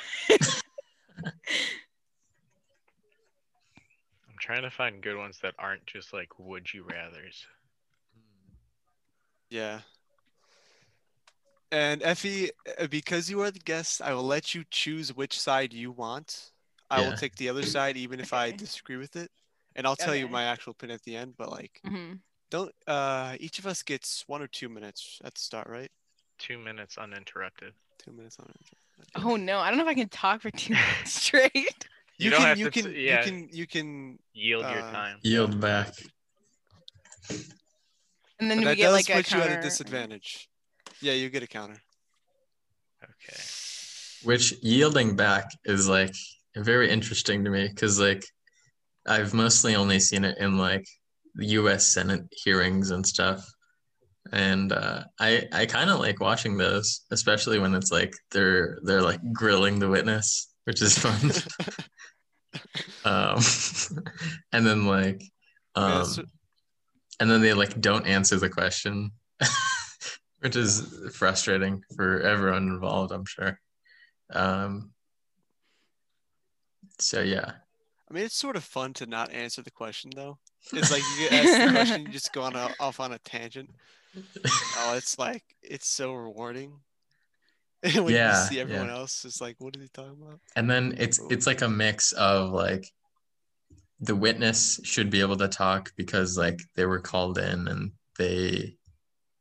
I'm 4.27 4.39
trying 4.41 4.63
to 4.63 4.71
find 4.71 5.03
good 5.03 5.17
ones 5.17 5.39
that 5.43 5.55
aren't 5.59 5.87
just 5.87 6.13
like 6.13 6.39
would 6.39 6.73
you 6.73 6.85
rather's. 6.85 7.47
Yeah. 9.51 9.81
And 11.71 12.03
Effie, 12.03 12.51
uh, 12.79 12.87
because 12.87 13.29
you 13.31 13.41
are 13.43 13.51
the 13.51 13.59
guest, 13.59 14.01
I 14.01 14.15
will 14.15 14.23
let 14.25 14.55
you 14.55 14.65
choose 14.71 15.15
which 15.15 15.39
side 15.39 15.73
you 15.73 15.91
want. 15.93 16.53
I 16.91 17.01
will 17.01 17.13
take 17.13 17.35
the 17.37 17.49
other 17.49 17.65
side, 17.65 17.97
even 17.97 18.21
if 18.21 18.33
I 18.33 18.51
disagree 18.53 18.97
with 18.97 19.17
it. 19.17 19.31
and 19.77 19.87
I'll 19.89 19.97
tell 19.97 20.15
you 20.15 20.29
my 20.29 20.45
actual 20.45 20.71
opinion 20.71 20.95
at 20.95 21.03
the 21.03 21.17
end. 21.17 21.35
But 21.37 21.51
like, 21.51 21.81
Mhm. 21.85 22.21
Don't 22.55 22.73
uh, 22.87 23.35
each 23.41 23.59
of 23.59 23.67
us 23.67 23.83
gets 23.83 24.23
one 24.29 24.41
or 24.41 24.47
two 24.47 24.69
minutes 24.69 25.19
at 25.25 25.35
the 25.35 25.41
start, 25.41 25.69
right? 25.69 25.91
Two 26.39 26.59
minutes 26.59 26.97
uninterrupted. 26.99 27.73
Two 27.99 28.13
minutes 28.13 28.37
uninterrupted. 28.39 28.77
Oh 29.17 29.35
no, 29.35 29.59
I 29.59 29.71
don't 29.71 29.79
know 29.79 29.85
if 29.85 29.91
I 29.91 29.95
can 29.95 30.09
talk 30.09 30.41
for 30.43 30.51
two 30.51 30.75
minutes 30.75 31.13
straight. 31.23 31.53
You 32.17 32.31
don't 32.31 32.39
can, 32.39 32.49
have 32.49 32.59
you 32.59 32.67
to 32.67 32.71
can, 32.71 32.85
t- 32.93 33.07
yeah. 33.07 33.19
you 33.19 33.25
can, 33.27 33.49
you 33.51 33.67
can. 33.67 34.19
Yield 34.35 34.63
your 34.63 34.83
Uh, 34.83 34.93
time. 34.93 35.19
Yield 35.25 35.61
back. 35.61 35.93
And 38.39 38.49
then 38.49 38.59
But 38.59 38.59
we 38.59 38.65
that 38.67 38.77
get 38.77 38.85
does 38.85 38.93
like 38.93 39.11
a 39.11 39.15
put 39.15 39.33
you 39.33 39.41
at 39.41 39.59
a 39.59 39.61
disadvantage. 39.61 40.49
Yeah, 41.01 41.15
you 41.15 41.29
get 41.29 41.43
a 41.43 41.49
counter. 41.49 41.83
Okay. 43.03 43.43
Which 44.23 44.55
yielding 44.63 45.17
back 45.17 45.51
is 45.65 45.89
like 45.89 46.15
very 46.57 46.89
interesting 46.89 47.43
to 47.45 47.51
me 47.51 47.67
because 47.69 47.99
like 47.99 48.25
I've 49.07 49.35
mostly 49.35 49.75
only 49.75 49.99
seen 49.99 50.23
it 50.23 50.39
in 50.39 50.57
like 50.57 50.85
the 50.85 51.04
U.S. 51.39 51.89
Senate 51.89 52.23
hearings 52.31 52.91
and 52.91 53.07
stuff, 53.07 53.45
and 54.33 54.73
uh, 54.73 55.05
I 55.21 55.47
I 55.53 55.67
kind 55.67 55.91
of 55.91 55.99
like 55.99 56.21
watching 56.21 56.57
those, 56.57 57.03
especially 57.11 57.59
when 57.59 57.75
it's 57.75 57.91
like 57.91 58.15
they're 58.31 58.79
they're 58.83 59.03
like 59.03 59.21
grilling 59.33 59.79
the 59.79 59.89
witness, 59.89 60.49
which 60.65 60.83
is 60.83 60.99
fun. 60.99 61.31
um, 63.05 63.41
and 64.53 64.67
then 64.67 64.87
like 64.87 65.23
um, 65.75 66.07
and 67.21 67.31
then 67.31 67.41
they 67.41 67.55
like 67.55 67.81
don't 67.81 68.07
answer 68.07 68.37
the 68.37 68.51
question, 68.51 69.11
which 70.41 70.57
is 70.57 71.11
frustrating 71.15 71.83
for 71.97 72.21
everyone 72.21 72.69
involved, 72.69 73.13
I'm 73.13 73.25
sure. 73.25 73.59
Um, 74.31 74.93
so 76.99 77.21
yeah, 77.21 77.53
I 78.09 78.15
mean, 78.15 78.25
it's 78.25 78.37
sort 78.37 78.57
of 78.57 78.65
fun 78.65 78.93
to 78.95 79.07
not 79.07 79.33
answer 79.33 79.63
the 79.63 79.71
question 79.71 80.11
though. 80.15 80.39
It's 80.73 80.91
like 80.91 81.03
you 81.19 81.29
get 81.29 81.45
asked 81.45 81.67
the 81.67 81.71
question, 81.73 82.03
you 82.03 82.09
just 82.09 82.33
go 82.33 82.43
on 82.43 82.57
a, 82.57 82.71
off 82.81 83.01
on 83.01 83.13
a 83.13 83.19
tangent. 83.19 83.71
Oh, 84.79 84.95
it's 84.97 85.19
like 85.19 85.43
it's 85.63 85.89
so 85.89 86.15
rewarding. 86.15 86.73
when 87.95 88.15
Yeah, 88.15 88.31
you 88.31 88.49
see 88.49 88.61
everyone 88.61 88.87
yeah. 88.87 88.95
else, 88.95 89.25
it's 89.25 89.41
like, 89.41 89.57
what 89.59 89.77
are 89.77 89.81
they 89.81 89.89
talking 89.93 90.17
about? 90.23 90.41
and 90.57 90.71
then 90.71 90.95
it's 90.99 91.21
it's 91.31 91.47
like 91.47 91.63
a 91.63 91.69
mix 91.69 92.13
of 92.13 92.51
like 92.51 92.91
the 94.01 94.17
witness 94.17 94.81
should 94.85 95.11
be 95.11 95.21
able 95.21 95.37
to 95.37 95.49
talk 95.49 95.91
because 95.97 96.37
like 96.39 96.59
they 96.77 96.87
were 96.87 97.01
called 97.01 97.39
in 97.39 97.69
and 97.69 97.93
they 98.19 98.77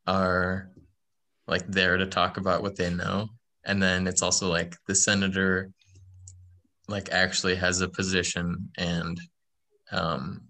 are 0.07 0.69
like 1.47 1.65
there 1.67 1.97
to 1.97 2.05
talk 2.05 2.37
about 2.37 2.61
what 2.61 2.75
they 2.75 2.89
know 2.89 3.27
and 3.65 3.81
then 3.81 4.07
it's 4.07 4.21
also 4.21 4.49
like 4.49 4.75
the 4.87 4.95
senator 4.95 5.71
like 6.87 7.11
actually 7.11 7.55
has 7.55 7.81
a 7.81 7.89
position 7.89 8.69
and 8.77 9.19
um 9.91 10.41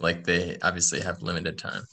like 0.00 0.24
they 0.24 0.58
obviously 0.62 1.00
have 1.00 1.22
limited 1.22 1.58
time 1.58 1.84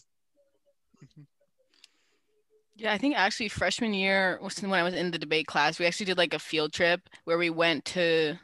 Yeah, 2.75 2.93
I 2.93 2.97
think 2.97 3.15
actually 3.15 3.49
freshman 3.49 3.93
year 3.93 4.39
was 4.41 4.59
when 4.61 4.73
I 4.73 4.83
was 4.83 4.93
in 4.95 5.11
the 5.11 5.19
debate 5.19 5.45
class, 5.45 5.77
we 5.77 5.85
actually 5.85 6.07
did 6.07 6.17
like 6.17 6.33
a 6.33 6.39
field 6.39 6.73
trip 6.73 7.01
where 7.25 7.37
we 7.37 7.49
went 7.49 7.85
to, 7.85 8.39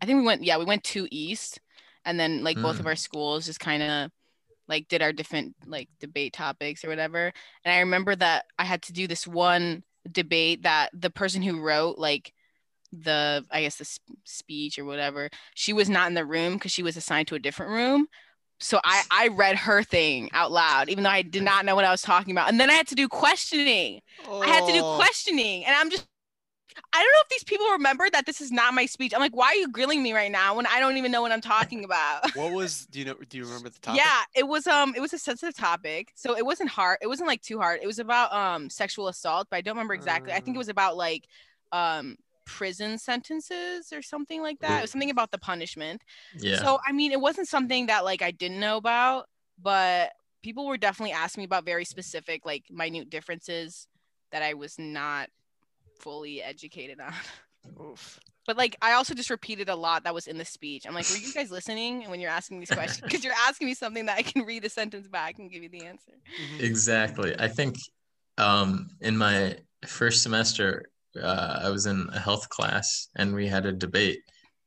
I 0.00 0.06
think 0.06 0.18
we 0.18 0.26
went, 0.26 0.42
yeah, 0.42 0.58
we 0.58 0.64
went 0.64 0.82
to 0.84 1.06
East, 1.10 1.60
and 2.04 2.18
then 2.18 2.42
like 2.42 2.60
both 2.60 2.80
of 2.80 2.86
Mm. 2.86 2.88
our 2.88 2.96
schools 2.96 3.46
just 3.46 3.60
kind 3.60 3.82
of 3.82 4.10
like 4.68 4.88
did 4.88 5.02
our 5.02 5.12
different 5.12 5.54
like 5.66 5.88
debate 6.00 6.32
topics 6.32 6.84
or 6.84 6.88
whatever. 6.88 7.32
And 7.64 7.74
I 7.74 7.80
remember 7.80 8.16
that 8.16 8.46
I 8.58 8.64
had 8.64 8.82
to 8.82 8.92
do 8.92 9.06
this 9.06 9.26
one 9.26 9.84
debate 10.10 10.62
that 10.62 10.90
the 10.92 11.10
person 11.10 11.42
who 11.42 11.60
wrote 11.60 11.98
like 11.98 12.32
the, 12.92 13.44
I 13.50 13.62
guess 13.62 13.76
the 13.76 13.84
sp- 13.86 14.18
speech 14.24 14.78
or 14.78 14.84
whatever, 14.84 15.30
she 15.54 15.72
was 15.72 15.88
not 15.88 16.08
in 16.08 16.14
the 16.14 16.24
room 16.24 16.54
because 16.54 16.72
she 16.72 16.82
was 16.82 16.96
assigned 16.96 17.28
to 17.28 17.34
a 17.36 17.40
different 17.40 17.72
room. 17.72 18.08
So 18.58 18.80
I, 18.84 19.02
I 19.10 19.28
read 19.28 19.56
her 19.56 19.82
thing 19.82 20.30
out 20.32 20.50
loud, 20.50 20.88
even 20.88 21.04
though 21.04 21.10
I 21.10 21.22
did 21.22 21.42
not 21.42 21.64
know 21.66 21.74
what 21.74 21.84
I 21.84 21.90
was 21.90 22.02
talking 22.02 22.32
about. 22.32 22.48
And 22.48 22.58
then 22.58 22.70
I 22.70 22.74
had 22.74 22.86
to 22.88 22.94
do 22.94 23.08
questioning. 23.08 24.00
I 24.40 24.48
had 24.48 24.64
to 24.64 24.72
do 24.72 24.82
Oh, 24.82 24.84
questioning. 24.84 25.64
And 25.64 25.74
I'm 25.76 25.90
just, 25.90 26.06
I 26.92 26.98
don't 27.02 27.12
know 27.12 27.20
if 27.22 27.28
these 27.30 27.44
people 27.44 27.68
remember 27.72 28.08
that 28.10 28.26
this 28.26 28.40
is 28.40 28.52
not 28.52 28.74
my 28.74 28.86
speech. 28.86 29.14
I'm 29.14 29.20
like, 29.20 29.36
why 29.36 29.48
are 29.48 29.54
you 29.56 29.68
grilling 29.70 30.02
me 30.02 30.12
right 30.14 30.32
now 30.32 30.56
when 30.56 30.66
I 30.66 30.80
don't 30.80 30.96
even 30.98 31.12
know 31.12 31.22
what 31.22 31.32
I'm 31.32 31.42
talking 31.42 31.84
about? 31.84 32.24
What 32.32 32.52
was? 32.52 32.86
Do 32.86 32.98
you 32.98 33.04
know? 33.04 33.14
Do 33.14 33.36
you 33.38 33.44
remember 33.46 33.68
the 33.70 33.78
topic? 33.80 34.02
yeah, 34.02 34.22
it 34.34 34.46
was 34.46 34.66
um 34.66 34.94
it 34.96 35.00
was 35.00 35.12
a 35.12 35.18
sensitive 35.18 35.54
topic. 35.56 36.10
So 36.14 36.36
it 36.36 36.44
wasn't 36.44 36.70
hard. 36.70 36.98
It 37.00 37.06
wasn't 37.06 37.28
like 37.28 37.42
too 37.42 37.58
hard. 37.58 37.80
It 37.82 37.86
was 37.86 37.98
about 37.98 38.32
um 38.32 38.68
sexual 38.70 39.08
assault, 39.08 39.46
but 39.50 39.56
I 39.56 39.60
don't 39.60 39.76
remember 39.76 39.94
exactly. 39.94 40.32
I 40.32 40.40
think 40.40 40.56
it 40.56 40.58
Uh. 40.58 40.58
was 40.58 40.68
about 40.68 40.96
like 40.96 41.26
um 41.72 42.16
prison 42.46 42.96
sentences 42.96 43.92
or 43.92 44.00
something 44.00 44.40
like 44.40 44.58
that. 44.60 44.78
It 44.78 44.82
was 44.82 44.90
something 44.92 45.10
about 45.10 45.30
the 45.32 45.38
punishment. 45.38 46.02
yeah 46.38 46.56
So 46.56 46.78
I 46.86 46.92
mean, 46.92 47.12
it 47.12 47.20
wasn't 47.20 47.48
something 47.48 47.86
that 47.86 48.04
like 48.04 48.22
I 48.22 48.30
didn't 48.30 48.60
know 48.60 48.76
about, 48.78 49.26
but 49.60 50.12
people 50.42 50.66
were 50.66 50.78
definitely 50.78 51.12
asking 51.12 51.42
me 51.42 51.44
about 51.46 51.64
very 51.64 51.84
specific, 51.84 52.46
like 52.46 52.64
minute 52.70 53.10
differences 53.10 53.86
that 54.32 54.42
I 54.42 54.54
was 54.54 54.78
not 54.78 55.28
fully 56.00 56.42
educated 56.42 57.00
on. 57.00 57.12
Oof. 57.84 58.18
But 58.46 58.56
like 58.56 58.76
I 58.80 58.92
also 58.92 59.12
just 59.12 59.28
repeated 59.28 59.68
a 59.68 59.74
lot 59.74 60.04
that 60.04 60.14
was 60.14 60.28
in 60.28 60.38
the 60.38 60.44
speech. 60.44 60.84
I'm 60.86 60.94
like, 60.94 61.10
were 61.10 61.16
you 61.16 61.32
guys 61.32 61.50
listening 61.50 62.08
when 62.08 62.20
you're 62.20 62.30
asking 62.30 62.60
these 62.60 62.70
questions? 62.80 63.00
Because 63.00 63.24
you're 63.24 63.34
asking 63.48 63.66
me 63.66 63.74
something 63.74 64.06
that 64.06 64.18
I 64.18 64.22
can 64.22 64.44
read 64.44 64.62
the 64.62 64.70
sentence 64.70 65.08
back 65.08 65.38
and 65.38 65.50
give 65.50 65.62
you 65.64 65.68
the 65.68 65.84
answer. 65.84 66.12
Mhm. 66.40 66.62
Exactly. 66.62 67.34
I 67.38 67.48
think 67.48 67.76
um, 68.38 68.88
in 69.00 69.16
my 69.16 69.56
first 69.84 70.22
semester, 70.22 70.84
uh, 71.22 71.60
I 71.62 71.70
was 71.70 71.86
in 71.86 72.08
a 72.12 72.18
health 72.18 72.48
class 72.48 73.08
and 73.16 73.34
we 73.34 73.46
had 73.46 73.66
a 73.66 73.72
debate, 73.72 74.20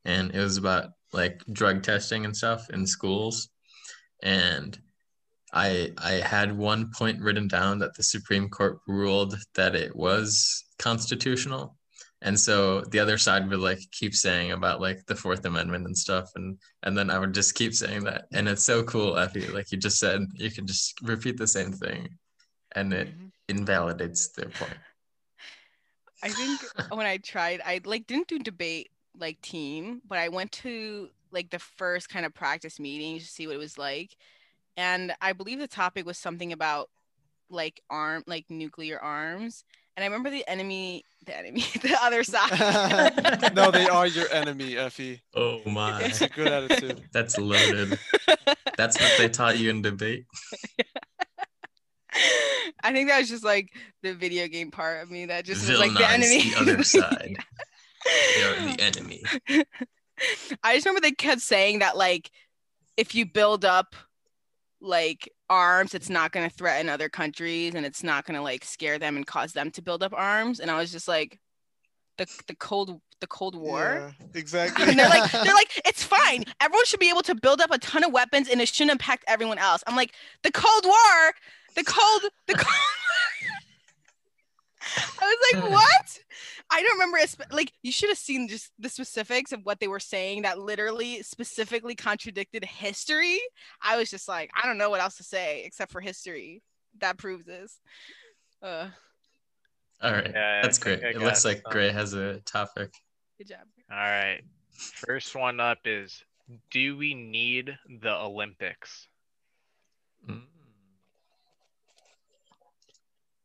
and 0.05 0.33
it 0.33 0.39
was 0.39 0.57
about 0.57 0.89
like 1.13 1.41
drug 1.51 1.83
testing 1.83 2.25
and 2.25 2.35
stuff 2.35 2.69
in 2.69 2.85
schools. 2.85 3.49
And 4.21 4.77
I 5.53 5.91
I 5.97 6.11
had 6.13 6.55
one 6.57 6.91
point 6.95 7.21
written 7.21 7.47
down 7.47 7.79
that 7.79 7.95
the 7.95 8.03
Supreme 8.03 8.49
Court 8.49 8.79
ruled 8.87 9.35
that 9.55 9.75
it 9.75 9.95
was 9.95 10.63
constitutional. 10.77 11.75
And 12.21 12.37
so 12.37 12.81
the 12.81 12.99
other 12.99 13.17
side 13.17 13.49
would 13.49 13.59
like 13.59 13.79
keep 13.91 14.13
saying 14.13 14.51
about 14.51 14.81
like 14.81 15.05
the 15.05 15.15
Fourth 15.15 15.45
Amendment 15.45 15.85
and 15.85 15.97
stuff, 15.97 16.29
and 16.35 16.57
and 16.83 16.97
then 16.97 17.09
I 17.09 17.17
would 17.17 17.33
just 17.33 17.55
keep 17.55 17.73
saying 17.73 18.03
that. 18.03 18.25
And 18.33 18.47
it's 18.49 18.63
so 18.63 18.83
cool, 18.83 19.17
Effie. 19.17 19.47
Like 19.47 19.71
you 19.71 19.77
just 19.77 19.99
said, 19.99 20.25
you 20.33 20.51
can 20.51 20.67
just 20.67 20.99
repeat 21.01 21.37
the 21.37 21.47
same 21.47 21.71
thing, 21.71 22.09
and 22.73 22.93
it 22.93 23.07
Mhm. 23.17 23.31
invalidates 23.47 24.29
their 24.33 24.49
point. 24.49 24.77
I 26.23 26.29
think 26.29 26.61
when 26.91 27.05
I 27.05 27.17
tried, 27.17 27.61
I 27.65 27.81
like 27.83 28.07
didn't 28.07 28.27
do 28.27 28.39
debate 28.39 28.89
like 29.17 29.41
team, 29.41 30.01
but 30.07 30.17
I 30.17 30.29
went 30.29 30.51
to 30.53 31.09
like 31.31 31.49
the 31.49 31.59
first 31.59 32.09
kind 32.09 32.25
of 32.25 32.33
practice 32.33 32.79
meeting 32.79 33.19
to 33.19 33.25
see 33.25 33.47
what 33.47 33.55
it 33.55 33.59
was 33.59 33.77
like. 33.77 34.15
And 34.77 35.13
I 35.21 35.33
believe 35.33 35.59
the 35.59 35.67
topic 35.67 36.05
was 36.05 36.17
something 36.17 36.51
about 36.51 36.89
like 37.49 37.81
arm 37.89 38.23
like 38.27 38.45
nuclear 38.49 38.99
arms. 38.99 39.63
And 39.95 40.03
I 40.03 40.07
remember 40.07 40.29
the 40.29 40.47
enemy 40.47 41.03
the 41.25 41.37
enemy, 41.37 41.61
the 41.81 41.97
other 42.01 42.23
side. 42.23 43.53
no, 43.55 43.71
they 43.71 43.87
are 43.87 44.07
your 44.07 44.31
enemy, 44.31 44.77
Effie. 44.77 45.21
Oh 45.35 45.61
my, 45.65 46.01
It's 46.01 46.21
a 46.21 46.29
good 46.29 46.47
attitude. 46.47 47.03
that's 47.13 47.37
loaded. 47.37 47.99
That's 48.77 48.99
what 48.99 49.13
they 49.17 49.29
taught 49.29 49.57
you 49.57 49.69
in 49.69 49.81
debate. 49.81 50.25
I 52.83 52.91
think 52.91 53.09
that 53.09 53.19
was 53.19 53.29
just 53.29 53.43
like 53.43 53.73
the 54.01 54.13
video 54.13 54.47
game 54.47 54.71
part 54.71 55.01
of 55.01 55.11
me 55.11 55.25
that 55.25 55.45
just 55.45 55.67
was 55.67 55.79
like 55.79 55.93
the 55.93 56.07
enemy. 56.07 56.49
the 56.51 56.59
other 56.59 56.83
side. 56.83 57.37
They 58.05 58.43
are 58.43 58.75
the 58.75 58.81
enemy. 58.81 59.23
I 60.63 60.75
just 60.75 60.85
remember 60.85 61.01
they 61.01 61.11
kept 61.11 61.41
saying 61.41 61.79
that 61.79 61.97
like 61.97 62.31
if 62.97 63.15
you 63.15 63.25
build 63.25 63.65
up 63.65 63.95
like 64.81 65.29
arms, 65.49 65.93
it's 65.93 66.09
not 66.09 66.31
going 66.31 66.49
to 66.49 66.55
threaten 66.55 66.89
other 66.89 67.09
countries 67.09 67.75
and 67.75 67.85
it's 67.85 68.03
not 68.03 68.25
going 68.25 68.35
to 68.35 68.41
like 68.41 68.63
scare 68.63 68.99
them 68.99 69.17
and 69.17 69.25
cause 69.25 69.53
them 69.53 69.71
to 69.71 69.81
build 69.81 70.03
up 70.03 70.13
arms. 70.15 70.59
And 70.59 70.69
I 70.69 70.77
was 70.77 70.91
just 70.91 71.07
like, 71.07 71.39
the 72.17 72.27
the 72.47 72.55
cold 72.55 73.01
the 73.21 73.27
Cold 73.27 73.55
War. 73.55 74.13
Yeah, 74.19 74.27
exactly. 74.33 74.85
And 74.87 74.99
they're 74.99 75.09
like, 75.09 75.31
they're 75.31 75.53
like, 75.53 75.81
it's 75.85 76.03
fine. 76.03 76.43
Everyone 76.61 76.85
should 76.85 76.99
be 76.99 77.09
able 77.09 77.21
to 77.23 77.35
build 77.35 77.61
up 77.61 77.71
a 77.71 77.77
ton 77.79 78.03
of 78.03 78.13
weapons, 78.13 78.47
and 78.49 78.61
it 78.61 78.67
shouldn't 78.67 78.91
impact 78.91 79.25
everyone 79.27 79.57
else. 79.57 79.83
I'm 79.87 79.95
like, 79.95 80.13
the 80.43 80.51
Cold 80.51 80.85
War, 80.85 81.33
the 81.75 81.83
cold, 81.83 82.21
the 82.47 82.53
cold. 82.55 82.65
I 85.21 85.35
was 85.53 85.61
like, 85.61 85.71
what? 85.71 86.19
I 86.71 86.81
don't 86.81 86.93
remember. 86.93 87.17
it 87.17 87.29
spe- 87.29 87.51
Like, 87.51 87.71
you 87.83 87.91
should 87.91 88.09
have 88.09 88.17
seen 88.17 88.47
just 88.47 88.71
the 88.79 88.89
specifics 88.89 89.51
of 89.51 89.61
what 89.65 89.79
they 89.79 89.87
were 89.87 89.99
saying 89.99 90.43
that 90.43 90.59
literally 90.59 91.21
specifically 91.21 91.95
contradicted 91.95 92.63
history. 92.63 93.39
I 93.81 93.97
was 93.97 94.09
just 94.09 94.27
like, 94.27 94.49
I 94.61 94.65
don't 94.65 94.77
know 94.77 94.89
what 94.89 95.01
else 95.01 95.17
to 95.17 95.23
say 95.23 95.63
except 95.65 95.91
for 95.91 96.01
history. 96.01 96.61
That 97.01 97.17
proves 97.17 97.45
this. 97.45 97.79
Uh, 98.63 98.87
All 100.01 100.11
right, 100.11 100.31
Yeah, 100.33 100.61
that's 100.61 100.77
great. 100.79 101.03
It 101.03 101.19
looks 101.19 101.45
like 101.45 101.61
some. 101.63 101.71
Grey 101.71 101.91
has 101.91 102.13
a 102.13 102.39
topic. 102.41 102.91
good 103.37 103.47
job. 103.49 103.59
All 103.91 103.97
right. 103.97 104.41
First 104.71 105.35
one 105.35 105.59
up 105.59 105.79
is 105.85 106.23
Do 106.71 106.97
we 106.97 107.13
need 107.13 107.77
the 108.01 108.13
Olympics? 108.15 109.07
Mm. 110.27 110.41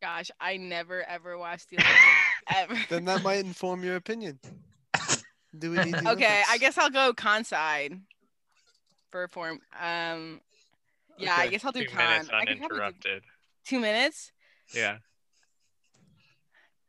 Gosh, 0.04 0.30
I 0.38 0.58
never 0.58 1.02
ever 1.08 1.38
watched 1.38 1.70
the 1.70 1.76
Olympics 1.78 2.54
ever. 2.54 2.76
then 2.90 3.06
that 3.06 3.22
might 3.22 3.38
inform 3.42 3.82
your 3.82 3.96
opinion. 3.96 4.38
Do 5.58 5.70
we 5.70 5.78
need 5.78 5.94
the 5.94 6.10
Okay, 6.10 6.42
I 6.46 6.58
guess 6.58 6.76
I'll 6.76 6.90
go 6.90 7.14
con 7.14 7.42
side. 7.42 7.98
for 9.10 9.26
form. 9.28 9.60
Um, 9.80 10.42
yeah, 11.16 11.36
I 11.38 11.46
guess 11.46 11.64
I'll 11.64 11.72
do 11.72 11.86
Two 11.86 11.96
minutes 11.96 12.28
con. 12.28 12.38
I 12.38 12.44
do 12.44 12.50
uninterrupted. 12.52 13.22
two 13.64 13.80
minutes. 13.80 14.30
Yeah. 14.74 14.98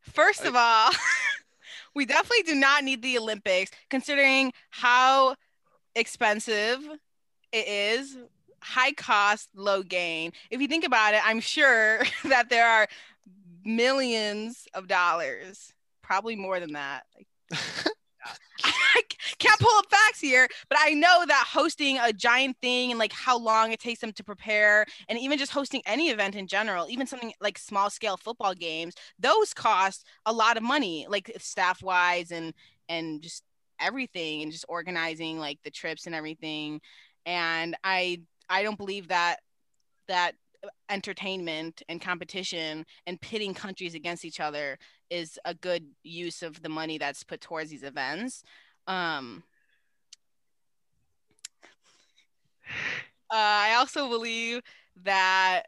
First 0.02 0.44
of 0.44 0.54
all, 0.54 0.92
we 1.96 2.06
definitely 2.06 2.44
do 2.44 2.56
not 2.56 2.84
need 2.84 3.02
the 3.02 3.18
Olympics, 3.18 3.72
considering 3.90 4.52
how 4.72 5.36
expensive 5.96 6.80
it 7.54 7.66
is. 7.68 8.18
High 8.62 8.94
cost, 8.94 9.50
low 9.56 9.84
gain. 9.84 10.32
If 10.50 10.62
you 10.62 10.68
think 10.68 10.86
about 10.86 11.14
it, 11.14 11.22
I'm 11.24 11.40
sure 11.40 12.02
that 12.26 12.50
there 12.50 12.68
are 12.68 12.88
millions 13.64 14.68
of 14.74 14.88
dollars, 14.88 15.74
probably 16.02 16.36
more 16.36 16.60
than 16.60 16.74
that. 16.74 17.04
I 18.64 19.02
can't 19.38 19.60
pull 19.60 19.78
up 19.78 19.90
facts 19.90 20.20
here, 20.20 20.48
but 20.70 20.78
I 20.82 20.92
know 20.92 21.26
that 21.28 21.46
hosting 21.48 22.00
a 22.00 22.14
giant 22.14 22.58
thing 22.62 22.92
and 22.92 23.00
like 23.00 23.12
how 23.12 23.38
long 23.38 23.72
it 23.72 23.80
takes 23.80 24.00
them 24.00 24.12
to 24.14 24.24
prepare, 24.24 24.86
and 25.10 25.20
even 25.20 25.38
just 25.38 25.52
hosting 25.52 25.82
any 25.86 26.10
event 26.10 26.36
in 26.36 26.48
general, 26.48 26.88
even 26.90 27.08
something 27.08 27.34
like 27.42 27.58
small 27.58 27.90
scale 27.90 28.18
football 28.18 28.54
games, 28.54 28.96
those 29.20 29.54
cost 29.54 30.06
a 30.26 30.34
lot 30.34 30.58
of 30.58 30.64
money, 30.64 31.06
like 31.10 31.32
staff 31.38 31.84
wise 31.84 32.32
and 32.32 32.54
and 32.88 33.22
just 33.22 33.44
everything, 33.80 34.42
and 34.42 34.52
just 34.52 34.66
organizing 34.70 35.38
like 35.38 35.60
the 35.64 35.72
trips 35.72 36.06
and 36.06 36.16
everything. 36.16 36.82
And 37.26 37.76
I 37.84 38.22
I 38.50 38.64
don't 38.64 38.78
believe 38.78 39.08
that 39.10 39.38
that 40.08 40.34
entertainment 40.90 41.82
and 41.90 42.02
competition 42.02 42.86
and 43.06 43.22
pitting 43.22 43.54
countries 43.54 43.96
against 43.96 44.26
each 44.26 44.40
other 44.40 44.78
is 45.10 45.40
a 45.46 45.54
good 45.54 45.86
use 46.04 46.42
of 46.42 46.62
the 46.62 46.70
money 46.70 46.98
that's 46.98 47.24
put 47.24 47.42
towards 47.42 47.70
these 47.70 47.84
events. 47.84 48.44
Um, 48.88 49.44
uh, 53.32 53.36
I 53.36 53.76
also 53.76 54.10
believe 54.10 54.62
that 55.04 55.64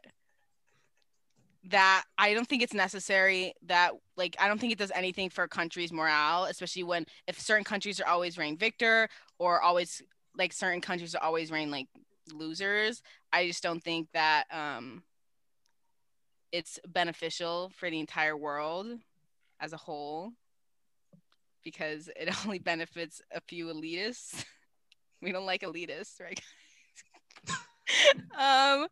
that 1.70 2.04
I 2.16 2.32
don't 2.32 2.48
think 2.48 2.62
it's 2.62 2.72
necessary 2.72 3.52
that 3.66 3.92
like 4.16 4.36
I 4.38 4.48
don't 4.48 4.58
think 4.58 4.72
it 4.72 4.78
does 4.78 4.92
anything 4.94 5.28
for 5.28 5.44
a 5.44 5.48
country's 5.48 5.92
morale, 5.92 6.44
especially 6.44 6.84
when 6.84 7.04
if 7.26 7.38
certain 7.38 7.64
countries 7.64 8.00
are 8.00 8.06
always 8.06 8.38
reigning 8.38 8.56
victor 8.56 9.08
or 9.38 9.60
always 9.60 10.02
like 10.36 10.52
certain 10.52 10.80
countries 10.80 11.14
are 11.14 11.22
always 11.22 11.50
reigning 11.50 11.70
like 11.70 11.88
losers. 12.32 13.02
I 13.32 13.46
just 13.46 13.62
don't 13.62 13.82
think 13.82 14.08
that 14.12 14.44
um 14.52 15.02
it's 16.52 16.78
beneficial 16.86 17.70
for 17.74 17.90
the 17.90 18.00
entire 18.00 18.36
world 18.36 18.86
as 19.60 19.72
a 19.72 19.76
whole 19.76 20.32
because 21.62 22.08
it 22.16 22.34
only 22.46 22.58
benefits 22.58 23.20
a 23.32 23.40
few 23.40 23.66
elitists. 23.66 24.44
we 25.22 25.32
don't 25.32 25.46
like 25.46 25.62
elitists, 25.62 26.20
right? 26.20 26.40
um 28.38 28.86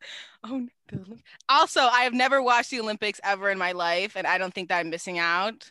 oh 0.44 0.66
also 1.50 1.80
i 1.80 2.02
have 2.02 2.14
never 2.14 2.42
watched 2.42 2.70
the 2.70 2.80
olympics 2.80 3.20
ever 3.22 3.50
in 3.50 3.58
my 3.58 3.72
life 3.72 4.16
and 4.16 4.26
i 4.26 4.38
don't 4.38 4.54
think 4.54 4.70
that 4.70 4.78
i'm 4.78 4.88
missing 4.88 5.18
out 5.18 5.70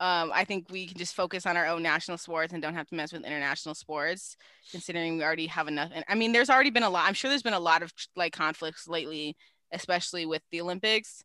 um 0.00 0.30
i 0.34 0.44
think 0.44 0.66
we 0.70 0.86
can 0.86 0.96
just 0.98 1.14
focus 1.14 1.46
on 1.46 1.56
our 1.56 1.66
own 1.66 1.82
national 1.82 2.18
sports 2.18 2.52
and 2.52 2.62
don't 2.62 2.74
have 2.74 2.86
to 2.86 2.94
mess 2.94 3.12
with 3.12 3.24
international 3.24 3.74
sports 3.74 4.36
considering 4.70 5.16
we 5.16 5.24
already 5.24 5.46
have 5.46 5.68
enough 5.68 5.90
and 5.94 6.04
i 6.08 6.14
mean 6.14 6.32
there's 6.32 6.50
already 6.50 6.70
been 6.70 6.82
a 6.82 6.90
lot 6.90 7.06
i'm 7.06 7.14
sure 7.14 7.30
there's 7.30 7.42
been 7.42 7.52
a 7.54 7.60
lot 7.60 7.82
of 7.82 7.92
like 8.14 8.32
conflicts 8.32 8.86
lately 8.86 9.36
especially 9.72 10.26
with 10.26 10.42
the 10.50 10.60
olympics 10.60 11.24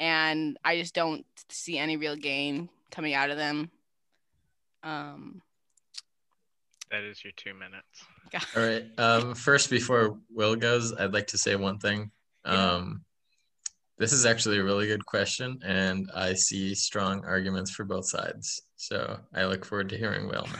and 0.00 0.56
i 0.64 0.76
just 0.76 0.94
don't 0.94 1.24
see 1.48 1.78
any 1.78 1.96
real 1.96 2.16
gain 2.16 2.68
coming 2.90 3.14
out 3.14 3.30
of 3.30 3.36
them 3.36 3.70
um 4.82 5.40
That 6.90 7.04
is 7.04 7.22
your 7.22 7.32
two 7.36 7.54
minutes. 7.54 8.04
All 8.56 8.62
right. 8.64 8.84
Um, 8.98 9.34
first, 9.34 9.70
before 9.70 10.18
Will 10.28 10.56
goes, 10.56 10.92
I'd 10.92 11.12
like 11.12 11.28
to 11.28 11.38
say 11.38 11.54
one 11.56 11.78
thing. 11.78 12.10
Yeah. 12.44 12.72
Um, 12.74 13.04
this 14.00 14.14
is 14.14 14.24
actually 14.24 14.58
a 14.58 14.64
really 14.64 14.86
good 14.86 15.04
question, 15.04 15.60
and 15.62 16.10
I 16.16 16.32
see 16.32 16.74
strong 16.74 17.22
arguments 17.26 17.70
for 17.70 17.84
both 17.84 18.08
sides. 18.08 18.62
So 18.76 19.18
I 19.34 19.44
look 19.44 19.66
forward 19.66 19.90
to 19.90 19.98
hearing 19.98 20.26
Will 20.26 20.46
now. 20.50 20.58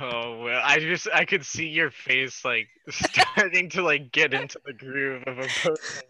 Oh 0.00 0.44
well, 0.44 0.62
I 0.64 0.78
just 0.78 1.08
I 1.12 1.24
could 1.24 1.44
see 1.44 1.66
your 1.66 1.90
face 1.90 2.44
like 2.44 2.68
starting 2.90 3.68
to 3.70 3.82
like 3.82 4.12
get 4.12 4.32
into 4.32 4.60
the 4.64 4.72
groove 4.72 5.24
of 5.26 5.38
a 5.38 5.48
post. 5.48 6.04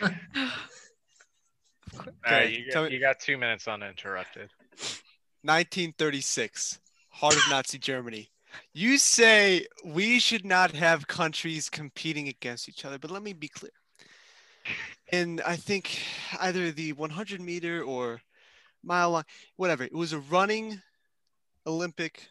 All 0.02 0.10
right, 2.32 2.46
Okay, 2.46 2.56
you 2.56 2.72
got, 2.72 2.88
me- 2.88 2.94
you 2.94 3.00
got 3.00 3.20
two 3.20 3.38
minutes 3.38 3.68
uninterrupted. 3.68 4.50
1936, 5.42 6.80
heart 7.10 7.36
of 7.36 7.48
Nazi 7.48 7.78
Germany. 7.78 8.28
You 8.74 8.98
say 8.98 9.66
we 9.84 10.18
should 10.18 10.44
not 10.44 10.72
have 10.72 11.06
countries 11.06 11.70
competing 11.70 12.26
against 12.26 12.68
each 12.68 12.84
other, 12.84 12.98
but 12.98 13.12
let 13.12 13.22
me 13.22 13.32
be 13.32 13.48
clear. 13.48 13.70
And 15.12 15.40
I 15.42 15.56
think 15.56 15.98
either 16.40 16.70
the 16.70 16.92
100 16.92 17.40
meter 17.40 17.82
or 17.82 18.20
mile 18.82 19.10
long, 19.10 19.24
whatever, 19.56 19.84
it 19.84 19.92
was 19.92 20.12
a 20.12 20.18
running 20.18 20.80
Olympic 21.66 22.28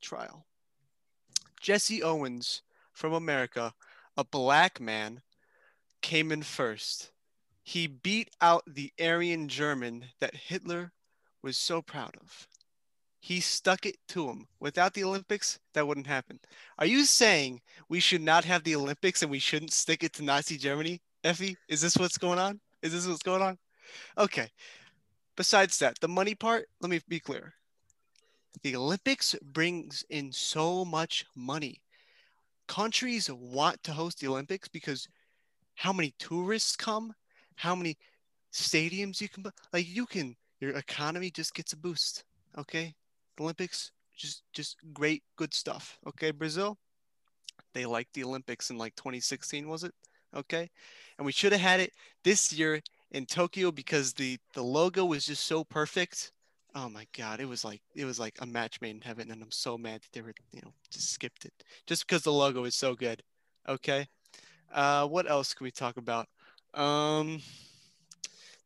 trial. 0.00 0.46
Jesse 1.60 2.02
Owens 2.02 2.62
from 2.92 3.12
America, 3.12 3.74
a 4.16 4.24
black 4.24 4.80
man, 4.80 5.22
came 6.02 6.30
in 6.32 6.42
first. 6.42 7.10
He 7.62 7.86
beat 7.86 8.30
out 8.40 8.62
the 8.66 8.92
Aryan 9.00 9.48
German 9.48 10.04
that 10.20 10.34
Hitler 10.34 10.92
was 11.42 11.58
so 11.58 11.82
proud 11.82 12.14
of. 12.20 12.46
He 13.18 13.40
stuck 13.40 13.86
it 13.86 13.96
to 14.08 14.28
him. 14.28 14.46
Without 14.60 14.94
the 14.94 15.02
Olympics, 15.02 15.58
that 15.74 15.86
wouldn't 15.86 16.06
happen. 16.06 16.38
Are 16.78 16.86
you 16.86 17.04
saying 17.04 17.60
we 17.88 17.98
should 17.98 18.20
not 18.20 18.44
have 18.44 18.62
the 18.62 18.76
Olympics 18.76 19.22
and 19.22 19.30
we 19.30 19.40
shouldn't 19.40 19.72
stick 19.72 20.04
it 20.04 20.12
to 20.12 20.22
Nazi 20.22 20.56
Germany? 20.56 21.00
Effie, 21.26 21.56
is 21.68 21.80
this 21.80 21.96
what's 21.96 22.18
going 22.18 22.38
on? 22.38 22.60
Is 22.82 22.92
this 22.92 23.06
what's 23.06 23.22
going 23.22 23.42
on? 23.42 23.58
Okay. 24.16 24.48
Besides 25.36 25.76
that, 25.80 25.98
the 26.00 26.08
money 26.08 26.36
part, 26.36 26.66
let 26.80 26.88
me 26.88 27.00
be 27.08 27.18
clear. 27.18 27.52
The 28.62 28.76
Olympics 28.76 29.34
brings 29.42 30.04
in 30.08 30.30
so 30.30 30.84
much 30.84 31.26
money. 31.34 31.82
Countries 32.68 33.28
want 33.30 33.82
to 33.82 33.92
host 33.92 34.20
the 34.20 34.28
Olympics 34.28 34.68
because 34.68 35.08
how 35.74 35.92
many 35.92 36.14
tourists 36.18 36.76
come, 36.76 37.12
how 37.56 37.74
many 37.74 37.98
stadiums 38.52 39.20
you 39.20 39.28
can 39.28 39.44
like 39.72 39.86
you 39.86 40.06
can 40.06 40.36
your 40.60 40.70
economy 40.76 41.30
just 41.30 41.54
gets 41.54 41.72
a 41.72 41.76
boost. 41.76 42.24
Okay. 42.56 42.94
The 43.36 43.42
Olympics, 43.42 43.90
just 44.16 44.44
just 44.52 44.76
great, 44.94 45.24
good 45.36 45.52
stuff. 45.52 45.98
Okay, 46.06 46.30
Brazil. 46.30 46.78
They 47.74 47.84
liked 47.84 48.14
the 48.14 48.24
Olympics 48.24 48.70
in 48.70 48.78
like 48.78 48.94
2016, 48.94 49.68
was 49.68 49.84
it? 49.84 49.92
Okay. 50.34 50.70
And 51.18 51.26
we 51.26 51.32
should 51.32 51.52
have 51.52 51.60
had 51.60 51.80
it 51.80 51.92
this 52.24 52.52
year 52.52 52.80
in 53.10 53.26
Tokyo 53.26 53.70
because 53.72 54.12
the 54.14 54.38
the 54.54 54.62
logo 54.62 55.04
was 55.04 55.26
just 55.26 55.44
so 55.44 55.64
perfect. 55.64 56.32
Oh 56.74 56.88
my 56.88 57.06
god, 57.16 57.40
it 57.40 57.46
was 57.46 57.64
like 57.64 57.80
it 57.94 58.04
was 58.04 58.18
like 58.18 58.36
a 58.40 58.46
match 58.46 58.80
made 58.80 58.90
in 58.96 59.00
heaven, 59.00 59.30
and 59.30 59.42
I'm 59.42 59.50
so 59.50 59.78
mad 59.78 60.02
that 60.02 60.12
they 60.12 60.20
were, 60.20 60.34
you 60.52 60.60
know, 60.62 60.72
just 60.90 61.10
skipped 61.10 61.44
it. 61.44 61.52
Just 61.86 62.06
because 62.06 62.22
the 62.22 62.32
logo 62.32 62.64
is 62.64 62.74
so 62.74 62.94
good. 62.94 63.22
Okay. 63.68 64.06
Uh 64.72 65.06
what 65.06 65.30
else 65.30 65.54
can 65.54 65.64
we 65.64 65.72
talk 65.72 65.96
about? 65.96 66.28
Um 66.74 67.40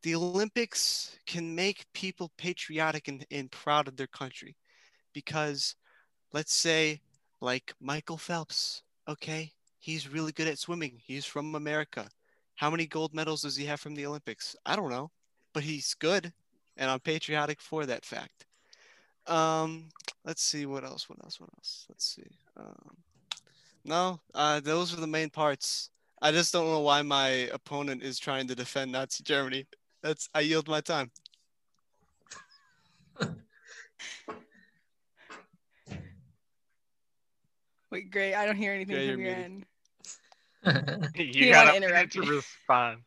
the 0.03 0.15
Olympics 0.15 1.17
can 1.27 1.55
make 1.55 1.87
people 1.93 2.31
patriotic 2.37 3.09
and, 3.09 3.27
and 3.31 3.51
proud 3.51 3.89
of 3.89 3.97
their 3.97 4.07
country 4.07 4.57
because 5.13 5.77
let's 6.33 6.55
say 6.55 7.01
like 7.41 7.75
Michael 7.81 8.19
Phelps, 8.19 8.83
okay, 9.09 9.53
he's 9.81 10.09
really 10.09 10.33
good 10.33 10.47
at 10.47 10.59
swimming. 10.59 11.01
He's 11.05 11.27
from 11.27 11.55
America. 11.57 12.09
How 12.55 12.71
many 12.71 12.87
gold 12.87 13.15
medals 13.15 13.43
does 13.43 13.57
he 13.57 13.65
have 13.65 13.81
from 13.81 13.95
the 13.95 14.07
Olympics? 14.07 14.55
I 14.65 14.77
don't 14.77 14.91
know, 14.91 15.11
but 15.53 15.65
he's 15.65 15.95
good 15.95 16.33
and 16.77 16.91
I'm 16.91 17.01
patriotic 17.01 17.61
for 17.61 17.87
that 17.87 18.05
fact. 18.05 18.47
Um, 19.27 19.89
let's 20.25 20.43
see 20.43 20.67
what 20.67 20.85
else, 20.85 21.09
what 21.09 21.23
else, 21.23 21.41
what 21.41 21.51
else? 21.57 21.87
Let's 21.89 22.07
see. 22.07 22.27
Um, 22.57 22.97
no, 23.85 24.21
uh, 24.35 24.61
those 24.61 24.93
are 24.93 25.01
the 25.01 25.07
main 25.07 25.31
parts. 25.31 25.91
I 26.23 26.33
just 26.33 26.53
don't 26.53 26.67
know 26.67 26.81
why 26.81 27.03
my 27.03 27.49
opponent 27.53 28.03
is 28.03 28.19
trying 28.19 28.47
to 28.49 28.55
defend 28.55 28.93
Nazi 28.93 29.23
Germany. 29.25 29.67
That's 30.03 30.29
I 30.35 30.41
yield 30.41 30.69
my 30.69 30.81
time. 30.81 31.11
wait 37.91 38.11
great 38.11 38.35
i 38.35 38.47
don't 38.47 38.57
hear 38.57 38.73
anything 38.73 38.97
Yeah, 38.97 39.03
from 39.03 39.19
your 39.21 39.33
muted. 39.33 39.37
end 39.37 39.67
You 41.15 41.47
You 41.47 41.47
got 41.47 41.67
wanna 41.67 41.71
a 41.71 41.75
interrupt 41.75 42.13
to 42.13 42.23
respond. 42.23 43.03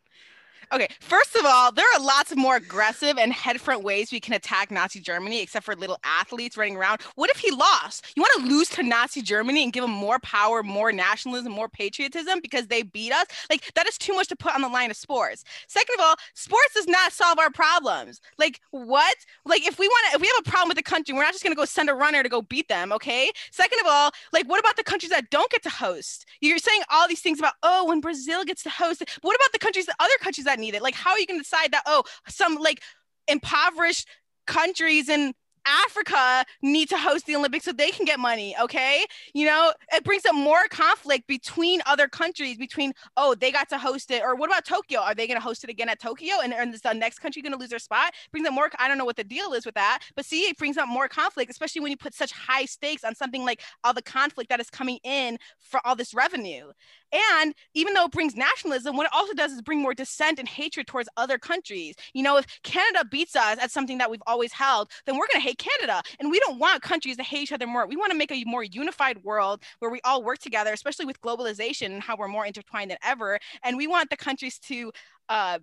Okay, 0.73 0.87
first 1.01 1.35
of 1.35 1.45
all, 1.45 1.71
there 1.71 1.85
are 1.93 2.01
lots 2.01 2.31
of 2.31 2.37
more 2.39 2.55
aggressive 2.55 3.19
and 3.19 3.31
headfront 3.31 3.83
ways 3.83 4.11
we 4.11 4.19
can 4.19 4.33
attack 4.33 4.71
Nazi 4.71 4.99
Germany, 4.99 5.39
except 5.39 5.65
for 5.65 5.75
little 5.75 5.99
athletes 6.03 6.57
running 6.57 6.75
around. 6.75 6.99
What 7.13 7.29
if 7.29 7.37
he 7.37 7.51
lost? 7.51 8.07
You 8.15 8.23
want 8.23 8.41
to 8.41 8.49
lose 8.49 8.69
to 8.69 8.81
Nazi 8.81 9.21
Germany 9.21 9.63
and 9.63 9.71
give 9.71 9.83
them 9.83 9.91
more 9.91 10.17
power, 10.19 10.63
more 10.63 10.91
nationalism, 10.91 11.51
more 11.51 11.69
patriotism 11.69 12.39
because 12.41 12.67
they 12.67 12.81
beat 12.81 13.13
us? 13.13 13.27
Like, 13.51 13.71
that 13.75 13.87
is 13.87 13.99
too 13.99 14.13
much 14.13 14.29
to 14.29 14.35
put 14.35 14.55
on 14.55 14.61
the 14.61 14.67
line 14.67 14.89
of 14.89 14.97
sports. 14.97 15.43
Second 15.67 15.93
of 15.99 16.05
all, 16.05 16.15
sports 16.33 16.73
does 16.73 16.87
not 16.87 17.13
solve 17.13 17.37
our 17.37 17.51
problems. 17.51 18.19
Like, 18.39 18.59
what? 18.71 19.15
Like, 19.45 19.67
if 19.67 19.77
we 19.77 19.87
want 19.87 20.09
to, 20.09 20.15
if 20.15 20.21
we 20.21 20.27
have 20.27 20.47
a 20.47 20.49
problem 20.49 20.69
with 20.69 20.77
the 20.77 20.83
country, 20.83 21.13
we're 21.13 21.21
not 21.21 21.33
just 21.33 21.43
going 21.43 21.55
to 21.55 21.59
go 21.59 21.65
send 21.65 21.87
a 21.91 21.93
runner 21.93 22.23
to 22.23 22.29
go 22.29 22.41
beat 22.41 22.67
them, 22.67 22.91
okay? 22.93 23.29
Second 23.51 23.79
of 23.81 23.85
all, 23.87 24.09
like, 24.31 24.49
what 24.49 24.59
about 24.59 24.75
the 24.75 24.83
countries 24.83 25.11
that 25.11 25.29
don't 25.29 25.51
get 25.51 25.61
to 25.63 25.69
host? 25.69 26.25
You're 26.41 26.57
saying 26.57 26.81
all 26.91 27.07
these 27.07 27.21
things 27.21 27.37
about, 27.37 27.53
oh, 27.61 27.85
when 27.85 28.01
Brazil 28.01 28.43
gets 28.43 28.63
to 28.63 28.71
host, 28.71 29.03
what 29.21 29.35
about 29.35 29.51
the 29.51 29.59
countries, 29.59 29.85
the 29.85 29.93
other 29.99 30.17
countries 30.19 30.45
that 30.45 30.62
it? 30.71 30.81
Like, 30.81 30.95
how 30.95 31.11
are 31.11 31.19
you 31.19 31.27
going 31.27 31.39
to 31.39 31.43
decide 31.43 31.71
that, 31.71 31.83
oh, 31.85 32.03
some 32.27 32.55
like 32.55 32.81
impoverished 33.27 34.07
countries 34.45 35.09
in 35.09 35.33
Africa 35.65 36.43
need 36.61 36.89
to 36.89 36.97
host 36.97 37.25
the 37.25 37.35
Olympics 37.35 37.65
so 37.65 37.71
they 37.71 37.91
can 37.91 38.05
get 38.05 38.19
money. 38.19 38.55
Okay. 38.61 39.05
You 39.33 39.45
know, 39.45 39.73
it 39.93 40.03
brings 40.03 40.25
up 40.25 40.35
more 40.35 40.67
conflict 40.69 41.27
between 41.27 41.81
other 41.85 42.07
countries, 42.07 42.57
between, 42.57 42.93
oh, 43.17 43.35
they 43.35 43.51
got 43.51 43.69
to 43.69 43.77
host 43.77 44.11
it. 44.11 44.23
Or 44.23 44.35
what 44.35 44.49
about 44.49 44.65
Tokyo? 44.65 44.99
Are 44.99 45.15
they 45.15 45.27
going 45.27 45.39
to 45.39 45.43
host 45.43 45.63
it 45.63 45.69
again 45.69 45.89
at 45.89 45.99
Tokyo? 45.99 46.35
And, 46.43 46.53
and 46.53 46.73
is 46.73 46.81
the 46.81 46.93
next 46.93 47.19
country 47.19 47.41
going 47.41 47.53
to 47.53 47.59
lose 47.59 47.69
their 47.69 47.79
spot? 47.79 48.13
Brings 48.31 48.47
up 48.47 48.53
more. 48.53 48.69
I 48.77 48.87
don't 48.87 48.97
know 48.97 49.05
what 49.05 49.15
the 49.15 49.23
deal 49.23 49.53
is 49.53 49.65
with 49.65 49.75
that. 49.75 49.99
But 50.15 50.25
see, 50.25 50.41
it 50.41 50.57
brings 50.57 50.77
up 50.77 50.87
more 50.87 51.07
conflict, 51.07 51.49
especially 51.49 51.81
when 51.81 51.91
you 51.91 51.97
put 51.97 52.13
such 52.13 52.31
high 52.31 52.65
stakes 52.65 53.03
on 53.03 53.15
something 53.15 53.43
like 53.45 53.61
all 53.83 53.93
the 53.93 54.01
conflict 54.01 54.49
that 54.49 54.59
is 54.59 54.69
coming 54.69 54.99
in 55.03 55.37
for 55.59 55.79
all 55.85 55.95
this 55.95 56.13
revenue. 56.13 56.71
And 57.13 57.53
even 57.73 57.93
though 57.93 58.05
it 58.05 58.11
brings 58.11 58.35
nationalism, 58.35 58.97
what 58.97 59.05
it 59.05 59.11
also 59.13 59.33
does 59.33 59.51
is 59.51 59.61
bring 59.61 59.81
more 59.81 59.93
dissent 59.93 60.39
and 60.39 60.47
hatred 60.47 60.87
towards 60.87 61.07
other 61.15 61.37
countries. 61.37 61.95
You 62.13 62.23
know, 62.23 62.37
if 62.37 62.45
Canada 62.63 63.05
beats 63.05 63.35
us 63.35 63.57
at 63.61 63.71
something 63.71 63.99
that 63.99 64.09
we've 64.09 64.23
always 64.25 64.51
held, 64.51 64.91
then 65.05 65.15
we're 65.15 65.27
going 65.31 65.41
to 65.41 65.47
hate 65.47 65.59
Canada. 65.59 66.01
And 66.19 66.31
we 66.31 66.39
don't 66.39 66.57
want 66.59 66.81
countries 66.81 67.17
to 67.17 67.23
hate 67.23 67.43
each 67.43 67.51
other 67.51 67.67
more. 67.67 67.85
We 67.85 67.95
want 67.95 68.11
to 68.11 68.17
make 68.17 68.31
a 68.31 68.43
more 68.45 68.63
unified 68.63 69.23
world 69.23 69.61
where 69.79 69.91
we 69.91 70.01
all 70.03 70.23
work 70.23 70.39
together, 70.39 70.73
especially 70.73 71.05
with 71.05 71.21
globalization 71.21 71.87
and 71.87 72.01
how 72.01 72.15
we're 72.17 72.27
more 72.27 72.45
intertwined 72.45 72.91
than 72.91 72.97
ever. 73.03 73.39
And 73.63 73.77
we 73.77 73.85
want 73.87 74.09
the 74.09 74.17
countries 74.17 74.57
to 74.59 74.91
uh, 75.29 75.59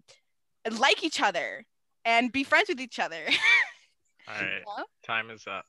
like 0.79 1.03
each 1.03 1.21
other 1.21 1.65
and 2.05 2.31
be 2.31 2.45
friends 2.45 2.69
with 2.69 2.81
each 2.81 2.99
other. 2.99 3.25
All 4.29 4.35
right, 4.35 4.63
Yeah. 4.67 4.85
time 5.05 5.31
is 5.31 5.47
up. 5.47 5.65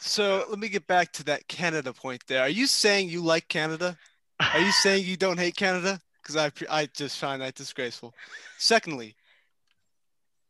So 0.00 0.44
let 0.50 0.58
me 0.58 0.68
get 0.68 0.86
back 0.86 1.12
to 1.12 1.24
that 1.24 1.46
Canada 1.48 1.92
point 1.92 2.22
there. 2.26 2.42
Are 2.42 2.48
you 2.48 2.66
saying 2.66 3.08
you 3.08 3.22
like 3.22 3.48
Canada? 3.48 3.96
Are 4.40 4.60
you 4.60 4.72
saying 4.72 5.04
you 5.04 5.16
don't 5.16 5.38
hate 5.38 5.56
Canada? 5.56 6.00
Because 6.22 6.36
I 6.36 6.50
I 6.70 6.86
just 6.86 7.18
find 7.18 7.42
that 7.42 7.54
disgraceful. 7.54 8.14
Secondly, 8.58 9.16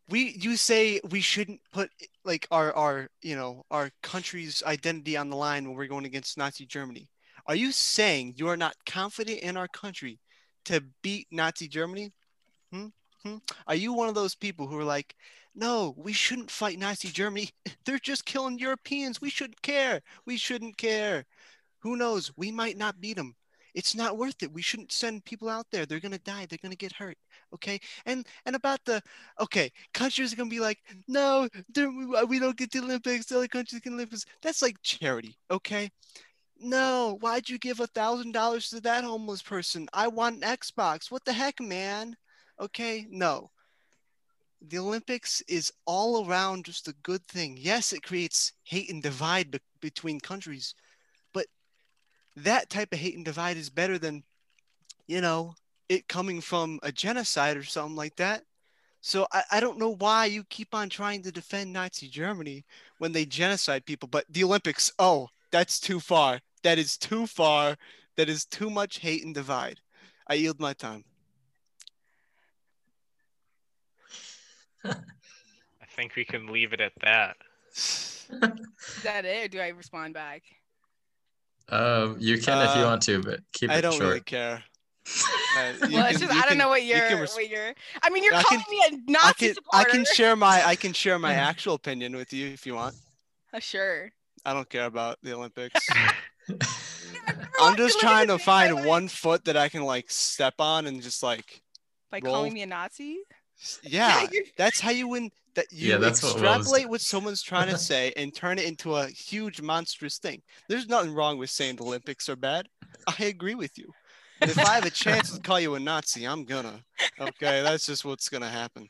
we 0.09 0.37
you 0.41 0.57
say 0.57 1.01
we 1.11 1.21
shouldn't 1.21 1.61
put 1.73 1.91
like 2.25 2.47
our 2.51 2.73
our 2.75 3.09
you 3.23 3.37
know 3.37 3.65
our 3.71 3.91
country's 4.03 4.63
identity 4.65 5.17
on 5.17 5.31
the 5.31 5.37
line 5.37 5.67
when 5.67 5.77
we're 5.77 5.87
going 5.87 6.07
against 6.07 6.39
Nazi 6.39 6.67
Germany. 6.67 7.09
Are 7.47 7.55
you 7.55 7.73
saying 7.73 8.35
you 8.37 8.49
are 8.49 8.57
not 8.57 8.77
confident 8.87 9.41
in 9.41 9.57
our 9.57 9.69
country 9.69 10.19
to 10.67 10.83
beat 11.03 11.27
Nazi 11.31 11.69
Germany? 11.69 12.13
Hmm? 12.73 12.87
Hmm? 13.23 13.37
Are 13.67 13.75
you 13.75 13.93
one 13.93 14.09
of 14.09 14.15
those 14.15 14.35
people 14.35 14.67
who 14.67 14.79
are 14.79 14.85
like, 14.85 15.15
no, 15.55 15.95
we 15.97 16.13
shouldn't 16.13 16.51
fight 16.51 16.79
Nazi 16.79 17.09
Germany. 17.09 17.51
They're 17.85 17.99
just 17.99 18.25
killing 18.25 18.59
Europeans. 18.59 19.21
We 19.21 19.31
shouldn't 19.31 19.61
care. 19.63 20.01
We 20.27 20.37
shouldn't 20.37 20.77
care. 20.77 21.25
Who 21.81 21.97
knows? 21.97 22.33
We 22.37 22.51
might 22.51 22.77
not 22.79 23.01
beat 23.01 23.17
them. 23.17 23.35
It's 23.75 23.95
not 23.95 24.17
worth 24.17 24.43
it. 24.43 24.53
We 24.53 24.63
shouldn't 24.63 24.93
send 24.93 25.25
people 25.25 25.49
out 25.49 25.67
there. 25.71 25.87
They're 25.87 26.01
gonna 26.01 26.19
die. 26.19 26.47
They're 26.47 26.59
gonna 26.63 26.77
get 26.77 26.93
hurt. 26.93 27.19
Okay. 27.55 27.81
And 28.07 28.27
and 28.47 28.57
about 28.57 28.85
the 28.85 29.03
okay, 29.41 29.73
countries 29.93 30.33
are 30.33 30.37
gonna 30.37 30.51
be 30.51 30.61
like, 30.61 30.79
no, 31.09 31.49
we 31.77 32.17
uh, 32.17 32.25
we 32.27 32.39
don't 32.39 32.57
get 32.57 32.71
the 32.73 32.81
Olympics. 32.81 33.27
The 33.27 33.39
other 33.39 33.49
countries 33.49 33.81
get 33.81 33.93
Olympics. 33.93 34.25
That's 34.43 34.63
like 34.63 34.77
charity. 34.83 35.37
Okay. 35.51 35.91
No, 36.59 37.19
why'd 37.21 37.49
you 37.49 37.59
give 37.59 37.81
a 37.81 37.87
thousand 37.89 38.33
dollars 38.33 38.71
to 38.71 38.81
that 38.83 39.05
homeless 39.05 39.43
person? 39.43 39.89
I 39.93 40.09
want 40.09 40.37
an 40.45 40.57
Xbox. 40.57 41.11
What 41.11 41.25
the 41.25 41.33
heck, 41.33 41.61
man? 41.61 42.17
Okay, 42.61 43.07
no 43.11 43.51
the 44.69 44.79
Olympics 44.79 45.43
is 45.43 45.73
all 45.87 46.27
around 46.27 46.65
just 46.65 46.89
a 46.89 46.95
good 47.03 47.25
thing. 47.27 47.57
Yes, 47.59 47.93
it 47.93 48.03
creates 48.03 48.53
hate 48.65 48.91
and 48.91 49.03
divide 49.03 49.51
be- 49.51 49.59
between 49.81 50.21
countries, 50.21 50.75
that 52.37 52.71
type 52.71 52.93
of 52.93 52.99
hate 52.99 53.17
and 53.17 53.25
divide 53.25 53.57
is 53.57 53.71
better 53.71 53.99
than, 53.99 54.25
you 55.07 55.21
know, 55.21 55.55
it 55.89 56.09
coming 56.09 56.41
from 56.41 56.81
a 56.83 56.91
genocide 56.91 57.57
or 57.57 57.65
something 57.65 57.97
like 57.97 58.17
that. 58.17 58.43
So 59.01 59.27
I, 59.33 59.43
I 59.53 59.61
don't 59.61 59.79
know 59.79 59.95
why 59.97 60.25
you 60.27 60.45
keep 60.45 60.75
on 60.75 60.89
trying 60.89 61.23
to 61.23 61.33
defend 61.33 61.73
Nazi 61.73 62.09
Germany 62.09 62.65
when 62.99 63.13
they 63.13 63.27
genocide 63.27 63.85
people, 63.85 64.09
but 64.09 64.25
the 64.31 64.45
Olympics, 64.45 64.91
oh, 64.99 65.29
that's 65.51 65.79
too 65.79 66.01
far. 66.01 66.41
That 66.63 66.79
is 66.79 66.97
too 66.97 67.27
far. 67.27 67.77
That 68.17 68.29
is 68.29 68.45
too 68.47 68.71
much 68.71 69.01
hate 69.01 69.25
and 69.25 69.35
divide. 69.35 69.81
I 70.29 70.35
yield 70.35 70.59
my 70.59 70.73
time. 70.73 71.05
I 74.85 74.95
think 75.95 76.17
we 76.17 76.25
can 76.25 76.47
leave 76.47 76.73
it 76.73 76.81
at 76.81 76.93
that. 77.03 77.37
Is 77.77 78.27
that 79.03 79.25
it? 79.25 79.45
Or 79.45 79.49
do 79.49 79.61
I 79.61 79.69
respond 79.69 80.15
back? 80.15 80.43
Um, 81.69 82.17
you 82.21 82.39
can 82.39 82.59
if 82.69 82.77
you 82.77 82.83
Uh, 82.83 82.87
want 82.87 83.03
to, 83.03 83.23
but 83.23 83.41
keep 83.53 83.71
I 83.71 83.77
it 83.79 83.83
short. 83.83 83.95
I 83.95 83.99
don't 83.99 84.09
really 84.09 84.21
care. 84.21 84.63
Uh, 85.57 85.87
you 85.87 85.95
well, 85.97 86.07
it's 86.07 86.19
just 86.19 86.33
you 86.33 86.39
I 86.39 86.41
don't 86.43 86.49
can- 86.49 86.59
know 86.59 86.69
what 86.69 86.83
you 86.83 86.97
you're. 86.97 87.09
can 87.09 87.21
res- 87.21 87.35
what 87.35 87.49
you're. 87.49 87.73
I 88.03 88.11
mean, 88.11 88.25
you're 88.25 88.35
I 88.35 88.43
calling 88.43 88.65
can- 88.65 88.99
me 88.99 89.07
a 89.07 89.13
Nazi 89.13 89.29
I 89.29 89.33
can 89.33 89.55
I 89.73 89.85
can 89.85 90.05
share 90.05 90.35
my 90.35 90.67
I 90.67 90.75
can 90.75 90.93
share 91.03 91.17
my 91.19 91.35
actual 91.35 91.75
opinion 91.75 92.17
with 92.17 92.33
you 92.33 92.49
if 92.49 92.67
you 92.67 92.75
want. 92.75 92.97
Uh, 93.53 93.61
sure. 93.61 94.11
I 94.45 94.53
don't 94.53 94.69
care 94.69 94.87
about 94.87 95.19
the 95.23 95.33
Olympics. 95.35 95.79
I'm 97.61 97.77
just 97.77 98.01
trying 98.01 98.27
to 98.29 98.35
at 98.35 98.39
me 98.41 98.45
my 98.45 98.45
find 98.45 98.77
way. 98.77 98.87
one 98.87 99.09
foot 99.09 99.45
that 99.45 99.57
I 99.57 99.69
can 99.69 99.83
like 99.85 100.11
step 100.11 100.55
on 100.59 100.87
and 100.87 101.01
just 101.03 101.23
like 101.23 101.63
by 102.11 102.21
roll. 102.23 102.35
calling 102.35 102.53
me 102.53 102.63
a 102.63 102.67
Nazi. 102.67 103.19
yeah, 103.83 104.27
you're- 104.33 104.51
that's 104.57 104.81
how 104.81 104.91
you 104.91 105.07
win 105.09 105.31
that 105.55 105.67
you 105.73 105.91
Yeah, 105.91 105.99
that's 105.99 106.23
extrapolate 106.23 106.83
doing. 106.83 106.91
what 106.91 107.01
someone's 107.01 107.43
trying 107.43 107.69
to 107.69 107.79
say 107.79 108.13
and 108.17 108.35
turn 108.35 108.59
it 108.59 108.65
into 108.67 108.97
a 108.97 109.07
huge 109.09 109.61
monstrous 109.61 110.19
thing. 110.19 110.43
There's 110.69 110.89
nothing 110.89 111.15
wrong 111.15 111.39
with 111.39 111.51
saying 111.51 111.77
the 111.77 111.85
Olympics 111.85 112.29
are 112.29 112.37
bad. 112.37 112.69
I 113.07 113.25
agree 113.25 113.55
with 113.55 113.79
you. 113.79 113.93
If 114.41 114.59
I 114.59 114.75
have 114.75 114.85
a 114.85 114.91
chance 114.91 115.33
to 115.35 115.41
call 115.41 115.61
you 115.61 115.75
a 115.77 115.81
Nazi, 115.81 116.27
I'm 116.27 116.45
gonna. 116.45 116.83
Okay, 117.21 117.63
that's 117.63 117.87
just 117.87 118.05
what's 118.05 118.29
gonna 118.29 118.49
happen. 118.51 118.89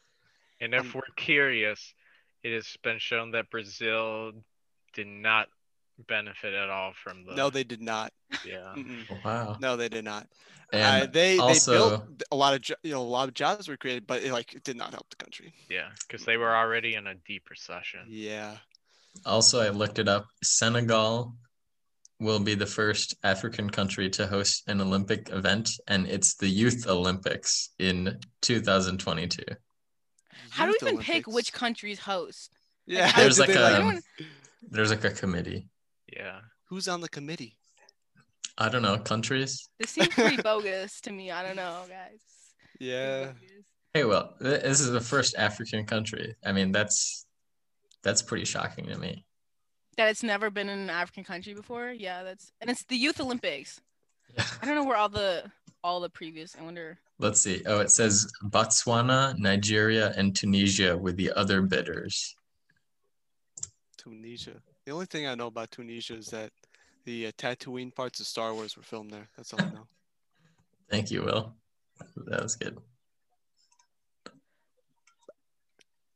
And 0.60 0.74
if 0.74 0.80
Um, 0.80 0.92
we're 0.94 1.14
curious, 1.16 1.94
it 2.42 2.54
has 2.54 2.76
been 2.82 2.98
shown 2.98 3.32
that 3.32 3.50
Brazil 3.50 4.32
did 4.94 5.06
not 5.06 5.48
benefit 6.08 6.54
at 6.54 6.70
all 6.70 6.92
from 7.02 7.24
the. 7.24 7.34
No, 7.34 7.50
they 7.50 7.64
did 7.64 7.80
not. 7.82 8.12
Yeah. 8.44 8.74
Wow. 9.24 9.56
No, 9.60 9.76
they 9.76 9.88
did 9.88 10.04
not. 10.04 10.26
And 10.72 11.04
uh, 11.04 11.06
they 11.12 11.38
also, 11.38 11.72
they 11.72 11.78
built 11.78 12.22
a 12.32 12.36
lot 12.36 12.54
of 12.54 12.60
jo- 12.62 12.74
you 12.82 12.90
know 12.92 13.00
a 13.00 13.02
lot 13.02 13.28
of 13.28 13.34
jobs 13.34 13.68
were 13.68 13.76
created, 13.76 14.06
but 14.06 14.22
it 14.22 14.32
like 14.32 14.54
it 14.54 14.64
did 14.64 14.76
not 14.76 14.90
help 14.92 15.08
the 15.10 15.16
country. 15.16 15.52
Yeah, 15.68 15.90
because 16.06 16.24
they 16.24 16.36
were 16.36 16.54
already 16.54 16.94
in 16.96 17.06
a 17.06 17.14
deep 17.26 17.48
recession. 17.50 18.00
Yeah. 18.08 18.56
also 19.24 19.60
I 19.60 19.68
looked 19.68 19.98
it 20.00 20.08
up. 20.08 20.26
Senegal 20.42 21.36
will 22.20 22.40
be 22.40 22.54
the 22.54 22.66
first 22.66 23.14
African 23.22 23.68
country 23.70 24.08
to 24.10 24.26
host 24.26 24.64
an 24.66 24.80
Olympic 24.80 25.28
event, 25.30 25.70
and 25.86 26.06
it's 26.08 26.34
the 26.34 26.48
Youth 26.48 26.86
Olympics 26.88 27.70
in 27.78 28.18
2022. 28.42 29.42
How 30.50 30.66
do 30.66 30.72
we 30.80 30.88
even 30.88 31.00
pick 31.02 31.26
which 31.26 31.52
countries 31.52 31.98
host? 32.00 32.50
Yeah, 32.86 33.06
how 33.08 33.20
There's 33.22 33.36
did 33.36 33.48
like 33.48 33.56
a 33.56 33.74
Anyone- 33.76 34.02
there's 34.70 34.90
like 34.90 35.04
a 35.04 35.10
committee. 35.10 35.68
Yeah. 36.14 36.40
who's 36.68 36.88
on 36.88 37.00
the 37.00 37.08
committee? 37.08 37.56
I 38.56 38.68
don't 38.68 38.82
know 38.82 38.98
countries. 38.98 39.68
This 39.80 39.90
seems 39.90 40.08
pretty 40.08 40.40
bogus 40.42 41.00
to 41.02 41.10
me. 41.12 41.30
I 41.30 41.42
don't 41.42 41.56
know, 41.56 41.82
guys. 41.88 42.20
Yeah. 42.78 43.32
Hey, 43.94 44.04
well, 44.04 44.34
this 44.40 44.80
is 44.80 44.90
the 44.90 45.00
first 45.00 45.34
African 45.36 45.86
country. 45.86 46.36
I 46.44 46.52
mean, 46.52 46.72
that's 46.72 47.26
that's 48.02 48.22
pretty 48.22 48.44
shocking 48.44 48.86
to 48.86 48.98
me. 48.98 49.24
That 49.96 50.08
it's 50.08 50.22
never 50.22 50.50
been 50.50 50.68
in 50.68 50.78
an 50.78 50.90
African 50.90 51.24
country 51.24 51.54
before. 51.54 51.90
Yeah, 51.90 52.22
that's 52.22 52.52
and 52.60 52.70
it's 52.70 52.84
the 52.84 52.96
Youth 52.96 53.20
Olympics. 53.20 53.80
Yeah. 54.36 54.44
I 54.62 54.66
don't 54.66 54.74
know 54.74 54.84
where 54.84 54.96
all 54.96 55.08
the 55.08 55.50
all 55.82 56.00
the 56.00 56.10
previous. 56.10 56.56
I 56.58 56.62
wonder. 56.62 56.98
Let's 57.18 57.40
see. 57.40 57.62
Oh, 57.66 57.80
it 57.80 57.90
says 57.90 58.30
Botswana, 58.44 59.38
Nigeria, 59.38 60.12
and 60.16 60.34
Tunisia 60.34 60.96
with 60.96 61.16
the 61.16 61.32
other 61.32 61.62
bidders. 61.62 62.34
Tunisia. 63.96 64.60
The 64.86 64.92
only 64.92 65.06
thing 65.06 65.26
I 65.26 65.34
know 65.34 65.46
about 65.46 65.70
Tunisia 65.70 66.14
is 66.14 66.26
that 66.28 66.50
the 67.04 67.28
uh, 67.28 67.32
Tatooine 67.38 67.94
parts 67.94 68.20
of 68.20 68.26
Star 68.26 68.52
Wars 68.52 68.76
were 68.76 68.82
filmed 68.82 69.10
there. 69.10 69.28
That's 69.36 69.52
all 69.52 69.62
I 69.62 69.70
know. 69.70 69.86
Thank 70.90 71.10
you, 71.10 71.22
Will. 71.22 71.54
That 72.26 72.42
was 72.42 72.56
good. 72.56 72.78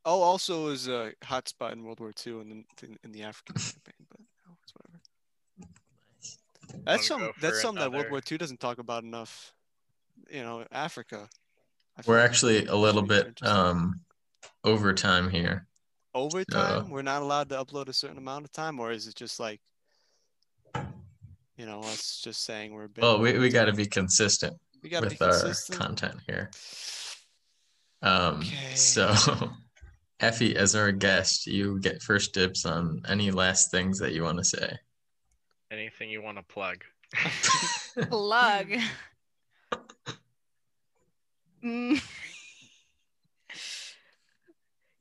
Oh, 0.05 0.23
also 0.23 0.69
it 0.69 0.71
was 0.71 0.89
a 0.89 1.13
hotspot 1.23 1.73
in 1.73 1.85
World 1.85 2.01
War 2.01 2.13
II 2.27 2.41
in 2.41 2.49
the, 2.49 2.87
in, 2.87 2.99
in 3.05 3.13
the 3.13 3.23
African 3.23 3.55
campaign, 3.59 4.07
but 4.11 4.21
no, 4.21 4.55
it's 4.63 4.73
whatever. 4.75 4.99
That's 6.85 7.07
some 7.07 7.31
that's 7.41 7.57
for 7.57 7.61
something 7.61 7.83
that 7.83 7.93
World 7.93 8.11
War 8.11 8.21
II 8.31 8.39
doesn't 8.39 8.61
talk 8.61 8.79
about 8.79 9.03
enough. 9.03 9.53
You 10.31 10.43
know, 10.43 10.65
Africa. 10.73 11.29
We're 12.07 12.19
actually 12.19 12.67
a 12.67 12.75
little 12.75 13.03
bit 13.03 13.27
interesting. 13.27 13.59
um 13.59 14.01
overtime 14.65 15.29
here. 15.31 15.68
Overtime. 16.19 16.91
We're 16.91 17.03
not 17.03 17.23
allowed 17.23 17.49
to 17.51 17.57
upload 17.57 17.89
a 17.89 17.93
certain 17.93 18.19
amount 18.19 18.45
of 18.45 18.53
time, 18.53 18.79
or 18.81 18.93
is 18.93 19.07
it 19.07 19.15
just 19.15 19.39
like, 19.41 19.61
you 21.57 21.67
know, 21.67 21.81
us 21.81 22.21
just 22.23 22.45
saying 22.45 22.73
we're. 22.73 22.85
a 22.85 22.89
bit 22.89 23.03
Well, 23.03 23.19
we, 23.21 23.39
we 23.39 23.49
got 23.49 23.67
to 23.67 23.73
be 23.73 23.87
consistent 23.87 24.55
we 24.83 24.89
gotta 24.89 25.07
with 25.07 25.19
be 25.19 25.25
our 25.25 25.31
consistent. 25.31 25.79
content 25.79 26.17
here. 26.27 26.51
Um, 28.03 28.41
Okay. 28.41 28.75
so 28.75 29.15
Effie, 30.21 30.57
as 30.57 30.75
our 30.75 30.93
guest, 30.93 31.47
you 31.47 31.81
get 31.81 32.03
first 32.03 32.35
dibs 32.35 32.65
on 32.65 33.03
any 33.09 33.31
last 33.31 33.71
things 33.71 33.99
that 33.99 34.13
you 34.13 34.23
want 34.23 34.39
to 34.39 34.45
say. 34.45 34.77
Anything 35.71 36.11
you 36.11 36.23
want 36.23 36.39
to 36.39 36.45
plug? 36.45 36.85
Plug. 38.09 38.73
Mm. 41.61 42.01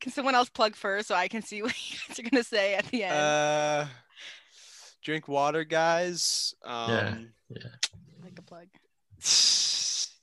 Can 0.07 0.13
someone 0.13 0.35
else 0.35 0.47
plug 0.47 0.73
first 0.73 1.09
so 1.09 1.15
I 1.15 1.27
can 1.27 1.41
see 1.41 1.61
what 1.63 1.75
you 1.91 1.97
guys 2.07 2.17
are 2.17 2.23
gonna 2.29 2.41
say 2.41 2.75
at 2.75 2.85
the 2.85 3.03
end? 3.03 3.13
Uh, 3.13 3.85
drink 5.03 5.27
water, 5.27 5.65
guys. 5.65 6.55
Um, 6.63 7.33
like 8.23 8.39
a 8.39 8.41
plug. 8.41 8.67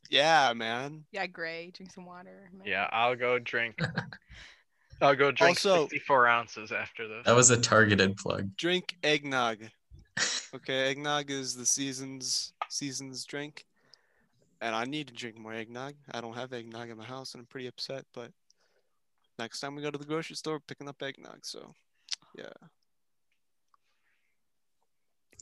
yeah, 0.09 0.55
man. 0.57 1.05
Yeah, 1.12 1.26
Grey, 1.26 1.70
drink 1.74 1.93
some 1.93 2.07
water. 2.07 2.49
man. 2.57 2.66
Yeah, 2.66 2.89
I'll 2.93 3.14
go 3.14 3.39
drink. 3.39 3.78
I'll 5.03 5.14
go 5.14 5.30
drink 5.30 5.59
Also- 5.59 5.82
64 5.82 6.28
ounces 6.28 6.72
after 6.72 7.07
this. 7.07 7.26
That 7.26 7.37
was 7.37 7.51
a 7.51 7.61
targeted 7.61 8.16
plug. 8.16 8.57
Drink 8.57 8.97
eggnog. 9.03 9.59
Okay, 10.55 10.89
eggnog 10.89 11.30
is 11.30 11.55
the 11.57 11.66
season's 11.66 12.55
season's 12.70 13.24
drink, 13.26 13.66
and 14.62 14.74
I 14.74 14.85
need 14.85 15.09
to 15.09 15.12
drink 15.12 15.37
more 15.37 15.53
eggnog. 15.53 15.95
I 16.12 16.20
don't 16.22 16.37
have 16.37 16.53
eggnog 16.55 16.89
in 16.89 16.97
my 16.97 17.05
house, 17.05 17.35
and 17.35 17.41
I'm 17.41 17.47
pretty 17.47 17.66
upset. 17.66 18.05
But 18.14 18.30
next 19.39 19.61
time 19.61 19.74
we 19.74 19.82
go 19.82 19.91
to 19.91 19.99
the 19.99 20.05
grocery 20.05 20.37
store, 20.37 20.61
picking 20.61 20.89
up 20.89 21.03
eggnog. 21.03 21.45
So, 21.45 21.74
yeah. 22.37 22.53